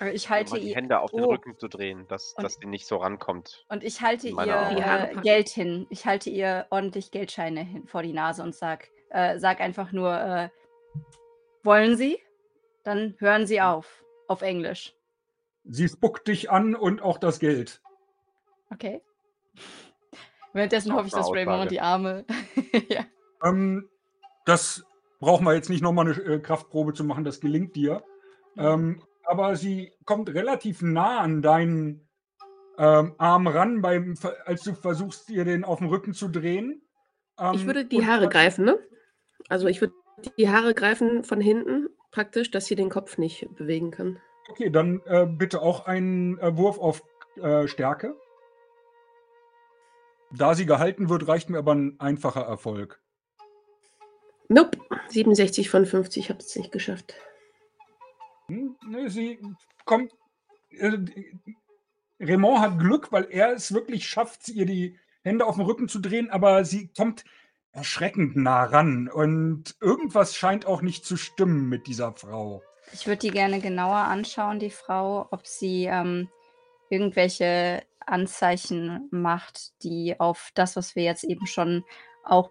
Aber 0.00 0.12
ich 0.12 0.28
Mal 0.28 0.36
halte 0.36 0.58
die 0.60 0.68
ihr. 0.70 0.74
Hände 0.76 0.98
auf 0.98 1.10
den 1.12 1.22
Oh, 1.24 1.30
Rücken 1.30 1.56
zu 1.58 1.68
drehen, 1.68 2.06
dass, 2.08 2.34
Und- 2.34 2.42
dass 2.42 2.54
sie 2.54 2.66
nicht 2.66 2.86
so 2.86 2.96
rankommt. 2.96 3.64
und 3.68 3.84
ich 3.84 4.00
halte 4.00 4.28
ihr 4.28 4.36
äh. 4.38 5.20
Geld 5.22 5.48
hin. 5.48 5.86
Ich 5.90 6.04
halte 6.04 6.30
ihr 6.30 6.66
ordentlich 6.70 7.10
Geldscheine 7.10 7.60
hin 7.62 7.86
vor 7.86 8.02
die 8.02 8.12
Nase 8.12 8.42
und 8.42 8.54
sag, 8.54 8.90
äh, 9.10 9.38
sag 9.38 9.60
einfach 9.60 9.92
nur, 9.92 10.12
äh, 10.12 10.48
wollen 11.62 11.96
Sie? 11.96 12.18
Dann 12.82 13.14
hören 13.18 13.46
Sie 13.46 13.60
auf. 13.60 14.04
Auf 14.26 14.42
Englisch. 14.42 14.94
Sie 15.64 15.88
spuckt 15.88 16.28
dich 16.28 16.50
an 16.50 16.74
und 16.74 17.00
auch 17.02 17.18
das 17.18 17.38
Geld. 17.38 17.80
Okay. 18.70 19.00
Währenddessen 20.52 20.92
hoffe 20.94 21.06
ich, 21.06 21.12
dass 21.12 21.30
Raymond 21.30 21.70
die 21.70 21.80
Arme. 21.80 22.24
ja. 22.88 23.04
Ähm, 23.44 23.88
das 24.44 24.84
brauchen 25.20 25.44
wir 25.44 25.54
jetzt 25.54 25.70
nicht 25.70 25.82
nochmal 25.82 26.06
eine 26.06 26.22
äh, 26.22 26.38
Kraftprobe 26.38 26.92
zu 26.92 27.04
machen, 27.04 27.24
das 27.24 27.40
gelingt 27.40 27.74
dir. 27.76 28.02
Ähm, 28.56 29.02
aber 29.24 29.56
sie 29.56 29.92
kommt 30.04 30.28
relativ 30.32 30.82
nah 30.82 31.20
an 31.20 31.42
deinen 31.42 32.08
ähm, 32.78 33.14
Arm 33.18 33.46
ran, 33.46 33.80
beim, 33.80 34.14
als 34.44 34.62
du 34.62 34.74
versuchst, 34.74 35.30
ihr 35.30 35.44
den 35.44 35.64
auf 35.64 35.78
den 35.78 35.88
Rücken 35.88 36.12
zu 36.12 36.28
drehen. 36.28 36.82
Ähm, 37.38 37.54
ich 37.54 37.66
würde 37.66 37.84
die 37.84 38.06
Haare 38.06 38.28
greifen, 38.28 38.64
ne? 38.64 38.78
Also 39.48 39.66
ich 39.66 39.80
würde 39.80 39.94
die 40.38 40.48
Haare 40.48 40.74
greifen 40.74 41.24
von 41.24 41.40
hinten, 41.40 41.88
praktisch, 42.10 42.50
dass 42.50 42.66
sie 42.66 42.76
den 42.76 42.90
Kopf 42.90 43.18
nicht 43.18 43.48
bewegen 43.56 43.90
kann. 43.90 44.20
Okay, 44.50 44.70
dann 44.70 45.00
äh, 45.06 45.26
bitte 45.26 45.62
auch 45.62 45.86
einen 45.86 46.38
äh, 46.38 46.56
Wurf 46.56 46.78
auf 46.78 47.02
äh, 47.36 47.66
Stärke. 47.66 48.14
Da 50.32 50.54
sie 50.54 50.66
gehalten 50.66 51.08
wird, 51.08 51.28
reicht 51.28 51.48
mir 51.48 51.58
aber 51.58 51.74
ein 51.74 51.98
einfacher 52.00 52.42
Erfolg. 52.42 53.00
Nope, 54.48 54.78
67 55.08 55.70
von 55.70 55.86
50, 55.86 56.24
ich 56.24 56.30
habe 56.30 56.40
es 56.40 56.54
nicht 56.56 56.72
geschafft. 56.72 57.14
Hm, 58.48 58.76
ne, 58.86 59.08
sie 59.08 59.38
kommt. 59.84 60.12
Äh, 60.70 60.98
Raymond 62.20 62.60
hat 62.60 62.78
Glück, 62.78 63.12
weil 63.12 63.26
er 63.30 63.52
es 63.52 63.72
wirklich 63.72 64.06
schafft, 64.08 64.48
ihr 64.48 64.66
die 64.66 64.98
Hände 65.22 65.46
auf 65.46 65.56
den 65.56 65.64
Rücken 65.64 65.88
zu 65.88 65.98
drehen, 65.98 66.30
aber 66.30 66.64
sie 66.64 66.88
kommt 66.88 67.24
erschreckend 67.72 68.36
nah 68.36 68.64
ran. 68.64 69.08
Und 69.08 69.76
irgendwas 69.80 70.36
scheint 70.36 70.66
auch 70.66 70.82
nicht 70.82 71.04
zu 71.04 71.16
stimmen 71.16 71.68
mit 71.68 71.86
dieser 71.86 72.12
Frau. 72.12 72.62
Ich 72.92 73.06
würde 73.06 73.18
die 73.18 73.30
gerne 73.30 73.60
genauer 73.60 73.96
anschauen, 73.96 74.58
die 74.58 74.70
Frau, 74.70 75.26
ob 75.30 75.46
sie 75.46 75.86
ähm, 75.86 76.28
irgendwelche 76.90 77.82
Anzeichen 78.06 79.08
macht, 79.10 79.82
die 79.82 80.20
auf 80.20 80.50
das, 80.54 80.76
was 80.76 80.94
wir 80.94 81.02
jetzt 81.02 81.24
eben 81.24 81.46
schon 81.46 81.84
auch 82.22 82.50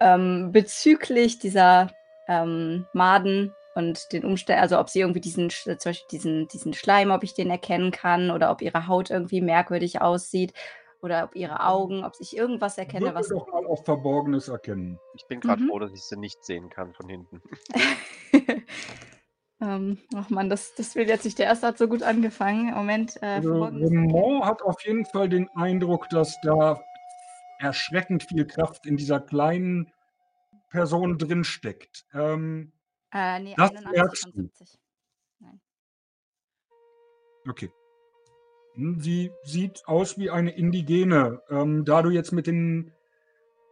ähm, 0.00 0.50
bezüglich 0.52 1.38
dieser 1.38 1.90
ähm, 2.26 2.86
Maden 2.92 3.54
und 3.74 4.12
den 4.12 4.24
Umständen, 4.24 4.62
also 4.62 4.78
ob 4.78 4.88
sie 4.90 5.00
irgendwie 5.00 5.20
diesen, 5.20 5.48
Sch- 5.50 5.78
zum 5.78 5.90
Beispiel 5.90 6.08
diesen, 6.10 6.48
diesen 6.48 6.74
Schleim, 6.74 7.10
ob 7.10 7.22
ich 7.22 7.34
den 7.34 7.50
erkennen 7.50 7.90
kann 7.92 8.30
oder 8.30 8.50
ob 8.50 8.62
ihre 8.62 8.86
Haut 8.88 9.10
irgendwie 9.10 9.40
merkwürdig 9.40 10.00
aussieht 10.00 10.52
oder 11.02 11.24
ob 11.24 11.34
ihre 11.36 11.64
Augen, 11.66 12.04
ob 12.04 12.12
ich 12.20 12.36
irgendwas 12.36 12.76
erkenne, 12.78 13.06
Würfel 13.14 13.20
was. 13.20 13.28
doch 13.28 13.46
mal 13.52 13.66
auf 13.66 13.84
Verborgenes 13.84 14.48
erkennen. 14.48 14.98
Ich 15.14 15.26
bin 15.28 15.40
gerade 15.40 15.62
Mhm. 15.62 15.68
froh, 15.68 15.78
dass 15.78 15.92
ich 15.92 16.02
sie 16.02 16.16
nicht 16.18 16.44
sehen 16.44 16.68
kann 16.68 16.92
von 16.94 17.08
hinten. 17.08 17.40
ähm, 19.62 19.98
ach 20.14 20.30
man, 20.30 20.48
das, 20.50 20.74
das 20.74 20.94
will 20.94 21.08
jetzt 21.08 21.24
nicht. 21.24 21.38
Der 21.38 21.46
erste 21.46 21.66
hat 21.68 21.78
so 21.78 21.88
gut 21.88 22.02
angefangen. 22.02 22.72
Moment. 22.74 23.16
Äh, 23.22 23.26
Also, 23.36 23.50
verborgenes 23.50 23.90
Raymond 23.90 24.44
hat 24.44 24.62
auf 24.62 24.84
jeden 24.84 25.04
Fall 25.06 25.28
den 25.28 25.48
Eindruck, 25.54 26.08
dass 26.10 26.36
da 26.42 26.80
erschreckend 27.60 28.24
viel 28.24 28.46
Kraft 28.46 28.86
in 28.86 28.96
dieser 28.96 29.20
kleinen 29.20 29.92
Person 30.70 31.18
drinsteckt. 31.18 32.06
Ähm, 32.14 32.72
Äh, 33.12 33.40
nee, 33.40 33.54
Das 33.56 33.70
81 33.70 33.92
merkst 33.92 34.22
von 34.22 34.32
du. 34.32 34.42
70. 34.42 34.78
Nein. 35.40 35.60
Okay. 37.48 37.70
Hm, 38.74 39.00
Sie 39.00 39.32
sieht 39.42 39.82
aus 39.86 40.16
wie 40.18 40.30
eine 40.30 40.50
Indigene. 40.52 41.42
Ähm, 41.50 41.84
da 41.84 42.02
du 42.02 42.10
jetzt 42.10 42.32
mit 42.32 42.46
den 42.46 42.92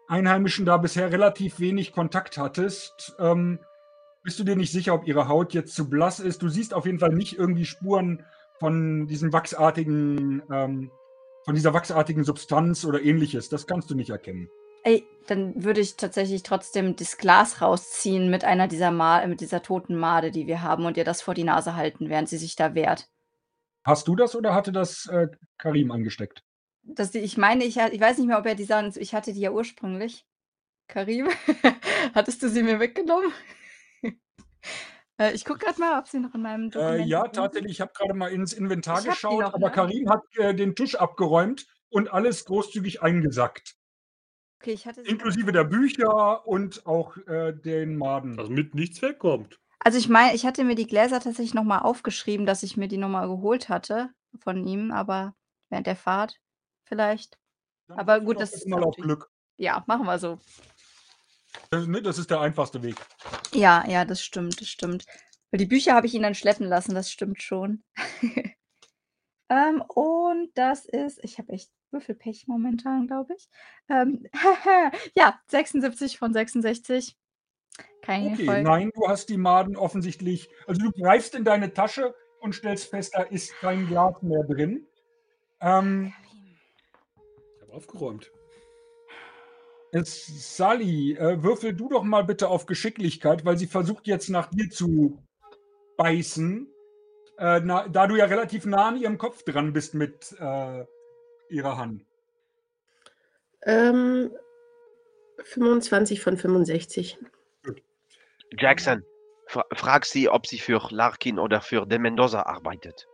Einheimischen 0.09 0.66
da 0.66 0.76
bisher 0.76 1.12
relativ 1.12 1.61
wenig 1.61 1.93
Kontakt 1.93 2.36
hattest, 2.39 3.14
ähm, 3.18 3.61
bist 4.24 4.39
du 4.41 4.45
dir 4.45 4.57
nicht 4.57 4.72
sicher, 4.72 4.95
ob 4.95 5.07
ihre 5.07 5.28
Haut 5.28 5.55
jetzt 5.55 5.74
zu 5.74 5.89
blass 5.89 6.18
ist. 6.18 6.43
Du 6.43 6.49
siehst 6.49 6.74
auf 6.74 6.86
jeden 6.86 6.99
Fall 6.99 7.12
nicht 7.14 7.39
irgendwie 7.39 7.64
Spuren 7.64 8.24
von 8.59 9.07
diesem 9.07 9.32
wachsartigen, 9.32 10.43
ähm, 10.51 10.91
von 11.49 11.55
dieser 11.55 11.72
wachsartigen 11.72 12.24
Substanz 12.24 12.84
oder 12.84 13.01
ähnliches. 13.01 13.49
Das 13.49 13.66
kannst 13.66 13.88
du 13.88 13.94
nicht 13.94 14.11
erkennen. 14.11 14.51
Ey, 14.84 15.07
dann 15.28 15.64
würde 15.64 15.80
ich 15.80 15.96
tatsächlich 15.96 16.42
trotzdem 16.42 16.94
das 16.94 17.16
Glas 17.16 17.62
rausziehen 17.62 18.28
mit 18.28 18.44
einer 18.44 18.68
dieser 18.68 18.90
Ma 18.90 19.26
mit 19.26 19.40
dieser 19.40 19.62
toten 19.62 19.96
Made, 19.96 20.30
die 20.30 20.46
wir 20.46 20.61
haben 20.61 20.84
und 20.84 20.99
ihr 20.99 21.05
das 21.05 21.22
vor 21.22 21.32
die 21.32 21.44
Nase 21.44 21.74
halten, 21.74 22.11
während 22.11 22.28
sie 22.28 22.36
sich 22.36 22.55
da 22.55 22.74
wehrt. 22.74 23.09
Hast 23.82 24.09
du 24.09 24.14
das 24.14 24.36
oder 24.36 24.55
hatte 24.55 24.72
das 24.72 25.07
äh, 25.07 25.28
Karim 25.57 25.90
angesteckt? 25.90 26.44
Die, 26.82 27.18
ich 27.18 27.38
meine, 27.38 27.64
ich, 27.64 27.78
ich 27.78 28.01
weiß 28.01 28.18
nicht 28.18 28.26
mehr, 28.26 28.38
ob 28.38 28.44
er 28.44 28.55
die 28.55 28.64
sagen, 28.64 28.92
ich 28.94 29.14
hatte 29.14 29.32
die 29.32 29.40
ja 29.40 29.51
ursprünglich. 29.51 30.26
Karim, 30.86 31.30
hattest 32.14 32.42
du 32.42 32.51
sie 32.51 32.62
mir 32.62 32.78
weggenommen? 32.78 33.32
Äh, 35.19 35.33
ich 35.33 35.45
gucke 35.45 35.61
gerade 35.61 35.81
mal, 35.81 35.99
ob 35.99 36.09
sie 36.09 36.21
noch 36.21 36.35
in 36.35 36.43
meinem 36.43 36.66
Äh, 36.66 36.71
Dokument 36.71 37.07
ja, 37.07 37.21
drin 37.21 37.27
sind. 37.35 37.43
tatsächlich. 37.43 37.73
Ich 37.73 37.81
habe 37.81 37.93
gerade 37.95 38.14
mal 38.14 38.29
ins 38.33 38.53
Inventar 38.53 39.01
Ich 39.01 39.07
geschaut, 39.07 39.41
noch, 39.41 39.55
aber 39.55 39.69
ne? 39.69 39.73
Karim 39.73 40.09
hat 40.09 40.23
äh, 40.37 40.55
den 40.55 40.75
Tisch 40.75 40.95
abgeräumt 40.95 41.66
und 41.91 42.12
alles 42.12 42.45
großzügig 42.45 43.03
eingesackt. 43.03 43.75
Okay, 44.61 44.73
ich 44.73 44.87
hatte 44.87 45.03
Inklusive 45.03 45.53
der 45.53 45.64
Bücher 45.64 46.47
und 46.47 46.85
auch 46.87 47.16
äh, 47.29 47.53
den 47.53 47.97
Maden. 47.97 48.37
Damit 48.37 48.75
nichts 48.75 49.01
wegkommt. 49.03 49.59
Also 49.81 49.99
ich 49.99 50.09
meine, 50.09 50.35
ich 50.35 50.45
hatte 50.45 50.64
mir 50.64 50.75
die 50.75 50.89
Gläser 50.89 51.21
tatsächlich 51.21 51.55
noch 51.55 51.62
mal 51.62 51.79
aufgeschrieben, 51.79 52.45
dass 52.47 52.64
ich 52.64 52.77
mir 52.77 52.89
die 52.89 52.97
noch 52.97 53.09
mal 53.09 53.29
geholt 53.29 53.69
hatte 53.69 54.11
von 54.41 54.66
ihm, 54.66 54.91
aber 54.91 55.35
während 55.71 55.87
der 55.87 55.95
Fahrt 55.95 56.41
vielleicht. 56.83 57.39
Dann 57.87 58.01
aber 58.01 58.21
gut, 58.21 58.41
das 58.41 58.53
ist 58.53 58.66
mal 58.66 58.83
auf 58.83 58.97
Glück. 58.97 59.31
Ja, 59.57 59.85
machen 59.87 60.07
wir 60.07 60.19
so. 60.19 60.41
Das, 61.71 61.87
ne, 61.87 62.03
das 62.03 62.19
ist 62.19 62.31
der 62.31 62.41
einfachste 62.41 62.83
Weg. 62.83 62.97
Ja, 63.55 63.84
ja, 63.88 64.05
das 64.05 64.22
stimmt, 64.22 64.61
das 64.61 64.68
stimmt. 64.68 65.05
Weil 65.51 65.59
die 65.59 65.66
Bücher 65.66 65.94
habe 65.94 66.07
ich 66.07 66.14
ihn 66.14 66.22
dann 66.22 66.34
schleppen 66.34 66.66
lassen, 66.66 66.94
das 66.94 67.11
stimmt 67.11 67.42
schon. 67.42 67.82
Ähm, 69.51 69.80
und 69.80 70.51
das 70.55 70.84
ist, 70.84 71.24
ich 71.24 71.38
habe 71.38 71.53
echt 71.53 71.70
Würfelpech 71.90 72.46
momentan, 72.49 73.07
glaube 73.07 73.34
ich. 73.34 73.49
Ähm, 73.88 74.26
ja, 75.16 75.40
76 75.46 76.18
von 76.18 76.32
66. 76.32 77.16
Kein 78.03 78.32
Okay, 78.32 78.46
Erfolg. 78.46 78.64
nein, 78.64 78.90
du 78.94 79.09
hast 79.09 79.28
die 79.28 79.38
Maden 79.38 79.76
offensichtlich. 79.76 80.49
Also 80.66 80.82
du 80.82 80.92
greifst 80.92 81.34
in 81.34 81.44
deine 81.44 81.72
Tasche 81.72 82.14
und 82.40 82.55
stellst 82.55 82.90
fest, 82.90 83.14
da 83.14 83.22
ist 83.22 83.55
kein 83.61 83.86
Glas 83.86 84.20
mehr 84.22 84.44
drin. 84.44 84.86
Ähm, 85.61 86.12
Ich 87.57 87.62
habe 87.62 87.72
aufgeräumt. 87.72 88.30
Es, 89.93 90.57
Sally, 90.57 91.14
äh, 91.14 91.43
würfel 91.43 91.74
du 91.74 91.89
doch 91.89 92.03
mal 92.03 92.24
bitte 92.24 92.49
auf 92.49 92.66
Geschicklichkeit, 92.66 93.45
weil 93.45 93.59
sie 93.59 93.66
versucht 93.66 94.07
jetzt 94.07 94.28
nach 94.28 94.51
dir 94.51 94.70
zu 94.70 95.22
beißen. 95.97 96.68
Äh, 97.39 97.61
na, 97.64 97.89
da 97.89 98.07
du 98.07 98.16
ja 98.16 98.26
relativ 98.26 98.66
nah 98.66 98.89
an 98.89 98.97
ihrem 98.97 99.18
Kopf 99.18 99.43
dran 99.45 99.72
bist 99.72 99.95
mit 99.95 100.34
äh, 100.39 100.84
ihrer 101.49 101.76
Hand. 101.76 102.05
Ähm, 103.62 104.30
25 105.45 106.20
von 106.20 106.36
65. 106.36 107.18
Jackson, 108.59 109.05
fra 109.47 109.64
frag 109.72 110.05
sie, 110.05 110.28
ob 110.28 110.47
sie 110.47 110.59
für 110.59 110.80
Larkin 110.91 111.39
oder 111.39 111.61
für 111.61 111.86
De 111.86 111.99
Mendoza 111.99 112.43
arbeitet. 112.43 113.07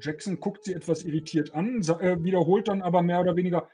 Jackson 0.00 0.40
guckt 0.40 0.64
sie 0.64 0.74
etwas 0.74 1.04
irritiert 1.04 1.54
an, 1.54 1.80
äh, 1.80 2.22
wiederholt 2.22 2.68
dann 2.68 2.82
aber 2.82 3.02
mehr 3.02 3.20
oder 3.20 3.36
weniger 3.36 3.68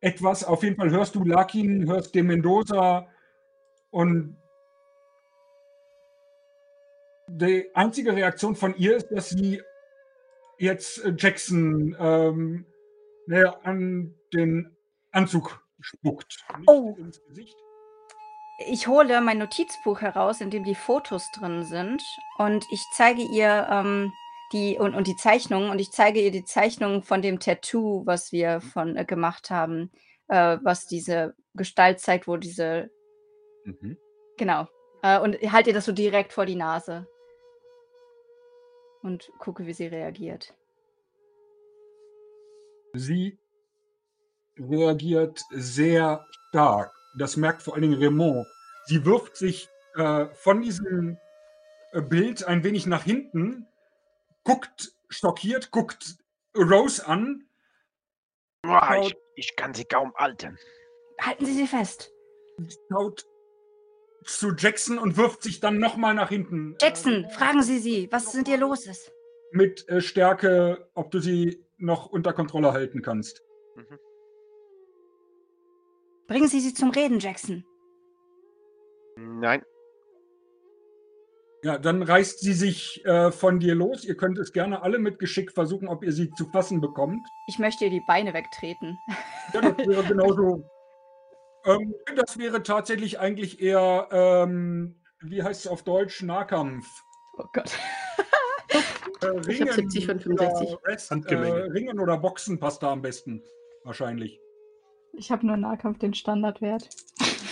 etwas. 0.00 0.44
Auf 0.44 0.62
jeden 0.62 0.76
Fall 0.76 0.90
hörst 0.90 1.14
du 1.14 1.24
Larkin, 1.24 1.88
hörst 1.90 2.14
de 2.14 2.22
Mendoza 2.22 3.06
und 3.90 4.36
die 7.28 7.70
einzige 7.74 8.14
Reaktion 8.14 8.56
von 8.56 8.74
ihr 8.76 8.96
ist, 8.96 9.08
dass 9.10 9.30
sie 9.30 9.62
jetzt 10.58 11.04
äh, 11.04 11.14
Jackson 11.16 11.94
ähm, 11.98 12.64
naja, 13.26 13.58
an 13.62 14.14
den 14.32 14.74
Anzug 15.12 15.62
spuckt. 15.80 16.44
Nicht 16.56 16.68
Oh. 16.68 16.96
ins 16.98 17.22
Gesicht. 17.26 17.56
Ich 18.66 18.88
hole 18.88 19.20
mein 19.20 19.38
Notizbuch 19.38 20.00
heraus, 20.00 20.40
in 20.40 20.50
dem 20.50 20.64
die 20.64 20.74
Fotos 20.74 21.30
drin 21.38 21.64
sind. 21.64 22.02
Und 22.38 22.64
ich 22.72 22.82
zeige 22.94 23.22
ihr 23.22 23.68
ähm, 23.70 24.12
die 24.52 24.78
und, 24.78 24.94
und 24.94 25.06
die 25.06 25.16
Zeichnungen. 25.16 25.70
Und 25.70 25.78
ich 25.78 25.90
zeige 25.90 26.20
ihr 26.20 26.30
die 26.30 26.44
Zeichnungen 26.44 27.02
von 27.02 27.22
dem 27.22 27.40
Tattoo, 27.40 28.04
was 28.06 28.32
wir 28.32 28.60
von 28.60 28.96
äh, 28.96 29.04
gemacht 29.04 29.50
haben, 29.50 29.90
äh, 30.28 30.58
was 30.62 30.86
diese 30.86 31.34
Gestalt 31.54 32.00
zeigt, 32.00 32.28
wo 32.28 32.36
diese. 32.36 32.90
Mhm. 33.64 33.98
Genau. 34.36 34.68
Äh, 35.02 35.20
und 35.20 35.36
halte 35.52 35.70
ihr 35.70 35.74
das 35.74 35.84
so 35.84 35.92
direkt 35.92 36.32
vor 36.32 36.46
die 36.46 36.56
Nase. 36.56 37.06
Und 39.02 39.30
gucke, 39.38 39.66
wie 39.66 39.72
sie 39.72 39.86
reagiert. 39.86 40.54
Sie 42.94 43.38
reagiert 44.58 45.40
sehr 45.50 46.26
stark. 46.48 46.92
Das 47.18 47.36
merkt 47.36 47.62
vor 47.62 47.74
allen 47.74 47.82
Dingen 47.82 48.02
Raymond. 48.02 48.46
Sie 48.86 49.04
wirft 49.04 49.36
sich 49.36 49.68
äh, 49.94 50.26
von 50.34 50.62
diesem 50.62 51.18
äh, 51.92 52.00
Bild 52.00 52.44
ein 52.44 52.64
wenig 52.64 52.86
nach 52.86 53.04
hinten, 53.04 53.66
guckt 54.48 54.92
schockiert, 55.10 55.70
guckt 55.70 56.16
Rose 56.56 57.06
an. 57.06 57.44
Boah, 58.62 58.98
ich, 59.02 59.14
ich 59.36 59.56
kann 59.56 59.74
sie 59.74 59.84
kaum 59.84 60.14
halten. 60.16 60.58
Halten 61.20 61.44
Sie 61.44 61.52
sie 61.52 61.66
fest. 61.66 62.10
schaut 62.90 63.24
zu 64.24 64.52
Jackson 64.56 64.98
und 64.98 65.16
wirft 65.16 65.42
sich 65.42 65.60
dann 65.60 65.78
nochmal 65.78 66.14
nach 66.14 66.30
hinten. 66.30 66.76
Jackson, 66.80 67.24
Äh, 67.24 67.30
fragen 67.30 67.62
Sie 67.62 67.78
sie, 67.78 68.08
was 68.10 68.32
sind 68.32 68.48
ihr 68.48 68.56
Loses? 68.56 69.10
mit 69.52 69.88
äh, 69.88 70.00
Stärke, 70.02 70.90
ob 70.94 71.10
du 71.10 71.20
sie 71.20 71.64
noch 71.78 72.06
unter 72.06 72.32
Kontrolle 72.34 72.72
halten 72.72 73.00
kannst. 73.02 73.42
Mhm. 73.76 73.98
Bringen 76.26 76.48
Sie 76.48 76.60
sie 76.60 76.74
zum 76.74 76.90
Reden, 76.90 77.18
Jackson. 77.18 77.64
Nein, 79.16 79.62
Ja, 81.64 81.76
dann 81.76 82.02
reißt 82.02 82.38
sie 82.40 82.52
sich 82.52 83.04
äh, 83.04 83.32
von 83.32 83.58
dir 83.58 83.74
los. 83.74 84.04
Ihr 84.04 84.16
könnt 84.16 84.38
es 84.38 84.52
gerne 84.52 84.82
alle 84.82 84.98
mit 84.98 85.18
Geschick 85.18 85.52
versuchen, 85.52 85.88
ob 85.88 86.04
ihr 86.04 86.12
sie 86.12 86.30
zu 86.30 86.46
fassen 86.46 86.80
bekommt. 86.80 87.26
Ich 87.48 87.58
möchte 87.58 87.84
ihr 87.84 87.90
die 87.90 88.02
Beine 88.06 88.34
wegtreten. 88.34 88.98
Ja, 89.54 89.62
das 89.62 89.86
wäre 89.86 90.04
genauso. 90.04 90.68
Ähm, 91.64 91.94
das 92.14 92.36
wäre 92.36 92.62
tatsächlich 92.62 93.18
eigentlich 93.18 93.62
eher, 93.62 94.06
ähm, 94.10 95.00
wie 95.22 95.42
heißt 95.42 95.64
es 95.64 95.70
auf 95.70 95.82
Deutsch, 95.84 96.22
Nahkampf. 96.22 96.86
Oh 97.38 97.46
Gott. 97.54 97.72
Äh, 99.22 99.50
Ich 99.50 99.62
hab 99.62 99.72
70 99.72 100.06
von 100.06 100.20
65. 100.20 100.68
Oder 100.68 100.84
Rest, 100.84 101.10
äh. 101.10 101.34
Ringen 101.34 101.98
oder 101.98 102.18
Boxen 102.18 102.60
passt 102.60 102.82
da 102.82 102.92
am 102.92 103.00
besten. 103.00 103.42
Wahrscheinlich. 103.84 104.38
Ich 105.14 105.30
habe 105.32 105.46
nur 105.46 105.56
Nahkampf 105.56 105.98
den 105.98 106.12
Standardwert. 106.12 106.90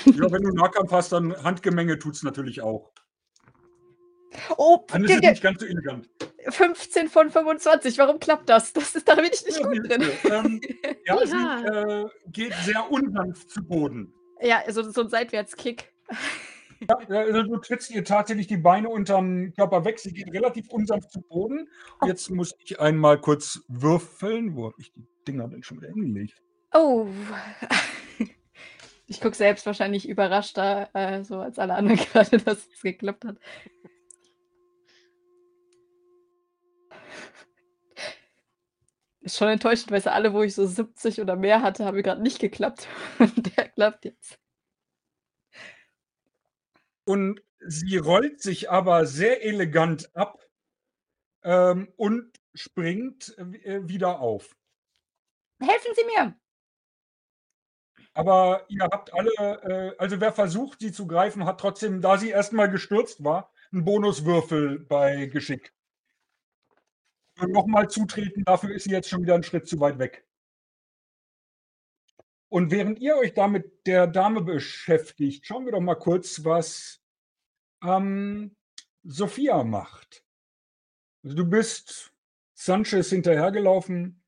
Ja, 0.05 0.31
wenn 0.31 0.43
du 0.43 0.51
Nahkampf 0.51 0.93
hast, 0.93 1.13
dann 1.13 1.35
Handgemenge 1.43 1.99
tut 1.99 2.15
es 2.15 2.23
natürlich 2.23 2.61
auch. 2.61 2.93
Oh, 4.57 4.85
Dann 4.89 5.05
ist 5.05 5.15
es 5.15 5.21
nicht 5.21 5.43
ganz 5.43 5.61
so 5.61 5.67
elegant. 5.67 6.09
15 6.49 7.09
von 7.09 7.31
25. 7.31 7.99
Warum 7.99 8.19
klappt 8.21 8.49
das? 8.49 8.73
Das 8.73 8.95
ist, 8.95 9.09
da 9.09 9.15
bin 9.15 9.27
ich 9.33 9.45
nicht 9.45 9.59
Ja, 9.61 9.67
gut 9.67 9.89
drin. 9.89 10.03
ähm, 10.31 10.61
ja, 11.07 11.17
Ja. 11.25 11.27
sie 11.27 11.67
äh, 11.67 12.07
geht 12.33 12.55
sehr 12.65 12.91
unsanft 12.91 13.51
zu 13.51 13.63
Boden. 13.65 14.13
Ja, 14.41 14.63
so, 14.69 14.83
so 14.83 15.03
ein 15.03 15.09
Seitwärtskick. 15.09 15.93
Ja, 16.89 16.97
also 17.09 17.43
du 17.43 17.57
trittst 17.59 17.91
ihr 17.91 18.05
tatsächlich 18.05 18.47
die 18.49 18.59
Beine 18.59 18.91
unterm 18.91 19.53
Körper 19.55 19.85
weg. 19.87 19.99
Sie 19.99 20.13
geht 20.13 20.31
relativ 20.33 20.69
unsanft 20.71 21.11
zu 21.11 21.23
Boden. 21.23 21.69
Jetzt 22.05 22.31
muss 22.31 22.55
ich 22.63 22.79
einmal 22.79 23.19
kurz 23.19 23.63
würfeln. 23.69 24.55
Wo 24.57 24.67
habe 24.67 24.75
ich 24.79 24.93
die 24.93 25.07
Dinger 25.27 25.49
denn 25.49 25.63
schon 25.63 25.79
wieder 25.79 25.89
hingelegt? 25.89 26.35
Oh. 26.75 27.07
Ich 29.09 29.21
gucke 29.21 29.37
selbst 29.37 29.65
wahrscheinlich 29.67 30.09
überraschter, 30.09 30.91
äh, 30.93 31.23
so 31.23 31.39
als 31.39 31.61
alle 31.61 31.75
anderen 31.75 31.97
gerade, 32.13 32.39
dass 32.39 32.67
es 32.75 32.83
geklappt 32.83 33.25
hat. 33.25 33.37
Ist 39.27 39.39
schon 39.39 39.49
enttäuschend, 39.49 39.91
weil 39.91 40.01
alle, 40.03 40.33
wo 40.33 40.45
ich 40.45 40.55
so 40.55 40.65
70 40.65 41.21
oder 41.21 41.35
mehr 41.35 41.61
hatte, 41.61 41.85
haben 41.85 42.01
gerade 42.01 42.23
nicht 42.23 42.39
geklappt. 42.39 42.87
Und 43.19 43.57
der 43.57 43.71
klappt 43.71 44.05
jetzt. 44.05 44.39
Und 47.05 47.43
sie 47.59 47.97
rollt 47.97 48.41
sich 48.41 48.71
aber 48.71 49.05
sehr 49.05 49.45
elegant 49.45 50.15
ab 50.15 50.39
ähm, 51.43 51.93
und 51.97 52.39
springt 52.55 53.37
äh, 53.39 53.89
wieder 53.89 54.21
auf. 54.21 54.57
Helfen 55.61 55.93
Sie 55.97 56.05
mir! 56.05 56.37
Aber 58.15 58.65
ihr 58.69 58.85
habt 58.85 59.13
alle, 59.13 59.31
äh, 59.39 59.97
also 59.99 60.21
wer 60.21 60.33
versucht, 60.33 60.79
sie 60.79 60.93
zu 60.93 61.09
greifen, 61.09 61.47
hat 61.47 61.59
trotzdem, 61.59 62.01
da 62.01 62.17
sie 62.17 62.31
erstmal 62.31 62.71
gestürzt 62.71 63.25
war, 63.25 63.53
einen 63.73 63.85
Bonuswürfel 63.85 64.79
bei 64.79 65.27
Geschick. 65.27 65.76
Nochmal 67.39 67.89
zutreten, 67.91 68.45
dafür 68.45 68.75
ist 68.75 68.85
sie 68.85 68.91
jetzt 68.91 69.09
schon 69.09 69.23
wieder 69.23 69.35
einen 69.35 69.43
Schritt 69.43 69.69
zu 69.69 69.79
weit 69.81 69.99
weg. 69.99 70.27
Und 72.49 72.71
während 72.71 73.01
ihr 73.01 73.17
euch 73.17 73.35
da 73.35 73.49
mit 73.49 73.87
der 73.87 74.07
Dame 74.07 74.41
beschäftigt, 74.41 75.47
schauen 75.47 75.67
wir 75.67 75.73
doch 75.73 75.81
mal 75.81 75.97
kurz, 75.97 76.45
was 76.45 77.03
ähm, 77.83 78.57
Sophia 79.03 79.63
macht. 79.65 80.25
Also 81.23 81.37
du 81.37 81.45
bist 81.45 82.13
Sanchez 82.55 83.11
hinterhergelaufen. 83.11 84.23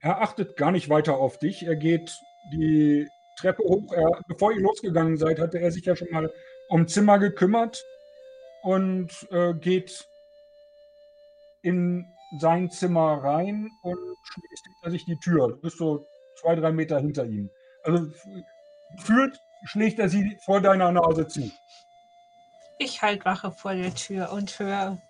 Er 0.00 0.20
achtet 0.20 0.56
gar 0.56 0.72
nicht 0.72 0.88
weiter 0.88 1.16
auf 1.16 1.38
dich. 1.38 1.62
Er 1.62 1.76
geht 1.76 2.10
die 2.52 3.06
Treppe 3.38 3.62
hoch. 3.62 3.92
Er, 3.92 4.22
bevor 4.26 4.52
ihr 4.52 4.60
losgegangen 4.60 5.16
seid, 5.16 5.38
hatte 5.38 5.60
er 5.60 5.70
sich 5.70 5.84
ja 5.84 5.94
schon 5.94 6.10
mal 6.10 6.32
um 6.68 6.88
Zimmer 6.88 7.18
gekümmert 7.18 7.84
und 8.62 9.28
äh, 9.30 9.54
geht 9.54 10.08
in 11.62 12.06
sein 12.38 12.70
Zimmer 12.70 13.22
rein 13.22 13.70
und 13.82 13.98
schließt 14.24 14.64
hinter 14.64 14.90
sich 14.90 15.04
die 15.04 15.18
Tür. 15.18 15.48
Du 15.48 15.56
bist 15.56 15.78
so 15.78 16.06
zwei, 16.40 16.54
drei 16.54 16.72
Meter 16.72 16.98
hinter 17.00 17.24
ihm. 17.24 17.50
Also 17.84 18.10
fühlt, 18.98 19.38
schlägt 19.64 19.98
er 19.98 20.08
sie 20.08 20.36
vor 20.44 20.60
deiner 20.60 20.90
Nase 20.92 21.26
zu. 21.26 21.50
Ich 22.78 23.02
halt 23.02 23.24
wache 23.24 23.52
vor 23.52 23.74
der 23.74 23.94
Tür 23.94 24.32
und 24.32 24.58
höre, 24.58 25.00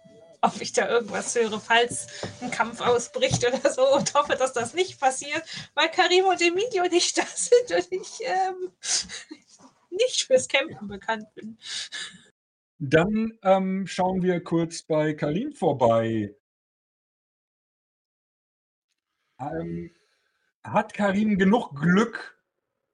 ob 0.42 0.60
ich 0.60 0.72
da 0.72 0.88
irgendwas 0.88 1.34
höre, 1.34 1.58
falls 1.58 2.06
ein 2.40 2.50
Kampf 2.50 2.80
ausbricht 2.80 3.46
oder 3.46 3.70
so 3.70 3.94
und 3.94 4.14
hoffe, 4.14 4.36
dass 4.36 4.52
das 4.52 4.74
nicht 4.74 5.00
passiert, 5.00 5.42
weil 5.74 5.88
Karim 5.90 6.26
und 6.26 6.40
Emilio 6.40 6.84
nicht 6.90 7.16
da 7.16 7.24
sind 7.26 7.78
und 7.78 7.92
ich 7.92 8.20
ähm, 8.26 8.72
nicht 9.90 10.24
fürs 10.24 10.48
Campen 10.48 10.88
bekannt 10.88 11.26
bin. 11.34 11.58
Dann 12.78 13.38
ähm, 13.42 13.86
schauen 13.86 14.22
wir 14.22 14.42
kurz 14.42 14.82
bei 14.82 15.14
Kalim 15.14 15.52
vorbei. 15.52 16.34
Ähm, 19.52 19.90
hat 20.62 20.94
Karim 20.94 21.38
genug 21.38 21.74
Glück, 21.80 22.38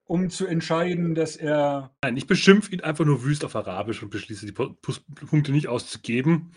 um 0.05 0.29
zu 0.31 0.47
entscheiden, 0.47 1.15
dass 1.15 1.37
er. 1.37 1.95
Nein, 2.03 2.17
ich 2.17 2.27
beschimpfe 2.27 2.73
ihn 2.73 2.81
einfach 2.81 3.05
nur 3.05 3.23
wüst 3.25 3.45
auf 3.45 3.55
Arabisch 3.55 4.03
und 4.03 4.11
beschließe, 4.11 4.47
die 4.47 4.53
Punkte 4.53 5.53
nicht 5.53 5.69
auszugeben. 5.69 6.53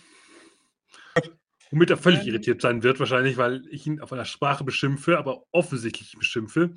Womit 1.72 1.90
er 1.90 1.98
völlig 1.98 2.22
Ähm. 2.22 2.28
irritiert 2.28 2.62
sein 2.62 2.84
wird, 2.84 3.00
wahrscheinlich, 3.00 3.38
weil 3.38 3.64
ich 3.70 3.88
ihn 3.88 4.00
auf 4.00 4.14
einer 4.14 4.26
Sprache 4.26 4.64
beschimpfe, 4.64 5.18
aber 5.18 5.44
offensichtlich 5.52 6.16
beschimpfe. 6.18 6.76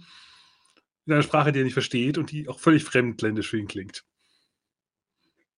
In 1.06 1.12
einer 1.12 1.22
Sprache, 1.22 1.52
die 1.52 1.60
er 1.60 1.64
nicht 1.64 1.74
versteht 1.74 2.18
und 2.18 2.30
die 2.32 2.48
auch 2.48 2.58
völlig 2.58 2.82
fremdländisch 2.84 3.48
für 3.50 3.58
ihn 3.58 3.68
klingt. 3.68 4.04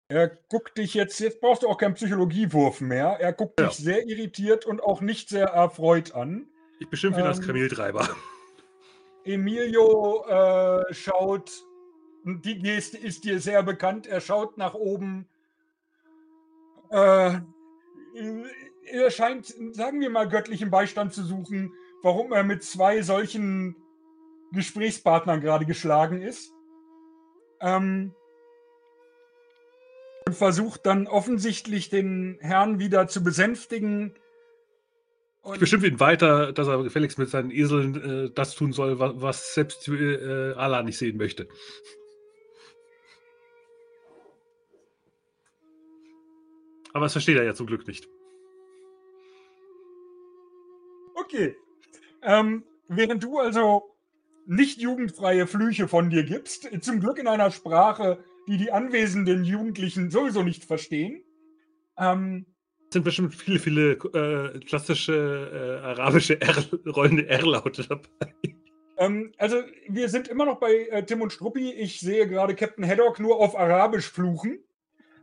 Er 0.08 0.28
guckt 0.28 0.78
dich 0.78 0.94
jetzt, 0.94 1.20
jetzt 1.20 1.40
brauchst 1.40 1.62
du 1.62 1.68
auch 1.68 1.78
keinen 1.78 1.94
Psychologiewurf 1.94 2.80
mehr. 2.80 3.18
Er 3.20 3.32
guckt 3.32 3.60
Ja. 3.60 3.66
dich 3.68 3.76
sehr 3.76 4.06
irritiert 4.06 4.64
und 4.66 4.82
auch 4.82 5.00
nicht 5.02 5.28
sehr 5.28 5.48
erfreut 5.48 6.12
an. 6.14 6.48
Ich 6.78 6.88
beschimpfe 6.88 7.20
ihn 7.20 7.26
als 7.26 7.38
Ähm. 7.40 7.46
Kameltreiber. 7.46 8.08
Emilio 9.24 10.24
äh, 10.26 10.94
schaut, 10.94 11.64
die 12.24 12.58
Geste 12.58 12.96
ist 12.98 13.24
dir 13.24 13.40
sehr 13.40 13.62
bekannt, 13.62 14.06
er 14.06 14.20
schaut 14.20 14.56
nach 14.56 14.74
oben. 14.74 15.28
Äh, 16.90 17.40
er 18.90 19.10
scheint, 19.10 19.54
sagen 19.72 20.00
wir 20.00 20.10
mal, 20.10 20.28
göttlichen 20.28 20.70
Beistand 20.70 21.12
zu 21.12 21.22
suchen, 21.22 21.72
warum 22.02 22.32
er 22.32 22.42
mit 22.42 22.62
zwei 22.62 23.02
solchen 23.02 23.76
Gesprächspartnern 24.52 25.40
gerade 25.40 25.66
geschlagen 25.66 26.22
ist. 26.22 26.52
Ähm, 27.60 28.14
und 30.26 30.34
versucht 30.34 30.86
dann 30.86 31.06
offensichtlich 31.06 31.90
den 31.90 32.38
Herrn 32.40 32.78
wieder 32.78 33.08
zu 33.08 33.22
besänftigen. 33.22 34.14
Ich 35.44 35.50
Und- 35.52 35.60
beschimpfe 35.60 35.86
ihn 35.86 36.00
weiter, 36.00 36.52
dass 36.52 36.68
er 36.68 36.82
gefälligst 36.82 37.18
mit 37.18 37.30
seinen 37.30 37.50
Eseln 37.50 38.26
äh, 38.26 38.30
das 38.34 38.54
tun 38.54 38.72
soll, 38.72 38.98
was, 38.98 39.12
was 39.16 39.54
selbst 39.54 39.88
äh, 39.88 40.52
Allah 40.52 40.82
nicht 40.82 40.98
sehen 40.98 41.16
möchte. 41.16 41.48
Aber 46.92 47.04
das 47.04 47.12
versteht 47.12 47.36
er 47.36 47.44
ja 47.44 47.54
zum 47.54 47.66
Glück 47.66 47.86
nicht. 47.86 48.08
Okay. 51.14 51.54
Ähm, 52.22 52.64
während 52.88 53.22
du 53.22 53.38
also 53.38 53.94
nicht 54.46 54.80
jugendfreie 54.80 55.46
Flüche 55.46 55.88
von 55.88 56.10
dir 56.10 56.24
gibst, 56.24 56.68
zum 56.82 57.00
Glück 57.00 57.18
in 57.18 57.28
einer 57.28 57.50
Sprache, 57.50 58.24
die 58.48 58.56
die 58.56 58.72
anwesenden 58.72 59.44
Jugendlichen 59.44 60.10
sowieso 60.10 60.42
nicht 60.42 60.64
verstehen, 60.64 61.22
ähm, 61.98 62.46
sind 62.90 63.04
bestimmt 63.04 63.34
viele, 63.34 63.58
viele 63.58 63.92
äh, 63.92 64.58
klassische 64.60 65.80
äh, 65.82 65.86
arabische 65.86 66.40
R 66.40 66.54
rollende 66.86 67.28
R-Laute 67.28 67.86
dabei. 67.86 68.34
ähm, 68.96 69.32
also 69.38 69.56
wir 69.88 70.08
sind 70.08 70.28
immer 70.28 70.46
noch 70.46 70.58
bei 70.58 70.88
äh, 70.90 71.04
Tim 71.04 71.20
und 71.20 71.32
Struppi. 71.32 71.70
Ich 71.72 72.00
sehe 72.00 72.26
gerade 72.28 72.54
Captain 72.54 72.86
Haddock 72.86 73.20
nur 73.20 73.36
auf 73.36 73.58
Arabisch 73.58 74.10
fluchen. 74.10 74.60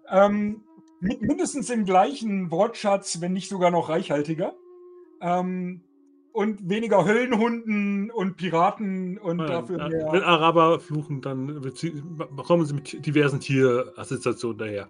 Ähm, 0.10 0.64
mit 1.00 1.22
mindestens 1.22 1.68
dem 1.68 1.86
gleichen 1.86 2.52
Wortschatz, 2.52 3.22
wenn 3.22 3.34
nicht 3.34 3.50
sogar 3.50 3.72
noch 3.72 3.90
reichhaltiger. 3.90 4.56
Ähm, 5.22 5.82
und 6.32 6.70
weniger 6.70 7.06
Höllenhunden 7.06 8.12
und 8.12 8.36
Piraten 8.36 9.18
und 9.18 9.38
dafür 9.38 9.78
Ja, 9.78 9.88
mehr. 9.88 10.12
Wenn 10.12 10.22
Araber 10.22 10.82
fluchen, 10.82 11.22
dann 11.22 11.62
kommen 12.46 12.66
sie 12.66 12.74
mit 12.74 13.06
diversen 13.06 13.40
Tierassoziationen 13.40 14.58
daher. 14.58 14.90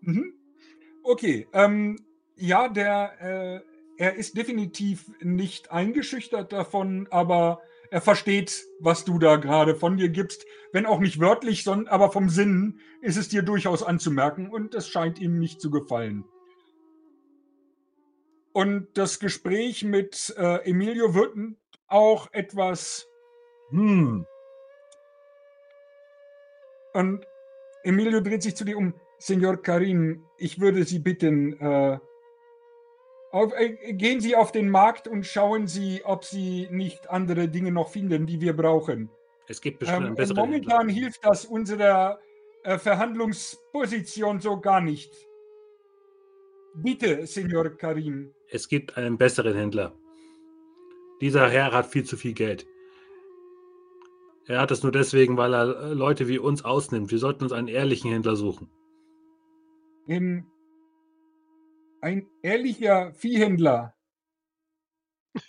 Mhm. 0.00 0.34
Okay, 1.02 1.48
ähm, 1.52 1.98
ja, 2.36 2.68
der, 2.68 3.20
äh, 3.20 3.60
er 4.02 4.14
ist 4.16 4.36
definitiv 4.36 5.10
nicht 5.20 5.70
eingeschüchtert 5.70 6.52
davon, 6.52 7.08
aber 7.10 7.62
er 7.90 8.00
versteht, 8.00 8.64
was 8.80 9.04
du 9.04 9.18
da 9.18 9.36
gerade 9.36 9.74
von 9.74 9.96
dir 9.96 10.08
gibst. 10.08 10.46
Wenn 10.72 10.86
auch 10.86 11.00
nicht 11.00 11.20
wörtlich, 11.20 11.62
sondern 11.64 11.88
aber 11.88 12.10
vom 12.10 12.30
Sinn 12.30 12.80
ist 13.02 13.18
es 13.18 13.28
dir 13.28 13.42
durchaus 13.42 13.82
anzumerken 13.82 14.48
und 14.48 14.74
es 14.74 14.88
scheint 14.88 15.18
ihm 15.18 15.38
nicht 15.38 15.60
zu 15.60 15.70
gefallen. 15.70 16.24
Und 18.52 18.88
das 18.94 19.18
Gespräch 19.18 19.84
mit 19.84 20.34
äh, 20.38 20.68
Emilio 20.68 21.14
wird 21.14 21.34
auch 21.86 22.32
etwas. 22.32 23.06
Hm. 23.70 24.26
Und 26.94 27.26
Emilio 27.82 28.20
dreht 28.20 28.42
sich 28.42 28.56
zu 28.56 28.64
dir 28.64 28.76
um. 28.78 28.94
Senor 29.22 29.62
Karim, 29.62 30.24
ich 30.36 30.60
würde 30.60 30.82
Sie 30.82 30.98
bitten, 30.98 31.52
äh, 31.60 31.96
auf, 33.30 33.52
äh, 33.56 33.92
gehen 33.92 34.20
Sie 34.20 34.34
auf 34.34 34.50
den 34.50 34.68
Markt 34.68 35.06
und 35.06 35.24
schauen 35.24 35.68
Sie, 35.68 36.02
ob 36.04 36.24
Sie 36.24 36.66
nicht 36.72 37.08
andere 37.08 37.48
Dinge 37.48 37.70
noch 37.70 37.88
finden, 37.90 38.26
die 38.26 38.40
wir 38.40 38.56
brauchen. 38.56 39.10
Es 39.46 39.60
gibt 39.60 39.78
bestimmt 39.78 40.00
Ähm, 40.00 40.06
einen 40.06 40.14
besseren 40.16 40.40
momentan 40.40 40.88
Händler. 40.88 41.02
hilft 41.04 41.24
das 41.24 41.44
unserer 41.44 42.18
äh, 42.64 42.78
Verhandlungsposition 42.78 44.40
so 44.40 44.60
gar 44.60 44.80
nicht. 44.80 45.12
Bitte, 46.74 47.24
Senor 47.24 47.70
Karim. 47.76 48.34
Es 48.48 48.68
gibt 48.68 48.96
einen 48.96 49.18
besseren 49.18 49.54
Händler. 49.54 49.92
Dieser 51.20 51.48
Herr 51.48 51.72
hat 51.72 51.86
viel 51.86 52.02
zu 52.02 52.16
viel 52.16 52.32
Geld. 52.32 52.66
Er 54.46 54.60
hat 54.60 54.72
es 54.72 54.82
nur 54.82 54.90
deswegen, 54.90 55.36
weil 55.36 55.54
er 55.54 55.90
äh, 55.90 55.94
Leute 55.94 56.26
wie 56.26 56.40
uns 56.40 56.64
ausnimmt. 56.64 57.12
Wir 57.12 57.18
sollten 57.18 57.44
uns 57.44 57.52
einen 57.52 57.68
ehrlichen 57.68 58.10
Händler 58.10 58.34
suchen. 58.34 58.68
Ähm, 60.08 60.46
ein 62.00 62.26
ehrlicher 62.42 63.12
Viehhändler. 63.14 63.94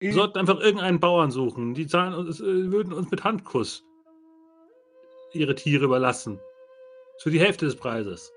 Wir 0.00 0.12
sollten 0.12 0.38
einfach 0.38 0.60
irgendeinen 0.60 1.00
Bauern 1.00 1.30
suchen. 1.30 1.74
Die 1.74 1.86
zahlen 1.86 2.14
uns, 2.14 2.40
äh, 2.40 2.72
würden 2.72 2.92
uns 2.92 3.10
mit 3.10 3.24
Handkuss 3.24 3.84
ihre 5.32 5.54
Tiere 5.54 5.84
überlassen. 5.84 6.40
Für 7.18 7.30
die 7.30 7.40
Hälfte 7.40 7.66
des 7.66 7.76
Preises. 7.76 8.32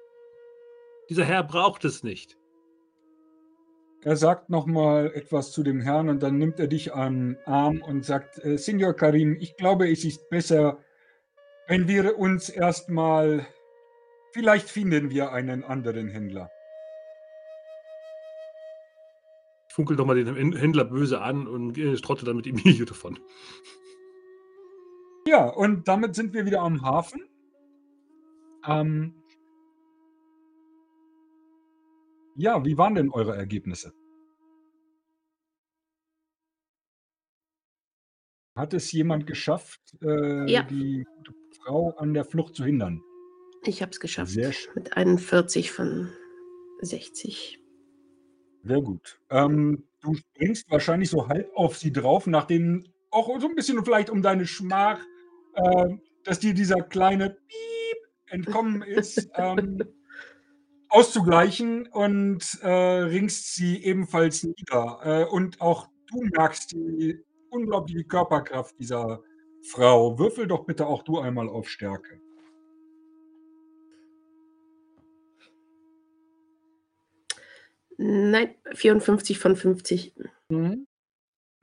Dieser 1.09 1.25
Herr 1.25 1.43
braucht 1.43 1.85
es 1.85 2.03
nicht. 2.03 2.37
Er 4.03 4.15
sagt 4.15 4.49
nochmal 4.49 5.11
etwas 5.15 5.51
zu 5.51 5.63
dem 5.63 5.81
Herrn 5.81 6.09
und 6.09 6.21
dann 6.21 6.37
nimmt 6.37 6.59
er 6.59 6.67
dich 6.67 6.93
am 6.93 7.35
Arm 7.45 7.81
und 7.81 8.05
sagt, 8.05 8.43
äh, 8.45 8.57
Signor 8.57 8.93
Karim, 8.93 9.35
ich 9.39 9.57
glaube, 9.57 9.89
es 9.89 10.05
ist 10.05 10.29
besser, 10.29 10.79
wenn 11.67 11.87
wir 11.87 12.17
uns 12.17 12.49
erstmal, 12.49 13.45
vielleicht 14.33 14.69
finden 14.69 15.09
wir 15.09 15.31
einen 15.31 15.63
anderen 15.63 16.07
Händler. 16.07 16.49
Ich 19.69 19.75
funkel 19.75 19.95
doch 19.95 20.05
mal 20.05 20.15
den 20.23 20.53
Händler 20.53 20.85
böse 20.85 21.21
an 21.21 21.47
und 21.47 21.77
äh, 21.77 21.95
trotte 21.97 22.25
dann 22.25 22.37
mit 22.37 22.47
Emilio 22.47 22.85
davon. 22.85 23.19
Ja, 25.27 25.45
und 25.45 25.87
damit 25.87 26.15
sind 26.15 26.33
wir 26.33 26.45
wieder 26.45 26.61
am 26.61 26.81
Hafen. 26.81 27.21
Ähm, 28.65 29.13
ja, 32.35 32.63
wie 32.65 32.77
waren 32.77 32.95
denn 32.95 33.11
eure 33.11 33.35
Ergebnisse? 33.35 33.93
Hat 38.55 38.73
es 38.73 38.91
jemand 38.91 39.27
geschafft, 39.27 39.81
äh, 40.01 40.49
Ja. 40.49 40.63
die 40.63 41.05
gute 41.17 41.33
Frau 41.67 41.93
an 41.97 42.13
der 42.13 42.23
Flucht 42.23 42.55
zu 42.55 42.63
hindern? 42.63 43.03
Ich 43.63 43.81
habe 43.81 43.91
es 43.91 43.99
geschafft. 43.99 44.31
Sehr 44.31 44.53
schön. 44.53 44.71
Mit 44.75 44.95
41 44.95 45.71
von 45.71 46.09
60. 46.79 47.59
Sehr 48.63 48.81
gut. 48.81 49.19
Ähm, 49.29 49.83
du 50.01 50.13
springst 50.13 50.71
wahrscheinlich 50.71 51.09
so 51.09 51.27
halb 51.27 51.51
auf 51.55 51.77
sie 51.77 51.91
drauf, 51.91 52.25
nachdem 52.25 52.85
auch 53.11 53.27
so 53.41 53.49
ein 53.49 53.55
bisschen 53.55 53.83
vielleicht 53.83 54.09
um 54.09 54.21
deine 54.21 54.45
Schmach, 54.45 55.01
äh, 55.55 55.97
dass 56.23 56.39
dir 56.39 56.53
dieser 56.53 56.81
kleine 56.81 57.31
Piep 57.31 57.97
entkommen 58.27 58.81
ist, 58.83 59.29
ähm, 59.35 59.83
auszugleichen 60.87 61.87
und 61.87 62.59
äh, 62.61 62.69
ringst 62.69 63.55
sie 63.55 63.83
ebenfalls 63.83 64.43
nieder. 64.43 64.99
Äh, 65.03 65.25
und 65.25 65.59
auch 65.59 65.89
du 66.09 66.21
merkst 66.37 66.71
die 66.71 67.19
unglaubliche 67.49 68.05
Körperkraft 68.05 68.73
dieser 68.79 69.21
Frau. 69.67 70.17
Würfel 70.17 70.47
doch 70.47 70.65
bitte 70.65 70.87
auch 70.87 71.03
du 71.03 71.19
einmal 71.19 71.49
auf 71.49 71.69
Stärke. 71.69 72.19
Nein, 77.97 78.55
54 78.73 79.39
von 79.39 79.55
50. 79.55 80.13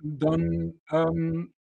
Dann 0.02 0.80
ähm, 0.90 1.54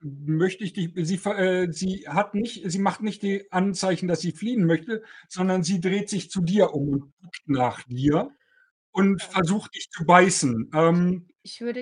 möchte 0.00 0.64
ich 0.64 0.74
dich, 0.74 0.92
sie, 0.94 1.16
äh, 1.30 1.72
sie 1.72 2.06
hat 2.06 2.34
nicht, 2.34 2.70
sie 2.70 2.78
macht 2.78 3.02
nicht 3.02 3.22
die 3.22 3.50
Anzeichen, 3.50 4.06
dass 4.06 4.20
sie 4.20 4.32
fliehen 4.32 4.66
möchte, 4.66 5.02
sondern 5.28 5.62
sie 5.62 5.80
dreht 5.80 6.10
sich 6.10 6.30
zu 6.30 6.42
dir 6.42 6.74
um 6.74 6.88
und 6.90 7.00
guckt 7.22 7.42
nach 7.46 7.82
dir 7.84 8.30
und 8.92 9.22
versucht 9.22 9.74
dich 9.74 9.90
zu 9.90 10.04
beißen. 10.04 10.70
Ähm, 10.74 11.26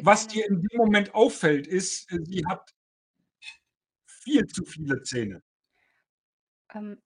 was 0.02 0.28
dir 0.28 0.46
in 0.48 0.62
dem 0.62 0.78
Moment 0.78 1.14
auffällt, 1.14 1.66
ist, 1.66 2.08
sie 2.08 2.46
hat 2.46 2.72
viel 4.22 4.46
zu 4.46 4.64
viele 4.64 5.02
Zähne. 5.02 5.42
Ähm, 6.74 7.00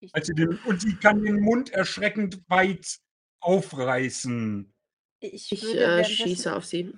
ich, 0.00 0.14
Als 0.14 0.26
sie 0.26 0.34
den, 0.34 0.58
und 0.66 0.80
sie 0.80 0.94
kann 0.96 1.22
den 1.22 1.40
Mund 1.40 1.70
erschreckend 1.70 2.42
weit 2.48 2.98
aufreißen. 3.40 4.72
ich, 5.20 5.52
Ich 5.52 5.74
äh, 5.76 6.04
schieße 6.04 6.54
auf 6.54 6.64
sie. 6.64 6.92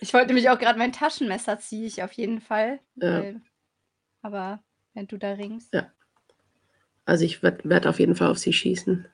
Ich 0.00 0.14
wollte 0.14 0.28
nämlich 0.28 0.48
auch 0.48 0.58
gerade 0.58 0.78
mein 0.78 0.92
Taschenmesser 0.92 1.58
ziehe 1.58 1.86
ich 1.86 2.02
auf 2.02 2.12
jeden 2.12 2.40
Fall. 2.40 2.80
Ja. 2.96 3.20
Weil, 3.22 3.42
aber 4.22 4.64
wenn 4.94 5.06
du 5.08 5.18
da 5.18 5.32
ringst. 5.32 5.72
Ja. 5.74 5.92
Also 7.04 7.24
ich 7.24 7.42
werde 7.42 7.68
werd 7.68 7.86
auf 7.86 7.98
jeden 7.98 8.14
Fall 8.14 8.30
auf 8.30 8.38
sie 8.38 8.52
schießen. 8.52 9.06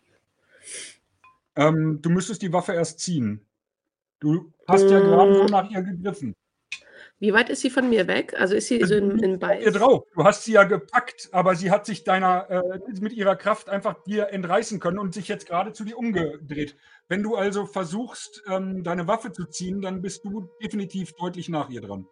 Ähm, 1.56 2.00
du 2.02 2.10
müsstest 2.10 2.42
die 2.42 2.52
Waffe 2.52 2.74
erst 2.74 3.00
ziehen. 3.00 3.44
Du 4.20 4.52
hast 4.66 4.82
ja 4.90 5.00
gerade 5.00 5.34
so 5.34 5.44
Mm. 5.44 5.46
nach 5.46 5.70
ihr 5.70 5.82
gegriffen. 5.82 6.34
Wie 7.20 7.32
weit 7.32 7.50
ist 7.50 7.62
sie 7.62 7.70
von 7.70 7.88
mir 7.88 8.06
weg? 8.06 8.34
Also 8.38 8.54
ist 8.54 8.68
sie 8.68 8.80
so 8.84 8.94
in, 8.94 9.18
in 9.18 9.32
ihr 9.32 9.38
Beiß? 9.38 9.72
drauf. 9.72 10.04
Du 10.14 10.24
hast 10.24 10.44
sie 10.44 10.52
ja 10.52 10.62
gepackt, 10.62 11.28
aber 11.32 11.56
sie 11.56 11.70
hat 11.70 11.84
sich 11.84 12.04
deiner 12.04 12.48
äh, 12.48 12.78
mit 13.00 13.12
ihrer 13.12 13.34
Kraft 13.34 13.68
einfach 13.68 14.02
dir 14.04 14.28
entreißen 14.28 14.78
können 14.78 15.00
und 15.00 15.14
sich 15.14 15.26
jetzt 15.26 15.48
gerade 15.48 15.72
zu 15.72 15.84
dir 15.84 15.98
umgedreht. 15.98 16.76
Wenn 17.08 17.24
du 17.24 17.34
also 17.34 17.66
versuchst, 17.66 18.44
ähm, 18.48 18.84
deine 18.84 19.08
Waffe 19.08 19.32
zu 19.32 19.46
ziehen, 19.46 19.80
dann 19.80 20.00
bist 20.00 20.24
du 20.24 20.48
definitiv 20.62 21.12
deutlich 21.14 21.48
nach 21.48 21.70
ihr 21.70 21.80
dran. 21.80 22.06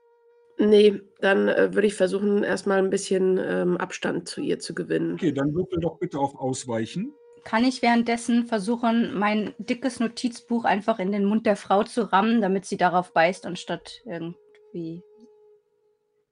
Nee, 0.58 1.02
dann 1.20 1.48
äh, 1.48 1.72
würde 1.72 1.86
ich 1.86 1.94
versuchen, 1.94 2.42
erstmal 2.42 2.78
ein 2.78 2.90
bisschen 2.90 3.38
ähm, 3.38 3.76
Abstand 3.76 4.26
zu 4.26 4.40
ihr 4.40 4.58
zu 4.58 4.74
gewinnen. 4.74 5.14
Okay, 5.14 5.32
dann 5.32 5.54
würfel 5.54 5.78
doch 5.80 5.98
bitte 5.98 6.18
auf 6.18 6.34
Ausweichen. 6.34 7.12
Kann 7.44 7.62
ich 7.62 7.80
währenddessen 7.80 8.46
versuchen, 8.46 9.16
mein 9.16 9.54
dickes 9.58 10.00
Notizbuch 10.00 10.64
einfach 10.64 10.98
in 10.98 11.12
den 11.12 11.26
Mund 11.26 11.46
der 11.46 11.54
Frau 11.54 11.84
zu 11.84 12.10
rammen, 12.10 12.40
damit 12.40 12.64
sie 12.64 12.76
darauf 12.76 13.12
beißt, 13.12 13.46
anstatt 13.46 14.02
irgendwie 14.04 14.34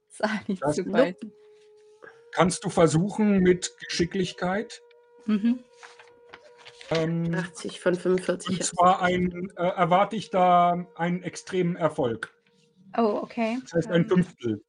Sali 0.09 0.57
Das- 0.59 0.75
zu 0.75 0.83
beißen? 0.85 1.31
Kannst 2.31 2.65
du 2.65 2.69
versuchen 2.69 3.39
mit 3.39 3.77
Geschicklichkeit. 3.79 4.81
Mhm. 5.25 5.63
Ähm, 6.91 7.33
80 7.33 7.79
von 7.79 7.95
45. 7.95 8.49
und 8.49 8.63
zwar 8.63 9.01
ein, 9.01 9.49
äh, 9.57 9.63
erwarte 9.63 10.15
ich 10.17 10.29
da 10.29 10.85
einen 10.95 11.23
extremen 11.23 11.75
Erfolg. 11.77 12.33
Oh, 12.97 13.19
okay. 13.23 13.57
Das 13.63 13.73
heißt 13.73 13.87
ein 13.89 14.01
Ähm, 14.03 14.09
Fünftel. 14.09 14.61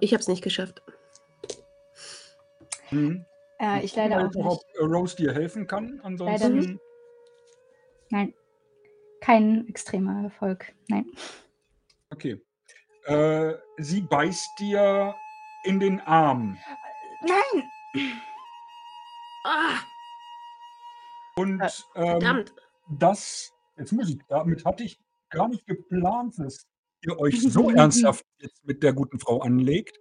Ich 0.00 0.12
habe 0.12 0.20
es 0.20 0.28
nicht 0.28 0.42
geschafft. 0.42 0.80
Mhm. 2.90 3.24
äh, 3.60 3.84
ich 3.84 3.94
leider 3.96 4.18
auch 4.26 4.32
nicht. 4.32 4.46
ob 4.46 4.62
äh, 4.78 4.84
Rose 4.84 5.16
dir 5.16 5.34
helfen 5.34 5.66
kann. 5.66 6.00
Ansonsten. 6.02 6.56
nicht. 6.56 6.80
Nein. 8.10 8.32
Kein 9.20 9.68
extremer 9.68 10.22
Erfolg. 10.24 10.72
Nein. 10.88 11.04
Okay. 12.18 12.40
Äh, 13.04 13.54
sie 13.76 14.00
beißt 14.00 14.58
dir 14.58 15.14
in 15.62 15.78
den 15.78 16.00
Arm. 16.00 16.58
Nein! 17.22 17.70
Ah, 19.44 19.78
Und 21.36 21.60
Äh, 21.94 22.18
ähm, 22.18 22.44
das, 22.90 23.52
jetzt 23.76 23.92
muss 23.92 24.10
ich, 24.10 24.18
damit 24.28 24.64
hatte 24.64 24.82
ich 24.82 24.98
gar 25.30 25.46
nicht 25.46 25.64
geplant, 25.64 26.34
dass 26.38 26.66
ihr 27.02 27.16
euch 27.20 27.40
so 27.40 27.70
ernsthaft 27.70 28.24
jetzt 28.40 28.64
mit 28.64 28.82
der 28.82 28.94
guten 28.94 29.20
Frau 29.20 29.38
anlegt. 29.40 29.96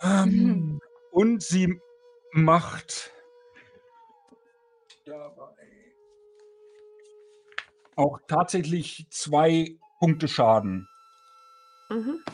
Ähm, 0.00 0.80
und 1.10 1.42
sie 1.42 1.78
macht 2.32 3.12
dabei 5.04 5.52
auch 7.94 8.18
tatsächlich 8.26 9.06
zwei 9.10 9.76
Punkte 10.02 10.26
Schaden. 10.26 10.88
Mhm. 11.88 12.24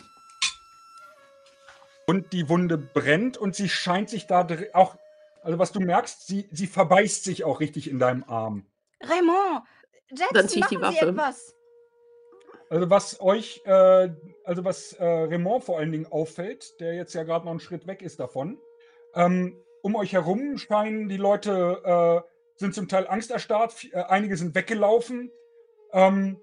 Und 2.07 2.33
die 2.33 2.49
Wunde 2.49 2.79
brennt 2.79 3.37
und 3.37 3.55
sie 3.55 3.69
scheint 3.69 4.09
sich 4.09 4.27
da 4.27 4.47
auch, 4.73 4.97
also 5.43 5.59
was 5.59 5.73
du 5.73 5.81
merkst, 5.81 6.27
sie, 6.27 6.49
sie 6.51 6.67
verbeißt 6.67 7.25
sich 7.25 7.45
auch 7.45 7.61
richtig 7.61 7.91
in 7.91 7.99
deinem 7.99 8.25
Arm. 8.25 8.65
Raymond! 9.03 9.67
Jackson, 10.09 10.29
Dann 10.33 10.49
zieh 10.49 10.61
ich 10.61 10.67
die 10.69 10.81
Waffe. 10.81 11.09
etwas! 11.09 11.55
Also 12.71 12.89
was 12.89 13.21
euch, 13.21 13.61
äh, 13.67 14.09
also 14.45 14.65
was 14.65 14.95
äh, 14.95 15.05
Raymond 15.05 15.63
vor 15.63 15.79
allen 15.79 15.93
Dingen 15.93 16.07
auffällt, 16.07 16.81
der 16.81 16.95
jetzt 16.95 17.13
ja 17.13 17.23
gerade 17.23 17.45
noch 17.45 17.51
einen 17.51 17.61
Schritt 17.61 17.87
weg 17.87 18.01
ist 18.01 18.19
davon, 18.19 18.59
ähm, 19.15 19.63
um 19.83 19.95
euch 19.95 20.15
herum 20.15 20.57
scheinen 20.57 21.11
die 21.11 21.19
Leute, 21.19 22.25
äh, 22.25 22.31
sind 22.57 22.75
zum 22.75 22.89
Teil 22.89 23.07
angsterstarrt, 23.07 23.89
äh, 23.93 24.05
einige 24.05 24.39
sind 24.39 24.55
weggelaufen. 24.55 25.31
Ähm, 25.93 26.41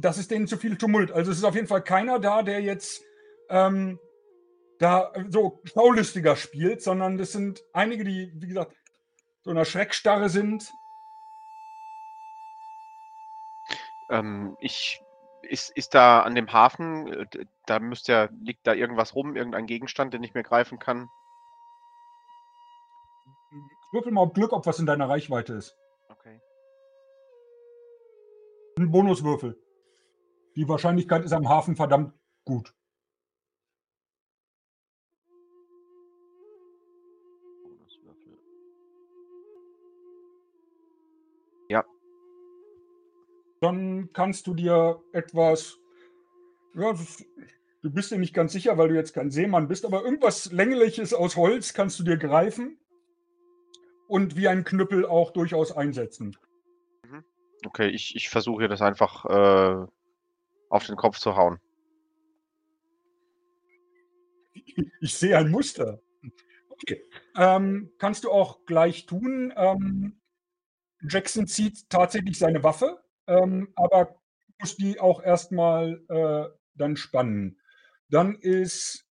das 0.00 0.18
ist 0.18 0.30
denen 0.30 0.46
zu 0.46 0.56
viel 0.56 0.76
Tumult. 0.76 1.10
Also 1.10 1.30
es 1.30 1.38
ist 1.38 1.44
auf 1.44 1.54
jeden 1.54 1.66
Fall 1.66 1.82
keiner 1.82 2.18
da, 2.18 2.42
der 2.42 2.60
jetzt 2.60 3.02
ähm, 3.48 3.98
da 4.78 5.12
so 5.28 5.60
schaulustiger 5.64 6.36
spielt, 6.36 6.82
sondern 6.82 7.18
das 7.18 7.32
sind 7.32 7.64
einige, 7.72 8.04
die, 8.04 8.32
wie 8.34 8.48
gesagt, 8.48 8.74
so 9.42 9.50
in 9.50 9.56
einer 9.56 9.64
Schreckstarre 9.64 10.28
sind. 10.28 10.72
Ähm, 14.10 14.56
ich, 14.60 15.02
ist, 15.42 15.70
ist 15.76 15.94
da 15.94 16.20
an 16.20 16.34
dem 16.34 16.52
Hafen, 16.52 17.12
äh, 17.12 17.26
da 17.66 17.80
müsste 17.80 18.12
ja, 18.12 18.28
liegt 18.40 18.66
da 18.66 18.74
irgendwas 18.74 19.14
rum, 19.14 19.36
irgendein 19.36 19.66
Gegenstand, 19.66 20.14
den 20.14 20.22
ich 20.22 20.34
mir 20.34 20.42
greifen 20.42 20.78
kann? 20.78 21.08
Würfel 23.90 24.12
mal 24.12 24.20
auf 24.20 24.34
Glück, 24.34 24.52
ob 24.52 24.66
was 24.66 24.78
in 24.78 24.86
deiner 24.86 25.08
Reichweite 25.08 25.54
ist. 25.54 25.74
Okay. 26.10 26.40
Ein 28.78 28.90
Bonuswürfel. 28.90 29.56
Die 30.58 30.68
Wahrscheinlichkeit 30.68 31.24
ist 31.24 31.32
am 31.32 31.48
Hafen 31.48 31.76
verdammt 31.76 32.12
gut. 32.44 32.74
Bonuswürfel. 37.62 38.38
Dann 43.60 44.12
kannst 44.12 44.48
du 44.48 44.54
dir 44.54 45.00
etwas. 45.12 45.78
Ja, 46.74 46.92
du 47.82 47.90
bist 47.92 48.10
dir 48.10 48.18
nicht 48.18 48.34
ganz 48.34 48.52
sicher, 48.52 48.76
weil 48.78 48.88
du 48.88 48.96
jetzt 48.96 49.14
kein 49.14 49.30
Seemann 49.30 49.68
bist, 49.68 49.86
aber 49.86 50.02
irgendwas 50.02 50.50
Längliches 50.50 51.14
aus 51.14 51.36
Holz 51.36 51.72
kannst 51.72 52.00
du 52.00 52.02
dir 52.02 52.16
greifen 52.16 52.80
und 54.08 54.34
wie 54.34 54.48
ein 54.48 54.64
Knüppel 54.64 55.06
auch 55.06 55.30
durchaus 55.30 55.70
einsetzen. 55.70 56.36
Okay, 57.64 57.90
ich, 57.90 58.16
ich 58.16 58.28
versuche 58.28 58.62
hier 58.62 58.68
das 58.68 58.82
einfach 58.82 59.24
äh, 59.24 59.86
auf 60.70 60.86
den 60.86 60.96
Kopf 60.96 61.18
zu 61.18 61.36
hauen. 61.36 61.58
Ich 65.00 65.14
sehe 65.14 65.36
ein 65.36 65.50
Muster. 65.50 66.00
Okay. 66.68 67.02
Ähm, 67.36 67.90
kannst 67.98 68.24
du 68.24 68.30
auch 68.30 68.64
gleich 68.66 69.06
tun. 69.06 69.52
Ähm, 69.56 70.20
Jackson 71.02 71.46
zieht 71.46 71.88
tatsächlich 71.90 72.38
seine 72.38 72.62
Waffe, 72.64 73.00
ähm, 73.26 73.72
aber 73.76 74.16
muss 74.60 74.76
die 74.76 75.00
auch 75.00 75.22
erstmal 75.22 76.04
äh, 76.08 76.48
dann 76.74 76.96
spannen. 76.96 77.60
Dann 78.10 78.36
ist, 78.36 79.06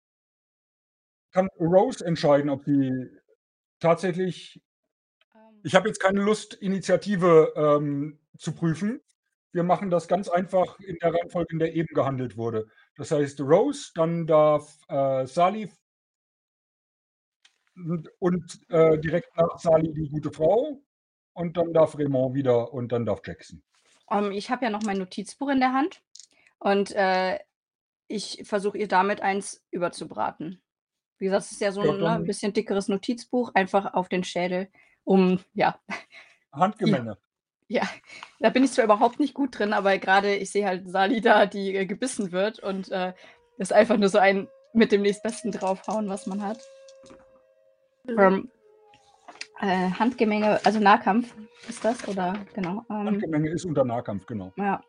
kann 1.32 1.48
Rose 1.58 2.04
entscheiden, 2.04 2.50
ob 2.50 2.64
sie 2.64 3.08
tatsächlich. 3.80 4.62
Ähm, 5.34 5.60
Ich 5.64 5.74
habe 5.74 5.88
jetzt 5.88 6.00
keine 6.00 6.22
Lust, 6.22 6.54
Initiative 6.54 7.52
ähm, 7.56 8.18
zu 8.38 8.54
prüfen. 8.54 9.00
Wir 9.52 9.62
machen 9.62 9.90
das 9.90 10.08
ganz 10.08 10.28
einfach 10.28 10.78
in 10.80 10.96
der 10.96 11.14
Reihenfolge, 11.14 11.52
in 11.52 11.58
der 11.58 11.74
eben 11.74 11.94
gehandelt 11.94 12.36
wurde. 12.36 12.66
Das 12.96 13.10
heißt, 13.10 13.40
Rose, 13.40 13.92
dann 13.94 14.26
darf 14.26 14.78
äh, 14.88 15.26
Sali 15.26 15.70
und, 17.76 18.08
und 18.18 18.60
äh, 18.70 18.98
direkt 18.98 19.36
nach 19.36 19.58
Sali 19.58 19.92
die 19.92 20.08
gute 20.08 20.30
Frau 20.30 20.82
und 21.34 21.56
dann 21.56 21.72
darf 21.72 21.98
Raymond 21.98 22.34
wieder 22.34 22.72
und 22.72 22.92
dann 22.92 23.06
darf 23.06 23.20
Jackson. 23.24 23.62
Ähm, 24.10 24.32
ich 24.32 24.50
habe 24.50 24.64
ja 24.64 24.70
noch 24.70 24.82
mein 24.82 24.98
Notizbuch 24.98 25.48
in 25.50 25.60
der 25.60 25.72
Hand 25.72 26.02
und 26.58 26.92
äh, 26.92 27.38
ich 28.08 28.42
versuche 28.44 28.78
ihr 28.78 28.88
damit 28.88 29.20
eins 29.20 29.64
überzubraten. 29.70 30.62
Wie 31.18 31.26
gesagt, 31.26 31.44
es 31.44 31.52
ist 31.52 31.60
ja 31.60 31.72
so 31.72 31.82
ein 31.82 31.98
ne, 31.98 32.20
bisschen 32.24 32.52
dickeres 32.52 32.88
Notizbuch, 32.88 33.52
einfach 33.54 33.94
auf 33.94 34.08
den 34.08 34.24
Schädel, 34.24 34.68
um, 35.04 35.40
ja, 35.54 35.80
Handgemenge. 36.52 37.16
Ja, 37.72 37.82
da 38.40 38.50
bin 38.50 38.64
ich 38.64 38.72
zwar 38.72 38.84
überhaupt 38.84 39.18
nicht 39.18 39.34
gut 39.34 39.58
drin, 39.58 39.72
aber 39.72 39.96
gerade 39.98 40.34
ich 40.34 40.50
sehe 40.50 40.66
halt 40.66 40.88
Sali 40.88 41.20
da, 41.20 41.46
die 41.46 41.74
äh, 41.74 41.86
gebissen 41.86 42.32
wird 42.32 42.58
und 42.58 42.90
äh, 42.90 43.12
das 43.58 43.70
ist 43.70 43.72
einfach 43.72 43.96
nur 43.96 44.08
so 44.08 44.18
ein 44.18 44.48
mit 44.74 44.92
dem 44.92 45.02
nächstbesten 45.02 45.52
draufhauen, 45.52 46.08
was 46.08 46.26
man 46.26 46.42
hat. 46.42 46.58
Ähm, 48.08 48.50
äh, 49.60 49.90
Handgemenge, 49.90 50.60
also 50.64 50.80
Nahkampf 50.80 51.34
ist 51.68 51.84
das, 51.84 52.06
oder 52.08 52.34
genau. 52.54 52.84
Ähm, 52.90 53.06
Handgemenge 53.06 53.50
ist 53.50 53.64
unter 53.64 53.84
Nahkampf, 53.84 54.26
genau. 54.26 54.52
ja. 54.56 54.82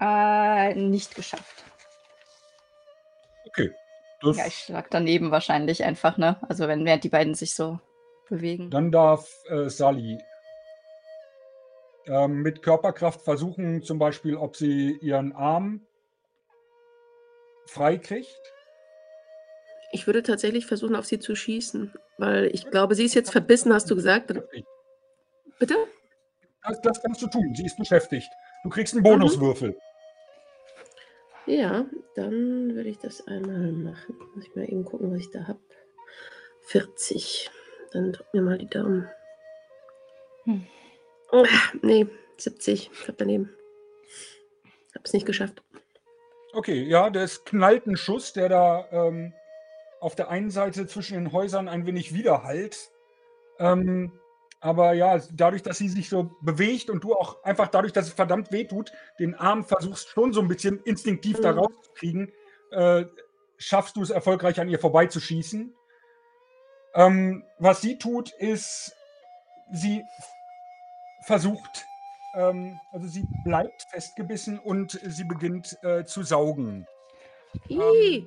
Äh, 0.00 0.74
nicht 0.74 1.14
geschafft. 1.14 1.64
Okay. 3.48 3.72
Das, 4.20 4.36
Ja, 4.36 4.46
ich 4.46 4.54
schlag 4.54 4.90
daneben 4.90 5.30
wahrscheinlich 5.30 5.84
einfach, 5.84 6.18
ne? 6.18 6.36
Also 6.48 6.68
wenn 6.68 6.84
während 6.84 7.04
die 7.04 7.08
beiden 7.08 7.34
sich 7.34 7.54
so 7.54 7.78
bewegen. 8.28 8.70
Dann 8.70 8.90
darf 8.90 9.28
äh, 9.48 9.68
Sally 9.68 10.18
ähm, 12.08 12.42
mit 12.42 12.62
Körperkraft 12.62 13.22
versuchen, 13.22 13.82
zum 13.82 13.98
Beispiel, 13.98 14.36
ob 14.36 14.56
sie 14.56 14.98
ihren 15.00 15.32
Arm 15.32 15.80
freikriegt. 17.66 18.40
Ich 19.92 20.06
würde 20.06 20.22
tatsächlich 20.22 20.66
versuchen, 20.66 20.96
auf 20.96 21.06
sie 21.06 21.18
zu 21.18 21.34
schießen, 21.34 21.94
weil 22.18 22.46
ich 22.54 22.70
glaube, 22.70 22.94
sie 22.94 23.04
ist 23.04 23.14
jetzt 23.14 23.30
verbissen, 23.30 23.72
hast 23.72 23.90
du 23.90 23.94
gesagt. 23.94 24.32
Bitte? 25.58 25.76
Das, 26.62 26.80
das 26.82 27.02
kannst 27.02 27.22
du 27.22 27.26
tun. 27.28 27.54
Sie 27.54 27.64
ist 27.64 27.78
beschäftigt. 27.78 28.30
Du 28.62 28.68
kriegst 28.68 28.94
einen 28.94 29.02
Bonuswürfel. 29.02 29.76
Ja, 31.46 31.86
dann 32.14 32.74
würde 32.74 32.90
ich 32.90 32.98
das 32.98 33.26
einmal 33.26 33.72
machen. 33.72 34.16
Muss 34.34 34.46
ich 34.46 34.54
mal 34.54 34.64
eben 34.64 34.84
gucken, 34.84 35.10
was 35.10 35.20
ich 35.20 35.30
da 35.30 35.46
habe. 35.48 35.60
40. 36.66 37.50
Dann 37.92 38.12
drück 38.12 38.26
mir 38.34 38.42
mal 38.42 38.58
die 38.58 38.68
Daumen. 38.68 39.08
Ah, 40.46 40.58
Nee, 41.82 42.06
70. 42.38 42.90
Ich 42.92 43.08
hab 43.08 43.18
daneben. 43.18 43.50
Hab's 44.94 45.12
nicht 45.12 45.26
geschafft. 45.26 45.62
Okay, 46.52 46.82
ja, 46.82 47.10
das 47.10 47.44
knallt 47.44 47.86
ein 47.86 47.96
Schuss, 47.96 48.32
der 48.32 48.48
da 48.48 48.88
ähm, 48.90 49.34
auf 50.00 50.14
der 50.14 50.28
einen 50.30 50.50
Seite 50.50 50.86
zwischen 50.86 51.14
den 51.14 51.32
Häusern 51.32 51.68
ein 51.68 51.86
wenig 51.86 52.14
widerhallt. 52.14 52.90
Ähm, 53.58 54.12
aber 54.60 54.94
ja, 54.94 55.20
dadurch, 55.32 55.62
dass 55.62 55.78
sie 55.78 55.88
sich 55.88 56.08
so 56.08 56.30
bewegt 56.40 56.90
und 56.90 57.04
du 57.04 57.14
auch 57.14 57.42
einfach 57.44 57.68
dadurch, 57.68 57.92
dass 57.92 58.06
es 58.06 58.12
verdammt 58.12 58.50
weh 58.50 58.64
tut, 58.64 58.92
den 59.18 59.34
Arm 59.34 59.64
versuchst 59.64 60.08
schon 60.08 60.32
so 60.32 60.40
ein 60.40 60.48
bisschen 60.48 60.80
instinktiv 60.84 61.38
da 61.40 61.52
Mhm. 61.52 61.58
rauszukriegen, 61.58 62.32
äh, 62.70 63.04
schaffst 63.58 63.96
du 63.96 64.02
es 64.02 64.10
erfolgreich 64.10 64.58
an 64.60 64.68
ihr 64.68 64.78
vorbeizuschießen. 64.78 65.74
Ähm, 66.94 67.44
was 67.58 67.82
sie 67.82 67.98
tut, 67.98 68.32
ist, 68.38 68.96
sie 69.72 70.02
versucht, 71.26 71.86
ähm, 72.34 72.78
also 72.92 73.06
sie 73.06 73.26
bleibt 73.44 73.82
festgebissen 73.90 74.58
und 74.58 74.98
sie 75.02 75.24
beginnt 75.24 75.76
äh, 75.82 76.04
zu 76.04 76.22
saugen. 76.22 76.86
Ih, 77.68 78.26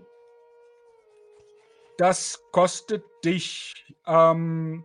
Das 1.98 2.42
kostet 2.52 3.04
dich, 3.24 3.74
ähm, 4.08 4.84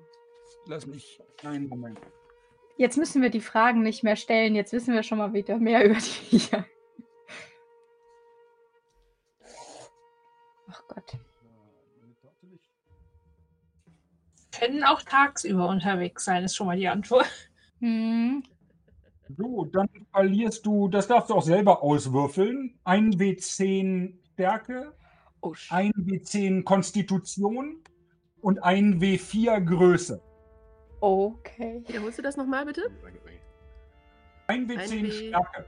lass 0.66 0.86
mich, 0.86 1.20
einen 1.42 1.68
Moment. 1.68 1.98
Jetzt 2.76 2.98
müssen 2.98 3.22
wir 3.22 3.30
die 3.30 3.40
Fragen 3.40 3.82
nicht 3.82 4.02
mehr 4.02 4.16
stellen. 4.16 4.54
Jetzt 4.54 4.72
wissen 4.72 4.92
wir 4.92 5.02
schon 5.02 5.18
mal 5.18 5.32
wieder 5.32 5.56
mehr 5.56 5.84
über 5.86 5.94
die 5.94 6.00
Viecher. 6.00 6.66
Ach 10.68 10.82
Gott. 10.88 11.16
Können 14.58 14.84
auch 14.84 15.02
tagsüber 15.02 15.68
unterwegs 15.68 16.24
sein, 16.24 16.44
ist 16.44 16.56
schon 16.56 16.66
mal 16.66 16.76
die 16.76 16.88
Antwort. 16.88 17.30
Hm. 17.80 18.42
So, 19.36 19.64
dann 19.66 19.88
verlierst 20.12 20.64
du, 20.64 20.88
das 20.88 21.08
darfst 21.08 21.30
du 21.30 21.34
auch 21.34 21.42
selber 21.42 21.82
auswürfeln, 21.82 22.78
ein 22.84 23.12
W10 23.14 24.14
Stärke, 24.34 24.92
Oh, 25.42 25.48
sch- 25.50 25.70
ein 25.72 25.92
W10 25.92 26.62
Konstitution 26.64 27.78
und 28.40 28.62
ein 28.62 29.00
W4 29.00 29.60
Größe. 29.60 30.20
okay. 31.00 31.82
wiederholst 31.86 32.18
du 32.18 32.22
das 32.22 32.36
nochmal 32.36 32.64
bitte? 32.66 32.82
Ein 34.46 34.68
W10 34.68 35.02
W- 35.02 35.10
Stärke, 35.10 35.64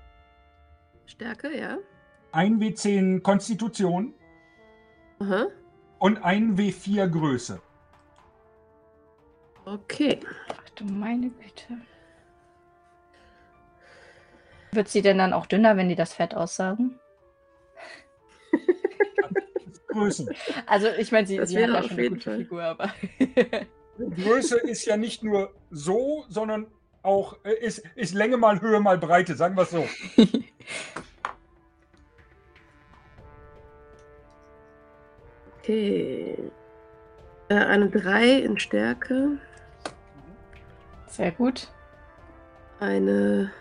Stärke, 1.06 1.58
ja. 1.58 1.78
ein 2.32 2.60
W10 2.60 3.20
Konstitution 3.22 4.14
Aha. 5.18 5.46
und 5.98 6.18
ein 6.24 6.56
W4 6.56 7.08
Größe. 7.08 7.60
Okay. 9.64 10.20
Ach 10.50 10.70
du 10.70 10.84
meine 10.84 11.30
Güte. 11.30 11.78
Wird 14.72 14.88
sie 14.88 15.02
denn 15.02 15.18
dann 15.18 15.32
auch 15.32 15.46
dünner, 15.46 15.76
wenn 15.76 15.88
die 15.88 15.94
das 15.94 16.14
Fett 16.14 16.34
aussaugen? 16.34 16.98
Größe. 19.88 20.28
Also 20.66 20.88
ich 20.98 21.10
meine, 21.12 21.26
sie, 21.26 21.34
sie 21.34 21.40
hat 21.40 21.50
wäre 21.50 21.72
ja 21.72 21.78
auf 21.80 21.86
schon 21.86 21.98
eine 21.98 22.08
gute 22.10 22.22
Fall. 22.22 22.38
Figur, 22.38 22.62
aber. 22.62 22.92
Größe 23.98 24.58
ist 24.58 24.84
ja 24.84 24.96
nicht 24.96 25.24
nur 25.24 25.54
so, 25.70 26.24
sondern 26.28 26.66
auch 27.02 27.36
äh, 27.44 27.54
ist, 27.54 27.82
ist 27.94 28.14
Länge 28.14 28.36
mal 28.36 28.60
Höhe 28.60 28.80
mal 28.80 28.98
Breite, 28.98 29.34
sagen 29.34 29.56
wir 29.56 29.62
es 29.62 29.70
so. 29.70 29.84
Okay. 35.68 36.34
Äh, 37.50 37.54
eine 37.54 37.90
3 37.90 38.38
in 38.38 38.58
Stärke. 38.58 39.36
Sehr 41.06 41.30
gut. 41.32 41.68
Eine 42.80 43.52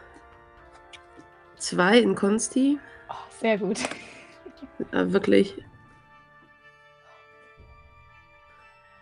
2 1.58 2.00
in 2.00 2.16
Konsti. 2.16 2.80
Oh, 3.10 3.32
sehr 3.40 3.58
gut. 3.58 3.80
Äh, 4.92 5.12
wirklich. 5.12 5.64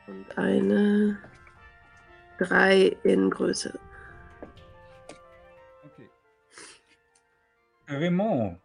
Und 0.07 0.37
eine 0.37 1.17
3 2.37 2.97
in 3.03 3.29
Größe. 3.29 3.77
Okay. 5.83 6.09
Raymond. 7.87 8.59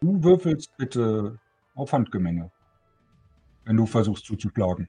Du 0.00 0.22
würfelst 0.22 0.76
bitte 0.76 1.38
auf 1.74 1.92
Handgemenge, 1.92 2.50
wenn 3.64 3.76
du 3.76 3.86
versuchst 3.86 4.24
zuzuschlagen. 4.26 4.88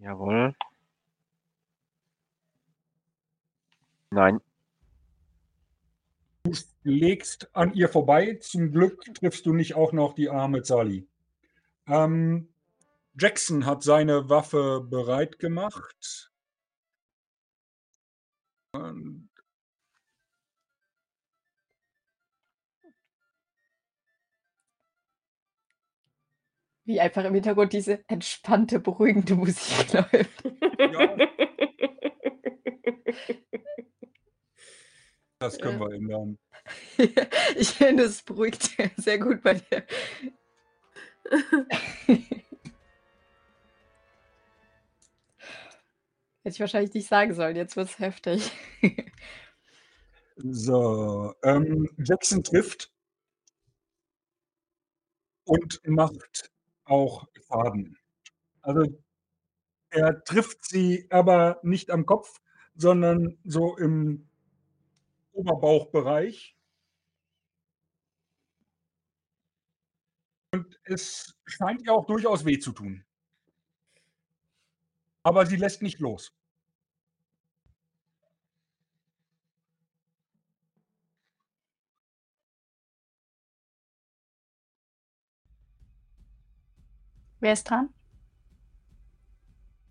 Jawohl. 0.00 0.54
Nein. 4.10 4.40
Du 6.50 6.90
legst 6.90 7.54
an 7.54 7.74
ihr 7.74 7.88
vorbei. 7.88 8.38
Zum 8.40 8.72
Glück 8.72 9.02
triffst 9.14 9.46
du 9.46 9.52
nicht 9.52 9.74
auch 9.74 9.92
noch 9.92 10.14
die 10.14 10.28
arme 10.30 10.64
Sally. 10.64 11.06
Ähm, 11.86 12.48
Jackson 13.18 13.66
hat 13.66 13.82
seine 13.82 14.28
Waffe 14.28 14.80
bereit 14.88 15.38
gemacht. 15.38 16.32
Und 18.72 19.28
Wie 26.84 26.98
einfach 27.00 27.24
im 27.24 27.34
Hintergrund 27.34 27.72
diese 27.72 28.02
entspannte, 28.08 28.80
beruhigende 28.80 29.34
Musik 29.36 29.92
läuft. 29.92 30.44
Ja. 30.78 31.16
das 35.38 35.58
können 35.58 35.80
Ja. 35.80 35.86
wir 35.88 35.94
ändern. 35.94 36.38
ich 37.56 37.70
finde, 37.70 38.04
es 38.04 38.22
beruhigt 38.22 38.70
sehr 38.96 39.18
gut 39.18 39.42
bei 39.42 39.54
dir. 39.54 39.84
Hätte 46.42 46.54
ich 46.54 46.60
wahrscheinlich 46.60 46.94
nicht 46.94 47.08
sagen 47.08 47.34
sollen, 47.34 47.56
jetzt 47.56 47.76
wird 47.76 47.88
es 47.88 47.98
heftig. 47.98 48.52
So, 50.42 51.34
ähm, 51.42 51.86
Jackson 51.98 52.42
trifft 52.42 52.90
und 55.44 55.80
macht 55.86 56.50
auch 56.84 57.26
Schaden. 57.46 57.98
Also 58.62 58.86
er 59.90 60.24
trifft 60.24 60.64
sie 60.64 61.06
aber 61.10 61.60
nicht 61.62 61.90
am 61.90 62.06
Kopf, 62.06 62.40
sondern 62.74 63.38
so 63.44 63.76
im 63.76 64.28
Oberbauchbereich. 65.32 66.56
Und 70.52 70.80
es 70.84 71.32
scheint 71.46 71.82
ihr 71.82 71.92
auch 71.92 72.06
durchaus 72.06 72.44
weh 72.44 72.58
zu 72.58 72.72
tun. 72.72 73.04
Aber 75.22 75.46
sie 75.46 75.56
lässt 75.56 75.82
nicht 75.82 76.00
los. 76.00 76.32
Wer 87.38 87.52
ist 87.54 87.64
dran? 87.64 87.88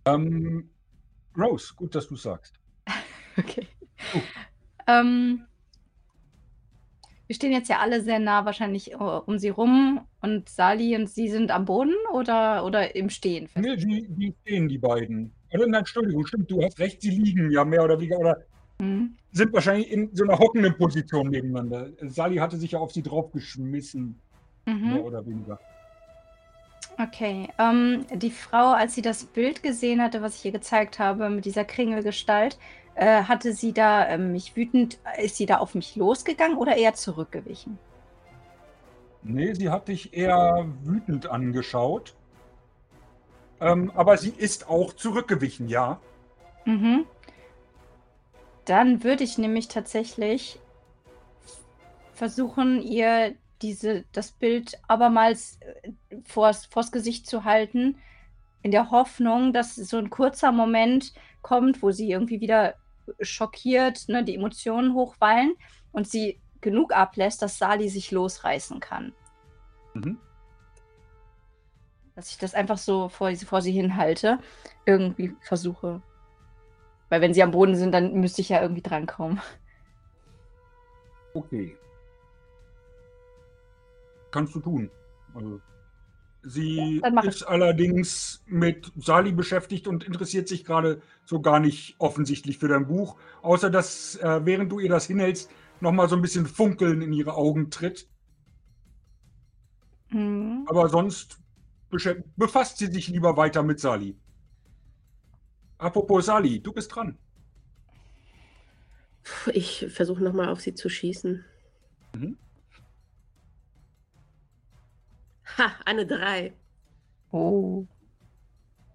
Ähm, 0.06 0.69
Rose, 1.38 1.73
gut, 1.76 1.95
dass 1.95 2.07
du 2.10 2.15
sagst. 2.15 2.60
Okay. 3.38 3.68
Oh. 4.14 4.22
Ähm, 4.88 5.48
wir 7.30 7.36
stehen 7.36 7.52
jetzt 7.52 7.70
ja 7.70 7.78
alle 7.78 8.02
sehr 8.02 8.18
nah 8.18 8.44
wahrscheinlich 8.44 8.92
äh, 8.94 8.96
um 8.96 9.38
sie 9.38 9.50
rum 9.50 10.02
und 10.24 10.50
Sali 10.50 10.96
und 10.96 11.08
sie 11.08 11.30
sind 11.30 11.52
am 11.52 11.66
Boden 11.66 11.94
oder, 12.12 12.66
oder 12.66 12.96
im 12.96 13.12
Stehen? 13.12 13.48
Nee, 13.54 13.76
die, 13.76 14.08
die 14.10 14.34
stehen, 14.42 14.68
die 14.68 14.80
beiden. 14.80 15.32
Oder 15.54 15.68
nein, 15.68 15.82
Entschuldigung, 15.82 16.26
stimmt, 16.26 16.50
du 16.50 16.64
hast 16.64 16.80
recht, 16.80 17.04
sie 17.04 17.12
liegen 17.12 17.52
ja 17.52 17.64
mehr 17.64 17.84
oder 17.84 18.00
weniger 18.00 18.18
oder 18.18 18.38
Mhm. 18.82 19.16
sind 19.32 19.54
wahrscheinlich 19.54 19.92
in 19.92 20.10
so 20.16 20.24
einer 20.24 20.40
hockenden 20.40 20.76
Position 20.76 21.30
nebeneinander. 21.30 21.90
Sally 22.08 22.38
hatte 22.38 22.58
sich 22.58 22.72
ja 22.72 22.80
auf 22.80 22.94
sie 22.94 23.04
draufgeschmissen, 23.04 24.20
mehr 24.66 24.76
Mhm. 24.76 24.98
oder 25.02 25.24
weniger. 25.28 25.60
Okay. 26.98 27.48
Ähm, 27.60 28.06
die 28.16 28.32
Frau, 28.32 28.72
als 28.72 28.96
sie 28.96 29.02
das 29.02 29.24
Bild 29.26 29.62
gesehen 29.62 30.02
hatte, 30.02 30.22
was 30.22 30.38
ich 30.38 30.46
ihr 30.46 30.52
gezeigt 30.52 30.98
habe, 30.98 31.30
mit 31.30 31.46
dieser 31.46 31.64
Kringelgestalt, 31.64 32.58
äh, 33.00 33.24
hatte 33.24 33.54
sie 33.54 33.72
da 33.72 34.10
ähm, 34.10 34.34
mich 34.34 34.58
wütend, 34.58 35.00
ist 35.24 35.38
sie 35.38 35.46
da 35.46 35.60
auf 35.60 35.74
mich 35.74 35.96
losgegangen 35.96 36.58
oder 36.58 36.76
eher 36.76 36.96
zurückgewichen? 36.96 37.80
Nee, 39.24 39.54
sie 39.54 39.70
hat 39.70 39.88
dich 39.88 40.14
eher 40.14 40.66
wütend 40.84 41.28
angeschaut. 41.28 42.14
Ähm, 43.62 43.90
aber 43.96 44.18
sie 44.18 44.32
ist 44.32 44.68
auch 44.68 44.92
zurückgewichen, 44.92 45.70
ja. 45.70 46.02
Mhm. 46.66 47.06
Dann 48.66 49.02
würde 49.02 49.24
ich 49.24 49.38
nämlich 49.38 49.70
tatsächlich 49.70 50.60
versuchen, 52.14 52.82
ihr 52.82 53.34
diese, 53.62 54.04
das 54.12 54.34
Bild 54.34 54.78
abermals 54.90 55.58
äh, 55.62 55.92
vors, 56.26 56.66
vors 56.66 56.92
Gesicht 56.92 57.28
zu 57.28 57.46
halten, 57.46 57.98
in 58.62 58.72
der 58.72 58.92
Hoffnung, 58.92 59.54
dass 59.54 59.76
so 59.76 59.98
ein 59.98 60.10
kurzer 60.10 60.52
Moment 60.52 61.14
kommt, 61.42 61.82
wo 61.82 61.92
sie 61.92 62.12
irgendwie 62.12 62.42
wieder 62.42 62.76
schockiert, 63.22 64.07
ne, 64.07 64.23
die 64.23 64.36
Emotionen 64.36 64.94
hochwallen 64.94 65.56
und 65.91 66.07
sie 66.07 66.41
genug 66.61 66.94
ablässt, 66.94 67.41
dass 67.41 67.57
Sali 67.57 67.90
sich 67.90 68.11
losreißen 68.11 68.80
kann. 68.80 69.14
Mhm. 69.94 70.18
Dass 72.15 72.31
ich 72.31 72.38
das 72.38 72.53
einfach 72.53 72.77
so 72.77 73.10
vor, 73.10 73.34
vor 73.36 73.61
sie 73.61 73.72
hinhalte, 73.72 74.40
irgendwie 74.86 75.36
versuche. 75.41 76.02
Weil 77.10 77.22
wenn 77.22 77.34
sie 77.34 77.44
am 77.44 77.52
Boden 77.52 77.76
sind, 77.76 77.91
dann 77.91 78.14
müsste 78.14 78.41
ich 78.41 78.49
ja 78.49 78.61
irgendwie 78.61 78.81
drankommen. 78.81 79.41
Okay. 81.34 81.77
Kannst 84.31 84.53
du 84.56 84.60
tun. 84.60 84.91
Also, 85.34 85.61
sie 86.41 87.02
Ja, 87.03 87.22
ist 87.22 87.44
allerdings 87.44 88.44
mit 88.48 88.91
Sali 88.98 89.32
beschäftigt 89.32 89.88
und 89.88 90.03
interessiert 90.03 90.48
sich 90.48 90.64
gerade 90.64 91.02
so 91.26 91.41
gar 91.41 91.60
nicht 91.60 91.95
offensichtlich 91.99 92.57
für 92.57 92.68
dein 92.68 92.88
Buch, 92.88 93.18
außer 93.41 93.70
dass, 93.70 94.16
äh, 94.16 94.45
während 94.45 94.72
du 94.72 94.80
ihr 94.80 94.90
das 94.90 95.06
hinhältst, 95.06 95.49
nochmal 95.82 96.10
so 96.10 96.16
ein 96.16 96.22
bisschen 96.22 96.45
Funkeln 96.45 97.02
in 97.02 97.14
ihre 97.14 97.36
Augen 97.36 97.70
tritt. 97.70 98.07
Mhm. 100.10 100.66
Aber 100.68 100.90
sonst 100.90 101.40
befasst 102.36 102.78
sie 102.78 102.88
sich 102.88 103.07
lieber 103.07 103.36
weiter 103.38 103.64
mit 103.64 103.80
Sali. 103.80 104.16
Apropos 105.78 106.26
Sali, 106.26 106.61
du 106.61 106.74
bist 106.74 106.94
dran. 106.94 107.18
Ich 109.53 109.86
versuche 109.90 110.24
nochmal 110.24 110.49
auf 110.49 110.61
sie 110.61 110.74
zu 110.74 110.90
schießen. 110.90 111.44
Mhm. 112.14 112.38
Ha, 115.58 115.72
eine 115.86 116.06
3. 116.06 116.54
Oh. 117.32 117.86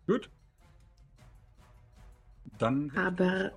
Gut. 0.07 0.31
Dann. 2.59 2.93
Aber 2.97 3.53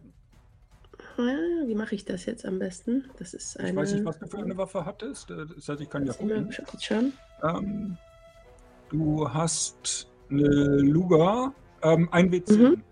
ja, 1.18 1.68
wie 1.68 1.76
mache 1.76 1.96
ich 1.96 2.06
das 2.06 2.26
jetzt 2.26 2.46
am 2.46 2.60
besten? 2.60 3.10
Das 3.18 3.34
ist 3.34 3.60
eine. 3.60 3.70
Ich 3.70 3.76
weiß 3.76 3.94
nicht, 3.94 4.06
was 4.06 4.20
du 4.20 4.28
für 4.28 4.38
eine 4.40 4.58
Waffe 4.58 4.86
hattest. 4.86 5.30
Äh, 5.32 5.46
Das 5.56 5.70
heißt, 5.70 5.82
ich 5.82 5.90
kann 5.90 6.04
ja 6.06 6.10
Warte 6.10 6.26
mal, 6.26 6.36
gucken. 6.36 6.52
schau 6.52 6.64
jetzt 6.72 6.86
schon. 6.86 7.14
Ähm, 7.44 7.98
du 8.90 9.32
hast 9.32 10.10
eine 10.30 10.48
Luger, 10.48 11.54
ähm, 11.84 12.08
ein 12.12 12.32
W10. 12.32 12.58
Mhm. 12.58 12.84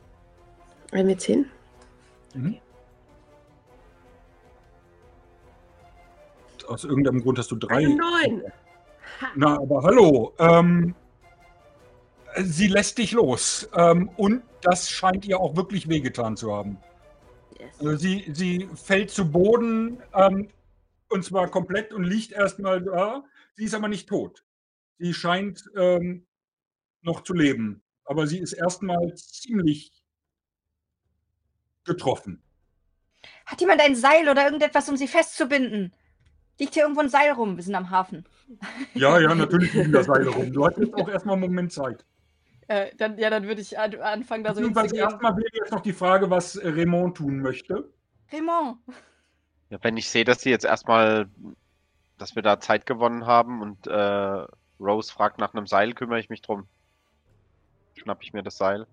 Ein 0.91 1.07
W10. 1.07 1.45
Mhm. 2.35 2.57
Aus 6.67 6.83
irgendeinem 6.83 7.21
Grund 7.21 7.37
hast 7.37 7.51
du 7.51 7.55
drei. 7.57 7.77
Eine 7.85 7.95
9. 7.95 8.41
Na, 9.35 9.57
aber 9.57 9.83
hallo. 9.83 10.33
Ähm, 10.39 10.95
sie 12.37 12.67
lässt 12.67 12.97
dich 12.97 13.11
los. 13.11 13.69
Ähm, 13.75 14.09
und 14.17 14.43
das 14.61 14.89
scheint 14.89 15.25
ihr 15.25 15.39
auch 15.39 15.55
wirklich 15.55 15.87
wehgetan 15.87 16.37
zu 16.37 16.53
haben. 16.53 16.77
Yes. 17.59 17.79
Also 17.79 17.97
sie, 17.97 18.25
sie 18.33 18.69
fällt 18.75 19.11
zu 19.11 19.31
Boden 19.31 20.01
ähm, 20.13 20.49
und 21.09 21.23
zwar 21.23 21.49
komplett 21.49 21.93
und 21.93 22.03
liegt 22.03 22.31
erstmal 22.31 22.81
da. 22.81 23.23
Sie 23.53 23.65
ist 23.65 23.73
aber 23.73 23.87
nicht 23.87 24.09
tot. 24.09 24.43
Sie 24.97 25.13
scheint 25.13 25.63
ähm, 25.77 26.25
noch 27.01 27.21
zu 27.21 27.33
leben. 27.33 27.81
Aber 28.05 28.27
sie 28.27 28.39
ist 28.39 28.53
erstmal 28.53 29.13
ziemlich 29.15 29.91
getroffen. 31.85 32.41
Hat 33.45 33.61
jemand 33.61 33.81
ein 33.81 33.95
Seil 33.95 34.27
oder 34.29 34.45
irgendetwas, 34.45 34.89
um 34.89 34.97
sie 34.97 35.07
festzubinden? 35.07 35.93
Liegt 36.59 36.73
hier 36.73 36.83
irgendwo 36.83 37.01
ein 37.01 37.09
Seil 37.09 37.31
rum? 37.31 37.57
Wir 37.57 37.63
sind 37.63 37.75
am 37.75 37.89
Hafen. 37.89 38.25
Ja, 38.93 39.19
ja, 39.19 39.35
natürlich 39.35 39.73
liegen 39.73 39.91
da 39.91 40.03
Seile 40.03 40.29
rum. 40.29 40.53
Du 40.53 40.65
hast 40.65 40.77
jetzt 40.77 40.93
auch 40.95 41.07
erstmal 41.07 41.35
einen 41.35 41.41
Moment 41.41 41.73
Zeit. 41.73 42.05
Äh, 42.67 42.95
dann, 42.97 43.17
ja, 43.17 43.29
dann 43.29 43.43
würde 43.43 43.61
ich 43.61 43.77
an, 43.77 43.93
anfangen, 43.95 44.43
da 44.43 44.53
so 44.55 44.61
hinzugehen. 44.61 44.95
erstmal 44.95 45.35
wäre 45.35 45.49
jetzt 45.53 45.71
noch 45.71 45.81
die 45.81 45.93
Frage, 45.93 46.29
was 46.29 46.55
äh, 46.55 46.69
Raymond 46.69 47.17
tun 47.17 47.41
möchte. 47.41 47.89
Raymond! 48.31 48.77
Ja, 49.69 49.77
wenn 49.81 49.97
ich 49.97 50.09
sehe, 50.09 50.23
dass 50.23 50.41
sie 50.41 50.49
jetzt 50.49 50.65
erstmal, 50.65 51.27
dass 52.17 52.35
wir 52.35 52.41
da 52.41 52.59
Zeit 52.59 52.85
gewonnen 52.85 53.25
haben 53.25 53.61
und 53.61 53.87
äh, 53.87 54.45
Rose 54.79 55.11
fragt 55.11 55.37
nach 55.37 55.53
einem 55.53 55.67
Seil, 55.67 55.93
kümmere 55.93 56.19
ich 56.19 56.29
mich 56.29 56.41
drum. 56.41 56.67
Schnapp 57.95 58.23
ich 58.23 58.33
mir 58.33 58.43
das 58.43 58.57
Seil. 58.57 58.87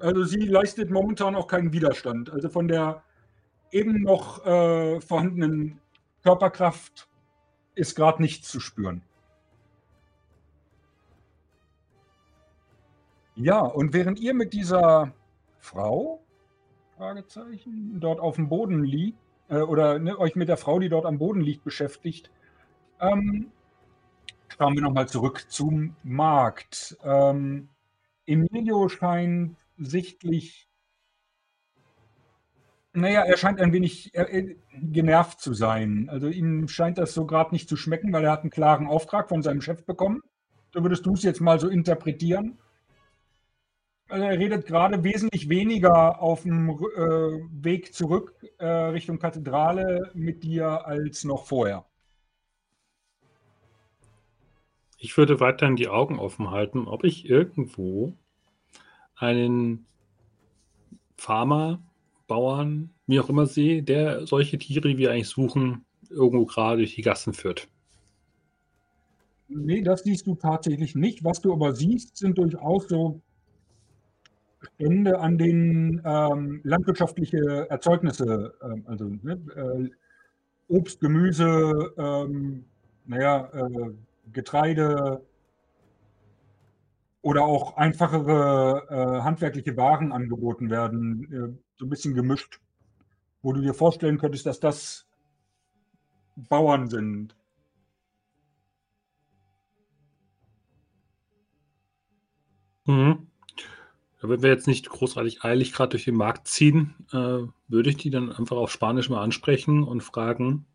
Also 0.00 0.24
sie 0.24 0.40
leistet 0.40 0.90
momentan 0.90 1.36
auch 1.36 1.46
keinen 1.46 1.72
Widerstand. 1.72 2.30
Also 2.30 2.48
von 2.48 2.68
der 2.68 3.02
eben 3.70 4.02
noch 4.02 4.44
äh, 4.44 5.00
vorhandenen 5.00 5.80
Körperkraft 6.22 7.08
ist 7.74 7.94
gerade 7.94 8.22
nichts 8.22 8.48
zu 8.48 8.60
spüren. 8.60 9.02
Ja, 13.36 13.60
und 13.60 13.92
während 13.92 14.18
ihr 14.18 14.34
mit 14.34 14.52
dieser 14.52 15.12
Frau, 15.58 16.20
Fragezeichen, 16.96 18.00
dort 18.00 18.18
auf 18.18 18.34
dem 18.34 18.48
Boden 18.48 18.82
liegt, 18.82 19.18
äh, 19.48 19.60
oder 19.60 19.98
ne, 20.00 20.18
euch 20.18 20.34
mit 20.34 20.48
der 20.48 20.56
Frau, 20.56 20.80
die 20.80 20.88
dort 20.88 21.06
am 21.06 21.18
Boden 21.18 21.40
liegt, 21.40 21.62
beschäftigt, 21.62 22.30
ähm, 23.00 23.52
schauen 24.48 24.74
wir 24.74 24.82
nochmal 24.82 25.08
zurück 25.08 25.46
zum 25.48 25.94
Markt. 26.02 26.96
Ähm, 27.04 27.68
Emilio 28.26 28.88
scheint 28.88 29.56
sichtlich, 29.78 30.67
naja, 32.92 33.22
er 33.22 33.36
scheint 33.36 33.60
ein 33.60 33.72
wenig 33.72 34.14
äh, 34.14 34.22
äh, 34.22 34.56
genervt 34.72 35.40
zu 35.40 35.54
sein. 35.54 36.08
Also 36.10 36.28
ihm 36.28 36.68
scheint 36.68 36.98
das 36.98 37.14
so 37.14 37.26
gerade 37.26 37.52
nicht 37.52 37.68
zu 37.68 37.76
schmecken, 37.76 38.12
weil 38.12 38.24
er 38.24 38.32
hat 38.32 38.42
einen 38.42 38.50
klaren 38.50 38.86
Auftrag 38.86 39.28
von 39.28 39.42
seinem 39.42 39.60
Chef 39.60 39.84
bekommen. 39.84 40.22
So 40.72 40.82
würdest 40.82 41.06
du 41.06 41.14
es 41.14 41.22
jetzt 41.22 41.40
mal 41.40 41.60
so 41.60 41.68
interpretieren. 41.68 42.58
Also 44.08 44.24
er 44.24 44.38
redet 44.38 44.66
gerade 44.66 45.04
wesentlich 45.04 45.50
weniger 45.50 46.22
auf 46.22 46.42
dem 46.42 46.70
äh, 46.70 47.42
Weg 47.62 47.94
zurück 47.94 48.34
äh, 48.58 48.66
Richtung 48.66 49.18
Kathedrale 49.18 50.10
mit 50.14 50.42
dir 50.42 50.86
als 50.86 51.24
noch 51.24 51.46
vorher. 51.46 51.84
Ich 54.96 55.16
würde 55.16 55.40
weiterhin 55.40 55.76
die 55.76 55.88
Augen 55.88 56.18
offen 56.18 56.50
halten, 56.50 56.88
ob 56.88 57.04
ich 57.04 57.28
irgendwo 57.28 58.14
einen 59.14 59.86
Farmer, 61.16 61.80
Bauern, 62.28 62.90
wie 63.06 63.18
auch 63.18 63.28
immer 63.28 63.46
sehe, 63.46 63.82
der 63.82 64.26
solche 64.26 64.58
Tiere, 64.58 64.88
wie 64.88 64.98
wir 64.98 65.10
eigentlich 65.10 65.28
suchen, 65.28 65.84
irgendwo 66.08 66.46
gerade 66.46 66.78
durch 66.78 66.94
die 66.94 67.02
Gassen 67.02 67.32
führt. 67.32 67.68
Nee, 69.48 69.82
das 69.82 70.04
siehst 70.04 70.26
du 70.26 70.34
tatsächlich 70.36 70.94
nicht. 70.94 71.24
Was 71.24 71.40
du 71.40 71.52
aber 71.52 71.74
siehst, 71.74 72.16
sind 72.16 72.38
durchaus 72.38 72.86
so 72.88 73.20
Stände, 74.74 75.18
an 75.18 75.38
denen 75.38 76.02
ähm, 76.04 76.60
landwirtschaftliche 76.64 77.68
Erzeugnisse, 77.70 78.54
ähm, 78.62 78.84
also 78.86 79.04
ne, 79.22 79.40
äh, 79.56 79.90
Obst, 80.68 81.00
Gemüse, 81.00 81.92
ähm, 81.96 82.64
naja, 83.06 83.48
äh, 83.54 83.90
Getreide 84.32 85.22
oder 87.22 87.44
auch 87.44 87.76
einfachere 87.76 88.86
äh, 88.90 89.22
handwerkliche 89.22 89.76
Waren 89.76 90.12
angeboten 90.12 90.70
werden, 90.70 91.32
äh, 91.32 91.67
so 91.78 91.86
ein 91.86 91.88
bisschen 91.90 92.14
gemischt, 92.14 92.60
wo 93.42 93.52
du 93.52 93.60
dir 93.60 93.74
vorstellen 93.74 94.18
könntest, 94.18 94.46
dass 94.46 94.60
das 94.60 95.06
Bauern 96.36 96.88
sind. 96.88 97.36
Mhm. 102.86 103.28
Ja, 104.22 104.28
Wenn 104.28 104.42
wir 104.42 104.50
jetzt 104.50 104.66
nicht 104.66 104.88
großartig 104.88 105.44
eilig 105.44 105.72
gerade 105.72 105.90
durch 105.90 106.04
den 106.04 106.16
Markt 106.16 106.48
ziehen, 106.48 106.94
äh, 107.12 107.40
würde 107.68 107.90
ich 107.90 107.96
die 107.96 108.10
dann 108.10 108.32
einfach 108.32 108.56
auf 108.56 108.72
Spanisch 108.72 109.10
mal 109.10 109.22
ansprechen 109.22 109.82
und 109.84 110.02
fragen, 110.02 110.66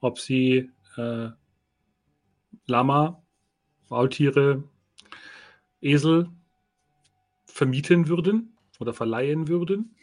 ob 0.00 0.18
sie 0.20 0.70
äh, 0.96 1.30
Lama, 2.66 3.20
Maultiere, 3.88 4.64
Esel 5.80 6.28
vermieten 7.46 8.06
würden 8.08 8.56
oder 8.78 8.94
verleihen 8.94 9.48
würden. 9.48 9.96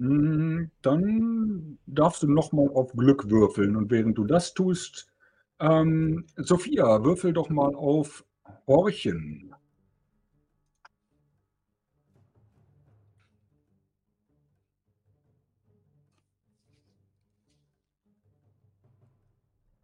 Mm, 0.00 0.70
Dann 0.82 1.78
darfst 1.86 2.22
du 2.24 2.28
nochmal 2.28 2.68
auf 2.74 2.92
Glück 2.94 3.30
würfeln. 3.30 3.76
Und 3.76 3.90
während 3.92 4.18
du 4.18 4.24
das 4.24 4.52
tust, 4.54 5.06
ähm, 5.60 6.26
Sophia, 6.36 7.04
würfel 7.04 7.32
doch 7.32 7.50
mal 7.50 7.74
auf 7.74 8.24
Horchen. 8.66 9.54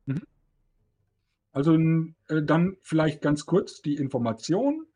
Mhm. 0.06 0.18
Also 1.52 1.74
äh, 2.28 2.42
dann 2.42 2.76
vielleicht 2.82 3.20
ganz 3.22 3.46
kurz 3.46 3.82
die 3.82 3.96
Information. 3.96 4.86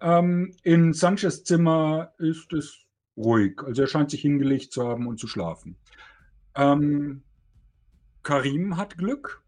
Ähm, 0.00 0.52
in 0.62 0.92
Sanchez 0.92 1.44
Zimmer 1.44 2.12
ist 2.18 2.52
es 2.52 2.85
ruhig. 3.16 3.62
Also 3.62 3.82
er 3.82 3.88
scheint 3.88 4.10
sich 4.10 4.22
hingelegt 4.22 4.72
zu 4.72 4.86
haben 4.86 5.06
und 5.06 5.18
zu 5.18 5.26
schlafen. 5.26 5.76
Ähm, 6.54 7.22
Karim 8.22 8.76
hat 8.76 8.98
Glück. 8.98 9.42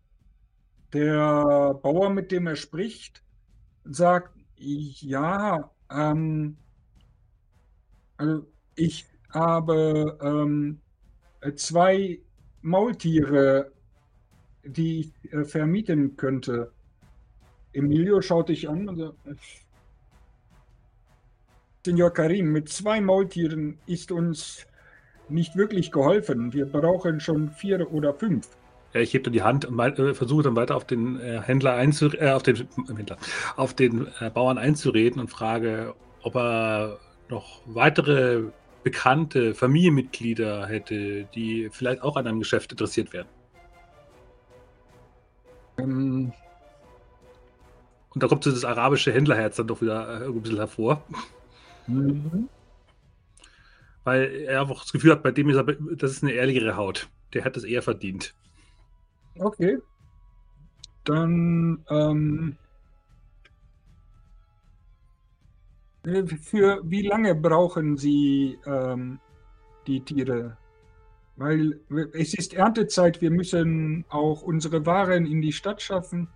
Der 0.93 1.75
Bauer, 1.83 2.11
mit 2.11 2.33
dem 2.33 2.47
er 2.47 2.57
spricht, 2.57 3.23
sagt, 3.85 4.35
Ja, 4.57 5.71
ähm, 5.91 6.57
also 8.17 8.47
ich 8.75 9.07
habe 9.31 10.19
ähm, 10.23 10.81
zwei 11.57 12.21
Maultiere, 12.63 13.73
die 14.65 15.01
ich 15.01 15.33
äh, 15.33 15.45
vermieten 15.45 16.17
könnte. 16.17 16.73
Emilio 17.73 18.21
schaut 18.23 18.49
dich 18.49 18.69
an 18.69 18.89
und 18.89 18.97
sagt, 18.97 19.19
Senor 21.89 22.11
Karim, 22.11 22.53
mit 22.53 22.69
zwei 22.69 23.01
Maultieren 23.01 23.79
ist 23.87 24.13
uns 24.13 24.67
nicht 25.31 25.57
wirklich 25.57 25.91
geholfen. 25.91 26.53
Wir 26.53 26.67
brauchen 26.67 27.19
schon 27.19 27.49
vier 27.49 27.91
oder 27.91 28.13
fünf. 28.13 28.47
Ja, 28.93 29.01
ich 29.01 29.15
hebe 29.15 29.25
dann 29.25 29.33
die 29.33 29.43
Hand 29.43 29.65
und 29.65 29.79
äh, 29.79 30.13
versuche 30.13 30.43
dann 30.43 30.55
weiter 30.55 30.77
auf 30.77 30.85
den 30.85 31.19
äh, 31.19 31.41
Händler 31.41 31.77
einzu 31.77 32.11
äh, 32.13 32.33
auf 32.33 32.43
den 32.43 32.69
Händler, 32.95 33.17
auf 33.57 33.73
den 33.73 34.07
äh, 34.21 34.29
Bauern 34.29 34.59
einzureden 34.59 35.19
und 35.19 35.29
frage, 35.29 35.95
ob 36.23 36.37
er 36.37 36.99
noch 37.31 37.63
weitere 37.65 38.43
bekannte 38.83 39.55
Familienmitglieder 39.55 40.67
hätte, 40.67 41.25
die 41.35 41.71
vielleicht 41.73 42.03
auch 42.03 42.17
an 42.19 42.27
einem 42.27 42.41
Geschäft 42.41 42.71
interessiert 42.73 43.15
wären. 43.15 43.29
Ähm. 45.79 46.33
Und 48.11 48.23
da 48.23 48.29
kommt 48.29 48.45
so 48.45 48.51
das 48.51 48.67
arabische 48.67 49.11
Händlerherz 49.11 49.57
dann 49.57 49.69
doch 49.69 49.81
wieder 49.81 50.21
äh, 50.21 50.27
ein 50.27 50.43
bisschen 50.43 50.59
hervor. 50.59 51.03
Mhm. 51.89 52.49
Weil 54.05 54.25
er 54.47 54.61
einfach 54.63 54.83
das 54.83 54.93
Gefühl 54.93 55.13
hat, 55.13 55.23
bei 55.23 55.33
dem 55.33 55.49
ist 55.51 55.57
er, 55.57 55.65
das 55.65 56.13
ist 56.13 56.23
eine 56.23 56.33
ehrlichere 56.33 56.77
Haut. 56.77 57.09
Der 57.35 57.45
hat 57.45 57.57
es 57.57 57.65
eher 57.65 57.83
verdient. 57.83 58.35
Okay. 59.39 59.79
Dann 61.05 61.85
ähm, 61.91 62.57
äh, 66.05 66.27
für 66.27 66.81
wie 66.85 67.07
lange 67.07 67.35
brauchen 67.35 67.97
Sie 67.97 68.59
ähm, 68.67 69.21
die 69.87 70.01
Tiere? 70.01 70.57
Weil 71.37 71.81
es 72.15 72.35
ist 72.35 72.53
Erntezeit, 72.53 73.21
wir 73.21 73.31
müssen 73.31 74.05
auch 74.09 74.43
unsere 74.43 74.85
Waren 74.87 75.25
in 75.25 75.41
die 75.41 75.53
Stadt 75.53 75.81
schaffen. 75.81 76.29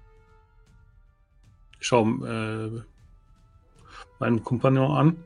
Schau 1.80 2.06
äh, 2.24 2.82
meinen 4.20 4.44
Kompagnon 4.44 4.90
an. 4.92 5.24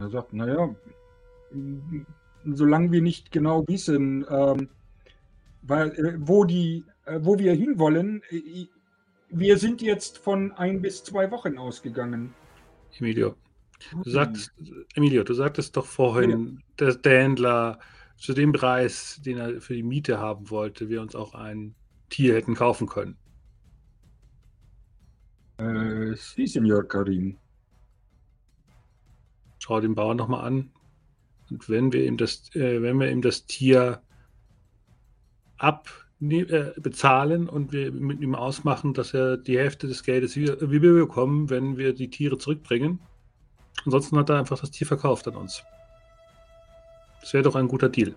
Er 0.00 0.08
sagt, 0.08 0.32
naja, 0.32 0.74
solange 2.44 2.90
wir 2.90 3.02
nicht 3.02 3.30
genau 3.30 3.66
wissen, 3.68 4.24
ähm, 4.30 4.70
weil, 5.62 5.90
äh, 5.90 6.14
wo, 6.18 6.44
die, 6.44 6.84
äh, 7.04 7.20
wo 7.22 7.38
wir 7.38 7.52
hinwollen, 7.52 8.22
äh, 8.30 8.66
wir 9.28 9.58
sind 9.58 9.82
jetzt 9.82 10.16
von 10.16 10.52
ein 10.52 10.80
bis 10.80 11.04
zwei 11.04 11.30
Wochen 11.30 11.58
ausgegangen. 11.58 12.32
Emilio, 12.98 13.36
du 13.92 14.10
sagtest, 14.10 14.52
Emilio, 14.94 15.22
du 15.22 15.34
sagtest 15.34 15.76
doch 15.76 15.86
vorhin, 15.86 16.30
ja. 16.30 16.62
dass 16.78 17.02
der 17.02 17.22
Händler 17.22 17.78
zu 18.16 18.32
dem 18.32 18.52
Preis, 18.52 19.20
den 19.24 19.36
er 19.36 19.60
für 19.60 19.74
die 19.74 19.82
Miete 19.82 20.18
haben 20.18 20.48
wollte, 20.48 20.88
wir 20.88 21.02
uns 21.02 21.14
auch 21.14 21.34
ein 21.34 21.74
Tier 22.08 22.34
hätten 22.34 22.54
kaufen 22.54 22.88
können. 22.88 23.18
Äh, 25.58 26.14
Sie, 26.16 26.46
Senor 26.46 26.84
Karim. 26.88 27.36
Schau 29.60 29.78
den 29.80 29.94
Bauern 29.94 30.16
nochmal 30.16 30.44
an. 30.44 30.72
Und 31.50 31.68
wenn 31.68 31.92
wir 31.92 32.04
ihm 32.04 32.16
das, 32.16 32.54
äh, 32.54 32.82
wenn 32.82 32.98
wir 32.98 33.10
ihm 33.10 33.22
das 33.22 33.44
Tier 33.46 34.02
abbezahlen 35.58 37.46
äh, 37.46 37.50
und 37.50 37.72
wir 37.72 37.92
mit 37.92 38.20
ihm 38.22 38.34
ausmachen, 38.34 38.94
dass 38.94 39.12
er 39.12 39.36
die 39.36 39.58
Hälfte 39.58 39.86
des 39.86 40.02
Geldes 40.02 40.34
wieder, 40.34 40.56
wie 40.62 40.80
wir 40.80 40.94
bekommen, 40.94 41.50
wenn 41.50 41.76
wir 41.76 41.92
die 41.92 42.08
Tiere 42.08 42.38
zurückbringen. 42.38 43.00
Ansonsten 43.84 44.16
hat 44.16 44.30
er 44.30 44.38
einfach 44.38 44.58
das 44.58 44.70
Tier 44.70 44.86
verkauft 44.86 45.28
an 45.28 45.36
uns. 45.36 45.62
Das 47.20 47.34
wäre 47.34 47.44
doch 47.44 47.54
ein 47.54 47.68
guter 47.68 47.90
Deal. 47.90 48.14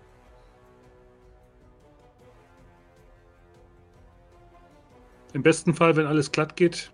Im 5.33 5.43
besten 5.43 5.73
Fall, 5.73 5.95
wenn 5.97 6.05
alles 6.05 6.31
glatt 6.31 6.55
geht, 6.55 6.91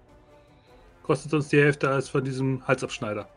kostet 1.04 1.34
uns 1.34 1.50
die 1.50 1.60
Hälfte 1.60 1.90
als 1.90 2.10
von 2.10 2.24
diesem 2.24 2.66
Halsabschneider. 2.68 3.30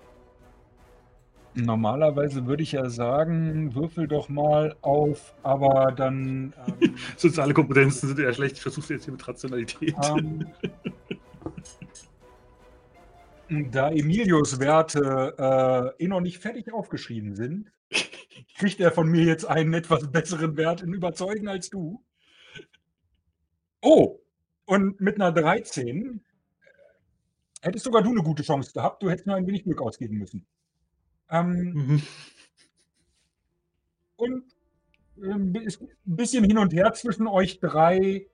Normalerweise 1.54 2.46
würde 2.46 2.62
ich 2.62 2.72
ja 2.72 2.88
sagen, 2.88 3.74
würfel 3.74 4.08
doch 4.08 4.28
mal 4.30 4.74
auf, 4.80 5.34
aber 5.42 5.92
dann. 5.92 6.54
Ähm, 6.66 6.94
Soziale 7.16 7.52
Kompetenzen 7.52 8.08
sind 8.08 8.18
eher 8.18 8.32
schlecht. 8.32 8.56
Ich 8.56 8.62
versuche 8.62 8.94
jetzt 8.94 9.04
hier 9.04 9.12
mit 9.12 9.26
Rationalität. 9.28 9.94
Ähm, 10.02 10.46
da 13.70 13.90
Emilios 13.90 14.60
Werte 14.60 15.94
äh, 15.98 16.04
eh 16.04 16.08
noch 16.08 16.20
nicht 16.20 16.38
fertig 16.38 16.72
aufgeschrieben 16.72 17.34
sind, 17.34 17.70
kriegt 18.56 18.80
er 18.80 18.90
von 18.90 19.08
mir 19.08 19.24
jetzt 19.24 19.44
einen 19.44 19.74
etwas 19.74 20.10
besseren 20.10 20.56
Wert 20.56 20.82
in 20.82 20.94
Überzeugen 20.94 21.48
als 21.48 21.68
du. 21.68 22.02
Oh, 23.82 24.20
und 24.64 25.00
mit 25.00 25.16
einer 25.16 25.32
13 25.32 26.24
hättest 27.60 27.84
sogar 27.84 28.02
du 28.02 28.10
eine 28.10 28.22
gute 28.22 28.42
Chance 28.42 28.72
gehabt. 28.72 29.02
Du 29.02 29.10
hättest 29.10 29.26
nur 29.26 29.36
ein 29.36 29.46
wenig 29.46 29.64
Glück 29.64 29.82
ausgeben 29.82 30.16
müssen. 30.16 30.46
Ähm, 31.32 31.72
mhm. 31.72 32.02
Und 34.16 34.44
ähm, 35.16 35.52
ein 35.52 35.90
bisschen 36.04 36.44
hin 36.44 36.58
und 36.58 36.72
her 36.72 36.92
zwischen 36.92 37.26
euch 37.26 37.58
drei. 37.58 38.26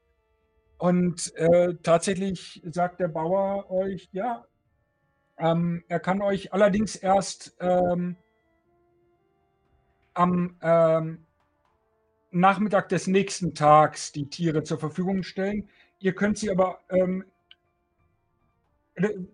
Und 0.79 1.35
äh, 1.37 1.75
tatsächlich 1.83 2.62
sagt 2.70 3.01
der 3.01 3.09
Bauer 3.09 3.70
euch, 3.70 4.09
ja, 4.12 4.45
ähm, 5.39 5.85
er 5.89 6.01
kann 6.01 6.20
euch 6.20 6.53
allerdings 6.53 6.97
erst 6.97 7.57
ähm, 7.61 8.16
am 10.15 10.57
ähm, 10.61 11.27
Nachmittag 12.31 12.89
des 12.89 13.07
nächsten 13.07 13.55
Tags 13.55 14.12
die 14.12 14.29
Tiere 14.29 14.62
zur 14.65 14.79
Verfügung 14.79 15.23
stellen. 15.23 15.69
Ihr 16.01 16.15
könnt 16.15 16.39
sie 16.39 16.51
aber 16.51 16.81
ähm, 16.91 17.25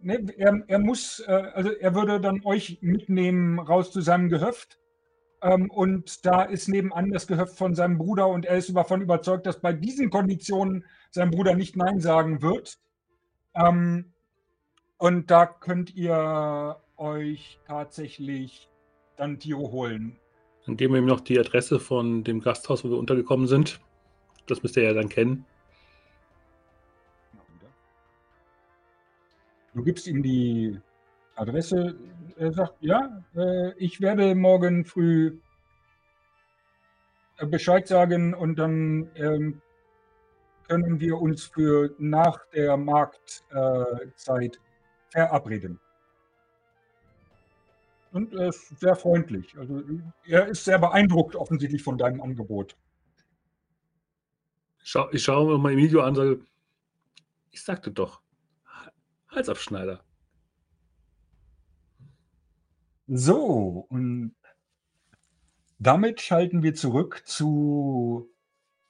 Ne, 0.02 0.26
er, 0.36 0.62
er, 0.66 0.78
muss, 0.78 1.20
äh, 1.26 1.32
also 1.32 1.70
er 1.70 1.94
würde 1.94 2.20
dann 2.20 2.44
euch 2.44 2.78
mitnehmen 2.80 3.58
raus 3.58 3.92
zu 3.92 4.00
seinem 4.00 4.28
Gehöft. 4.28 4.78
Ähm, 5.42 5.70
und 5.70 6.24
da 6.24 6.42
ist 6.42 6.68
nebenan 6.68 7.10
das 7.10 7.26
Gehöft 7.26 7.56
von 7.56 7.74
seinem 7.74 7.98
Bruder 7.98 8.28
und 8.28 8.46
er 8.46 8.56
ist 8.56 8.74
davon 8.74 9.02
überzeugt, 9.02 9.46
dass 9.46 9.60
bei 9.60 9.72
diesen 9.72 10.10
Konditionen 10.10 10.84
sein 11.10 11.30
Bruder 11.30 11.54
nicht 11.54 11.76
Nein 11.76 12.00
sagen 12.00 12.42
wird. 12.42 12.78
Ähm, 13.54 14.12
und 14.98 15.30
da 15.30 15.46
könnt 15.46 15.94
ihr 15.94 16.80
euch 16.96 17.60
tatsächlich 17.66 18.70
dann 19.16 19.38
Tiere 19.38 19.70
holen. 19.70 20.16
Dann 20.66 20.76
geben 20.76 20.94
wir 20.94 21.00
ihm 21.00 21.06
noch 21.06 21.20
die 21.20 21.38
Adresse 21.38 21.78
von 21.78 22.24
dem 22.24 22.40
Gasthaus, 22.40 22.84
wo 22.84 22.90
wir 22.90 22.98
untergekommen 22.98 23.46
sind. 23.46 23.80
Das 24.46 24.62
müsst 24.62 24.76
ihr 24.76 24.84
ja 24.84 24.94
dann 24.94 25.08
kennen. 25.08 25.44
Du 29.74 29.82
gibst 29.82 30.06
ihm 30.06 30.22
die 30.22 30.80
Adresse. 31.34 31.96
Er 32.36 32.52
sagt, 32.52 32.76
ja, 32.80 33.24
äh, 33.34 33.72
ich 33.76 34.00
werde 34.00 34.34
morgen 34.34 34.84
früh 34.84 35.40
äh, 37.38 37.46
Bescheid 37.46 37.86
sagen 37.88 38.34
und 38.34 38.56
dann 38.56 39.10
ähm, 39.16 39.60
können 40.68 41.00
wir 41.00 41.20
uns 41.20 41.44
für 41.46 41.94
nach 41.98 42.46
der 42.54 42.76
Marktzeit 42.76 44.60
verabreden. 45.10 45.80
Und 48.12 48.32
er 48.32 48.48
ist 48.48 48.78
sehr 48.78 48.94
freundlich. 48.94 49.58
Also 49.58 49.82
er 50.24 50.46
ist 50.46 50.64
sehr 50.64 50.78
beeindruckt 50.78 51.34
offensichtlich 51.34 51.82
von 51.82 51.98
deinem 51.98 52.22
Angebot. 52.22 52.76
Ich 55.10 55.22
schaue 55.24 55.46
mir 55.46 55.58
mal 55.58 55.72
Emilio 55.72 56.00
an 56.00 56.10
und 56.10 56.14
sage, 56.14 56.40
ich 57.50 57.62
sagte 57.62 57.90
doch, 57.90 58.23
Halsabschneider. 59.34 60.04
So, 63.06 63.86
und 63.90 64.34
damit 65.78 66.20
schalten 66.20 66.62
wir 66.62 66.74
zurück 66.74 67.22
zu 67.26 68.30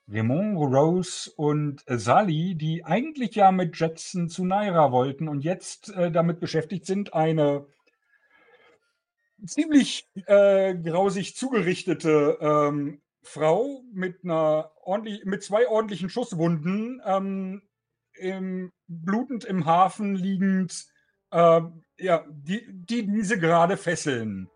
Raymond, 0.07 0.57
Rose 0.59 1.33
und 1.37 1.83
Sally, 1.87 2.55
die 2.55 2.85
eigentlich 2.85 3.35
ja 3.35 3.51
mit 3.51 3.79
Jetson 3.79 4.29
zu 4.29 4.45
Naira 4.45 4.93
wollten 4.93 5.29
und 5.29 5.43
jetzt 5.43 5.89
äh, 5.91 6.13
damit 6.13 6.41
beschäftigt 6.41 6.87
sind, 6.87 7.15
eine 7.15 7.67
ziemlich 9.47 10.09
äh, 10.27 10.75
grausig 10.75 11.37
zugerichtete 11.37 12.39
ähm, 12.41 13.01
Frau 13.23 13.83
mit 13.93 14.23
einer 14.23 14.71
ordentlich, 14.83 15.25
mit 15.25 15.43
zwei 15.43 15.69
ordentlichen 15.69 16.11
Schusswunden 16.11 17.03
ähm, 17.05 17.63
im, 18.15 18.73
blutend 18.87 19.45
im 19.45 19.67
Hafen 19.67 20.15
liegend, 20.15 20.87
äh, 21.31 21.61
ja, 21.99 22.25
die, 22.29 22.67
die 22.69 23.07
diese 23.07 23.39
gerade 23.39 23.77
fesseln. 23.77 24.51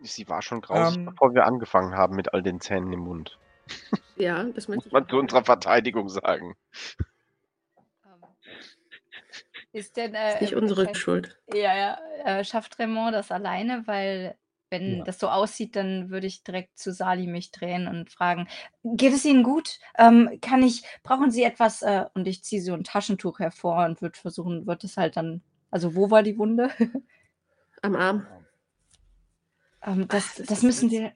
Sie 0.00 0.28
war 0.28 0.42
schon 0.42 0.60
grausig, 0.60 0.98
ähm, 0.98 1.06
bevor 1.06 1.34
wir 1.34 1.46
angefangen 1.46 1.96
haben 1.96 2.16
mit 2.16 2.34
all 2.34 2.42
den 2.42 2.60
Zähnen 2.60 2.92
im 2.92 3.00
Mund. 3.00 3.38
Ja, 4.16 4.44
das 4.44 4.68
muss 4.68 4.88
man 4.92 5.08
zu 5.08 5.16
unserer 5.16 5.42
Verteidigung 5.42 6.08
sagen. 6.08 6.54
Ist 9.72 9.96
denn, 9.96 10.14
Ist 10.14 10.40
nicht 10.40 10.52
äh, 10.52 10.56
unsere 10.56 10.94
Schuld. 10.94 11.36
ja, 11.52 11.76
ja, 11.76 11.98
äh, 12.24 12.44
schafft 12.44 12.78
Raymond 12.78 13.12
das 13.12 13.32
alleine? 13.32 13.82
Weil, 13.86 14.36
wenn 14.74 14.98
Ja. 14.98 15.04
das 15.04 15.18
so 15.20 15.28
aussieht, 15.28 15.76
dann 15.76 16.10
würde 16.10 16.26
ich 16.26 16.42
direkt 16.42 16.76
zu 16.78 16.92
Sali 16.92 17.26
mich 17.28 17.52
drehen 17.52 17.86
und 17.86 18.10
fragen: 18.10 18.48
Geht 18.82 19.14
es 19.14 19.24
Ihnen 19.24 19.44
gut? 19.44 19.78
Ähm, 19.96 20.38
kann 20.42 20.62
ich, 20.62 20.82
brauchen 21.04 21.30
Sie 21.30 21.44
etwas? 21.44 21.82
Äh, 21.82 22.06
und 22.14 22.26
ich 22.26 22.42
ziehe 22.42 22.60
so 22.60 22.74
ein 22.74 22.82
Taschentuch 22.84 23.38
hervor 23.38 23.84
und 23.84 24.02
würde 24.02 24.18
versuchen, 24.18 24.66
wird 24.66 24.82
es 24.84 24.96
halt 24.96 25.16
dann, 25.16 25.42
also 25.70 25.94
wo 25.94 26.10
war 26.10 26.22
die 26.24 26.36
Wunde? 26.38 26.70
Am 27.82 27.94
Arm. 27.94 28.26
ähm, 29.86 30.08
das, 30.08 30.24
Ach, 30.32 30.36
das 30.38 30.46
das 30.46 30.62
müssen 30.62 30.90
wir. 30.90 31.12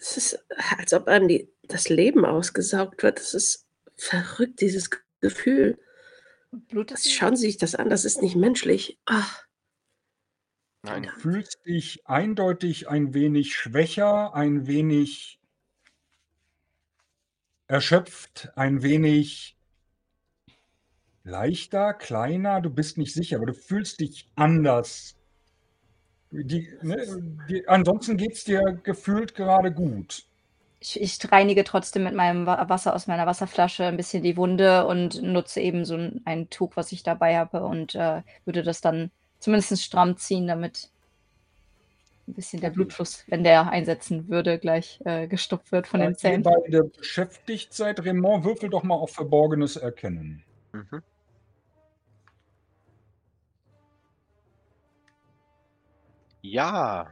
Es 0.00 0.16
ist, 0.16 0.44
als 0.78 0.92
ob 0.92 1.08
einem 1.08 1.28
die, 1.28 1.50
das 1.62 1.88
Leben 1.88 2.24
ausgesaugt 2.24 3.02
wird. 3.02 3.18
Das 3.18 3.32
ist 3.34 3.66
verrückt, 3.96 4.60
dieses 4.60 4.90
Ge- 4.90 5.00
Gefühl. 5.20 5.78
Blutet 6.52 6.98
sie? 6.98 7.10
Schauen 7.10 7.36
Sie 7.36 7.46
sich 7.46 7.58
das 7.58 7.74
an, 7.74 7.90
das 7.90 8.04
ist 8.04 8.22
nicht 8.22 8.36
menschlich. 8.36 8.98
Ach, 9.06 9.44
Nein. 10.88 11.02
Du 11.04 11.10
fühlst 11.20 11.64
dich 11.66 12.06
eindeutig 12.06 12.88
ein 12.88 13.14
wenig 13.14 13.54
schwächer, 13.54 14.34
ein 14.34 14.66
wenig 14.66 15.38
erschöpft, 17.66 18.50
ein 18.56 18.82
wenig 18.82 19.56
leichter, 21.24 21.92
kleiner. 21.94 22.60
Du 22.60 22.70
bist 22.70 22.96
nicht 22.98 23.12
sicher, 23.12 23.36
aber 23.36 23.46
du 23.46 23.54
fühlst 23.54 24.00
dich 24.00 24.26
anders. 24.36 25.16
Die, 26.30 26.68
ne, 26.82 26.96
die, 27.48 27.66
ansonsten 27.68 28.16
geht 28.16 28.32
es 28.32 28.44
dir 28.44 28.62
gefühlt 28.82 29.34
gerade 29.34 29.72
gut. 29.72 30.24
Ich, 30.80 31.00
ich 31.00 31.32
reinige 31.32 31.64
trotzdem 31.64 32.04
mit 32.04 32.14
meinem 32.14 32.46
Wa- 32.46 32.68
Wasser 32.68 32.94
aus 32.94 33.06
meiner 33.06 33.26
Wasserflasche 33.26 33.84
ein 33.84 33.96
bisschen 33.96 34.22
die 34.22 34.36
Wunde 34.36 34.86
und 34.86 35.22
nutze 35.22 35.60
eben 35.60 35.84
so 35.84 35.96
ein, 35.96 36.20
ein 36.24 36.50
Tuch, 36.50 36.72
was 36.76 36.92
ich 36.92 37.02
dabei 37.02 37.36
habe 37.36 37.64
und 37.64 37.94
äh, 37.94 38.22
würde 38.44 38.62
das 38.62 38.80
dann 38.80 39.10
zumindest 39.38 39.82
stramm 39.82 40.16
ziehen, 40.16 40.46
damit 40.46 40.90
ein 42.26 42.34
bisschen 42.34 42.60
der 42.60 42.70
Blutfluss, 42.70 43.24
wenn 43.28 43.42
der 43.42 43.70
einsetzen 43.70 44.28
würde, 44.28 44.58
gleich 44.58 45.00
äh, 45.04 45.26
gestoppt 45.26 45.72
wird 45.72 45.86
von 45.86 46.00
Da 46.00 46.06
den 46.06 46.12
ihr 46.12 46.18
Zähnen. 46.18 46.42
beide 46.42 46.84
beschäftigt 46.84 47.72
seid, 47.72 48.04
Raymond, 48.04 48.44
würfel 48.44 48.68
doch 48.68 48.82
mal 48.82 48.94
auf 48.96 49.12
Verborgenes 49.12 49.76
erkennen. 49.76 50.44
Mhm. 50.72 51.02
Ja. 56.42 57.10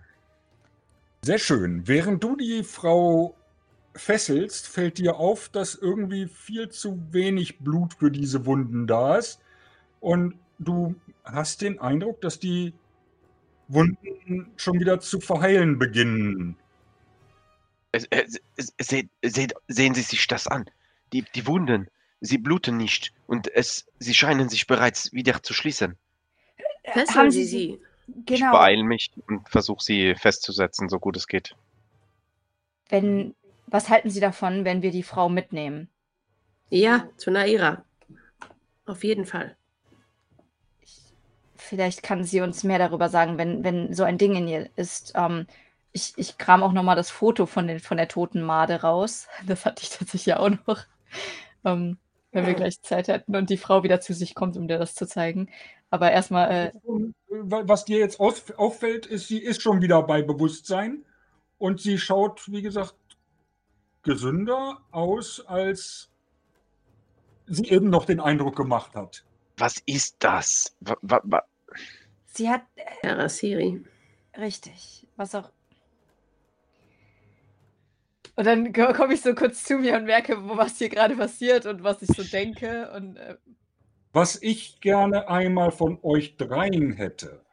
Sehr 1.23 1.39
schön. 1.39 1.89
Während 1.89 2.23
du 2.23 2.37
die 2.37 2.63
Frau 2.63 3.35
fesselst, 3.95 4.69
fällt 4.69 4.99
dir 4.99 5.17
auf, 5.17 5.49
dass 5.49 5.75
irgendwie 5.75 6.27
viel 6.27 6.69
zu 6.69 7.01
wenig 7.13 7.59
Blut 7.59 7.95
für 7.95 8.11
diese 8.11 8.47
Wunden 8.47 8.87
da 8.87 9.17
ist. 9.17 9.41
Und 10.01 10.35
du 10.59 10.95
hast 11.25 11.63
den 11.63 11.79
Eindruck, 11.81 12.21
dass 12.21 12.39
die 12.39 12.75
Wunden 13.69 14.53
schon 14.57 14.81
wieder 14.81 15.01
zu 15.01 15.21
verheilen 15.21 15.79
beginnen. 15.79 16.57
Es- 17.91 18.07
es- 18.11 18.41
es- 18.57 18.75
Seht, 18.79 19.11
seht, 19.25 19.55
sehen 19.67 19.95
Sie 19.95 20.03
sich 20.03 20.27
das 20.29 20.47
an. 20.47 20.71
Die, 21.13 21.23
die 21.35 21.47
Wunden, 21.49 21.89
sie 22.21 22.39
bluten 22.39 22.77
nicht 22.77 23.13
und 23.27 23.49
es, 23.55 23.87
sie 23.99 24.15
scheinen 24.15 24.49
sich 24.49 24.67
bereits 24.69 25.13
wieder 25.13 25.43
zu 25.43 25.53
schließen. 25.53 25.99
fesseln 26.85 27.15
haben 27.15 27.31
Sie 27.31 27.45
Sie 27.45 27.45
sie. 27.45 27.81
Ich 28.09 28.25
Genau, 28.27 28.51
beeile 28.51 28.85
mich 28.85 29.11
und 29.29 29.49
versuche 29.49 29.83
sie 29.83 30.15
festzusetzen, 30.17 30.89
so 30.89 30.99
gut 31.01 31.17
es 31.17 31.27
geht. 31.29 31.57
wenn, 32.89 33.35
was 33.67 33.89
halten 33.91 34.11
Sie 34.11 34.19
davon, 34.21 34.65
wenn 34.65 34.83
wir 34.83 34.91
die 34.91 35.03
Frau 35.05 35.29
mitnehmen? 35.29 35.89
Ja, 36.71 37.09
zu 37.17 37.31
Naira. 37.31 37.85
Auf 38.87 39.05
jeden 39.05 39.27
Fall. 39.27 39.56
Vielleicht 41.67 42.03
kann 42.03 42.25
sie 42.25 42.41
uns 42.41 42.65
mehr 42.65 42.79
darüber 42.79 43.09
sagen, 43.09 43.39
wenn, 43.39 43.65
wenn 43.65 43.93
so 43.95 44.05
ein 44.05 44.19
Ding 44.19 44.35
in 44.37 44.49
ihr 44.49 44.71
ist. 44.77 45.13
Ähm, 45.17 45.47
ich, 45.93 46.13
ich 46.17 46.39
kram 46.39 46.63
auch 46.63 46.73
nochmal 46.73 46.97
das 46.97 47.11
Foto 47.11 47.47
von, 47.47 47.67
den, 47.67 47.81
von 47.81 47.97
der 47.97 48.09
toten 48.09 48.43
Made 48.43 48.83
raus. 48.83 49.29
Das 49.47 49.65
hatte 49.65 49.83
ich 49.83 49.91
tatsächlich 49.91 50.35
auch 50.35 50.51
noch. 50.51 50.85
Ähm, 51.65 51.99
wenn 52.33 52.47
wir 52.47 52.55
gleich 52.55 52.83
Zeit 52.83 53.09
hätten 53.09 53.35
und 53.35 53.49
die 53.49 53.57
Frau 53.57 53.83
wieder 53.83 54.01
zu 54.01 54.13
sich 54.13 54.35
kommt, 54.35 54.59
um 54.59 54.69
dir 54.69 54.79
das 54.79 54.95
zu 54.95 55.07
zeigen. 55.07 55.49
Aber 55.91 56.11
erstmal, 56.11 56.51
äh, 56.51 56.73
Was 57.29 57.87
dir 57.87 57.99
jetzt 57.99 58.21
auffällt, 58.21 59.07
ist, 59.07 59.29
sie 59.29 59.39
ist 59.39 59.63
schon 59.63 59.81
wieder 59.81 60.03
bei 60.03 60.21
Bewusstsein 60.21 61.05
und 61.59 61.81
sie 61.81 61.99
schaut, 61.99 62.43
wie 62.53 62.61
gesagt, 62.61 62.95
gesünder 64.03 64.79
aus, 64.91 65.45
als 65.47 66.11
sie 67.47 67.69
eben 67.71 67.89
noch 67.89 68.05
den 68.05 68.21
Eindruck 68.21 68.57
gemacht 68.57 68.95
hat. 68.95 69.25
Was 69.57 69.83
ist 69.87 70.17
das? 70.19 70.77
Wa, 70.81 71.43
sie 72.37 72.49
hat, 72.51 72.63
Herr 73.03 73.29
Siri. 73.29 73.85
richtig, 74.37 75.07
was 75.17 75.35
auch. 75.35 75.51
Und 78.35 78.45
dann 78.47 78.73
komme 78.73 79.15
ich 79.15 79.23
so 79.23 79.35
kurz 79.35 79.65
zu 79.65 79.79
mir 79.79 79.97
und 79.97 80.05
merke, 80.05 80.43
wo- 80.49 80.57
was 80.57 80.77
hier 80.79 80.91
gerade 80.91 81.17
passiert 81.17 81.65
und 81.65 81.83
was 81.83 82.03
ich 82.03 82.09
so 82.15 82.23
denke. 82.23 82.91
Und 82.93 83.17
äh, 83.17 83.37
Was 84.13 84.41
ich 84.43 84.81
gerne 84.81 85.29
einmal 85.29 85.71
von 85.71 85.99
euch 86.03 86.37
dreien 86.37 86.93
hätte, 86.93 87.45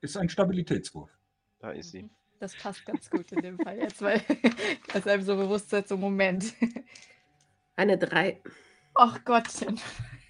ist 0.00 0.16
ein 0.16 0.28
Stabilitätswurf. 0.28 1.10
da 1.58 1.70
ist 1.72 1.90
sie. 1.92 2.08
Das 2.40 2.56
passt 2.56 2.84
ganz 2.86 3.08
gut 3.08 3.30
in 3.32 3.42
dem 3.42 3.58
Fall 3.60 3.78
jetzt, 3.78 4.02
weil 4.02 4.20
es 4.94 5.06
einem 5.06 5.22
so 5.22 5.36
bewusst 5.36 5.70
wird, 5.70 5.86
so 5.86 5.96
Moment. 5.96 6.54
Eine 7.76 7.96
drei. 7.98 8.42
Ach 8.94 9.22
Gottchen. 9.24 9.78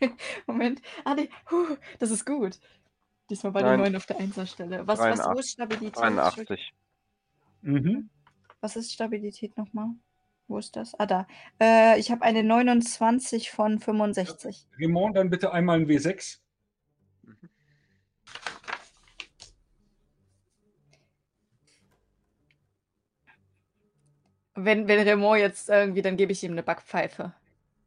Moment. 0.47 0.82
Ah, 1.05 1.14
nee. 1.14 1.30
Puh, 1.47 1.76
das 2.01 2.10
ist 2.10 2.26
gut. 2.26 2.59
Diesmal 3.30 3.52
bei 3.52 3.62
den 3.62 3.80
neun 3.80 3.96
auf 3.96 4.06
der 4.06 4.18
Einserstelle. 4.18 4.86
Was, 4.86 4.98
was, 4.98 5.20
wo 5.20 5.38
ist 5.38 5.52
Stabilität? 5.52 5.96
81. 5.98 6.74
Mhm. 7.62 8.10
Was 8.60 8.76
ist 8.76 8.92
Stabilität 8.92 9.56
nochmal? 9.56 9.90
Wo 10.48 10.58
ist 10.58 10.76
das? 10.76 10.94
Ah, 10.98 11.06
da. 11.06 11.26
Äh, 11.60 11.98
ich 11.98 12.10
habe 12.10 12.22
eine 12.22 12.42
29 12.42 13.50
von 13.50 13.78
65. 13.78 14.66
Raymond, 14.78 15.16
dann 15.16 15.30
bitte 15.30 15.52
einmal 15.52 15.80
ein 15.80 15.86
W6. 15.86 16.38
Wenn, 24.54 24.86
wenn 24.86 25.08
Raymond 25.08 25.40
jetzt 25.40 25.70
irgendwie, 25.70 26.02
dann 26.02 26.16
gebe 26.16 26.32
ich 26.32 26.44
ihm 26.44 26.52
eine 26.52 26.62
Backpfeife. 26.62 27.32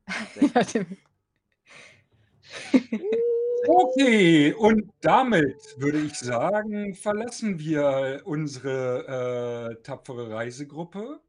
Okay, 3.67 4.53
und 4.53 4.91
damit 5.01 5.57
würde 5.77 5.99
ich 5.99 6.13
sagen, 6.19 6.93
verlassen 6.93 7.59
wir 7.59 8.21
unsere 8.25 9.71
äh, 9.77 9.81
tapfere 9.83 10.29
Reisegruppe 10.29 11.19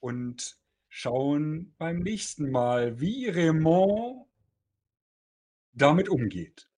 und 0.00 0.56
schauen 0.88 1.74
beim 1.78 1.98
nächsten 2.00 2.50
Mal, 2.50 3.00
wie 3.00 3.28
Raymond 3.28 4.26
damit 5.72 6.08
umgeht. 6.08 6.68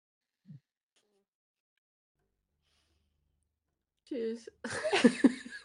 Tschüss. 4.05 4.51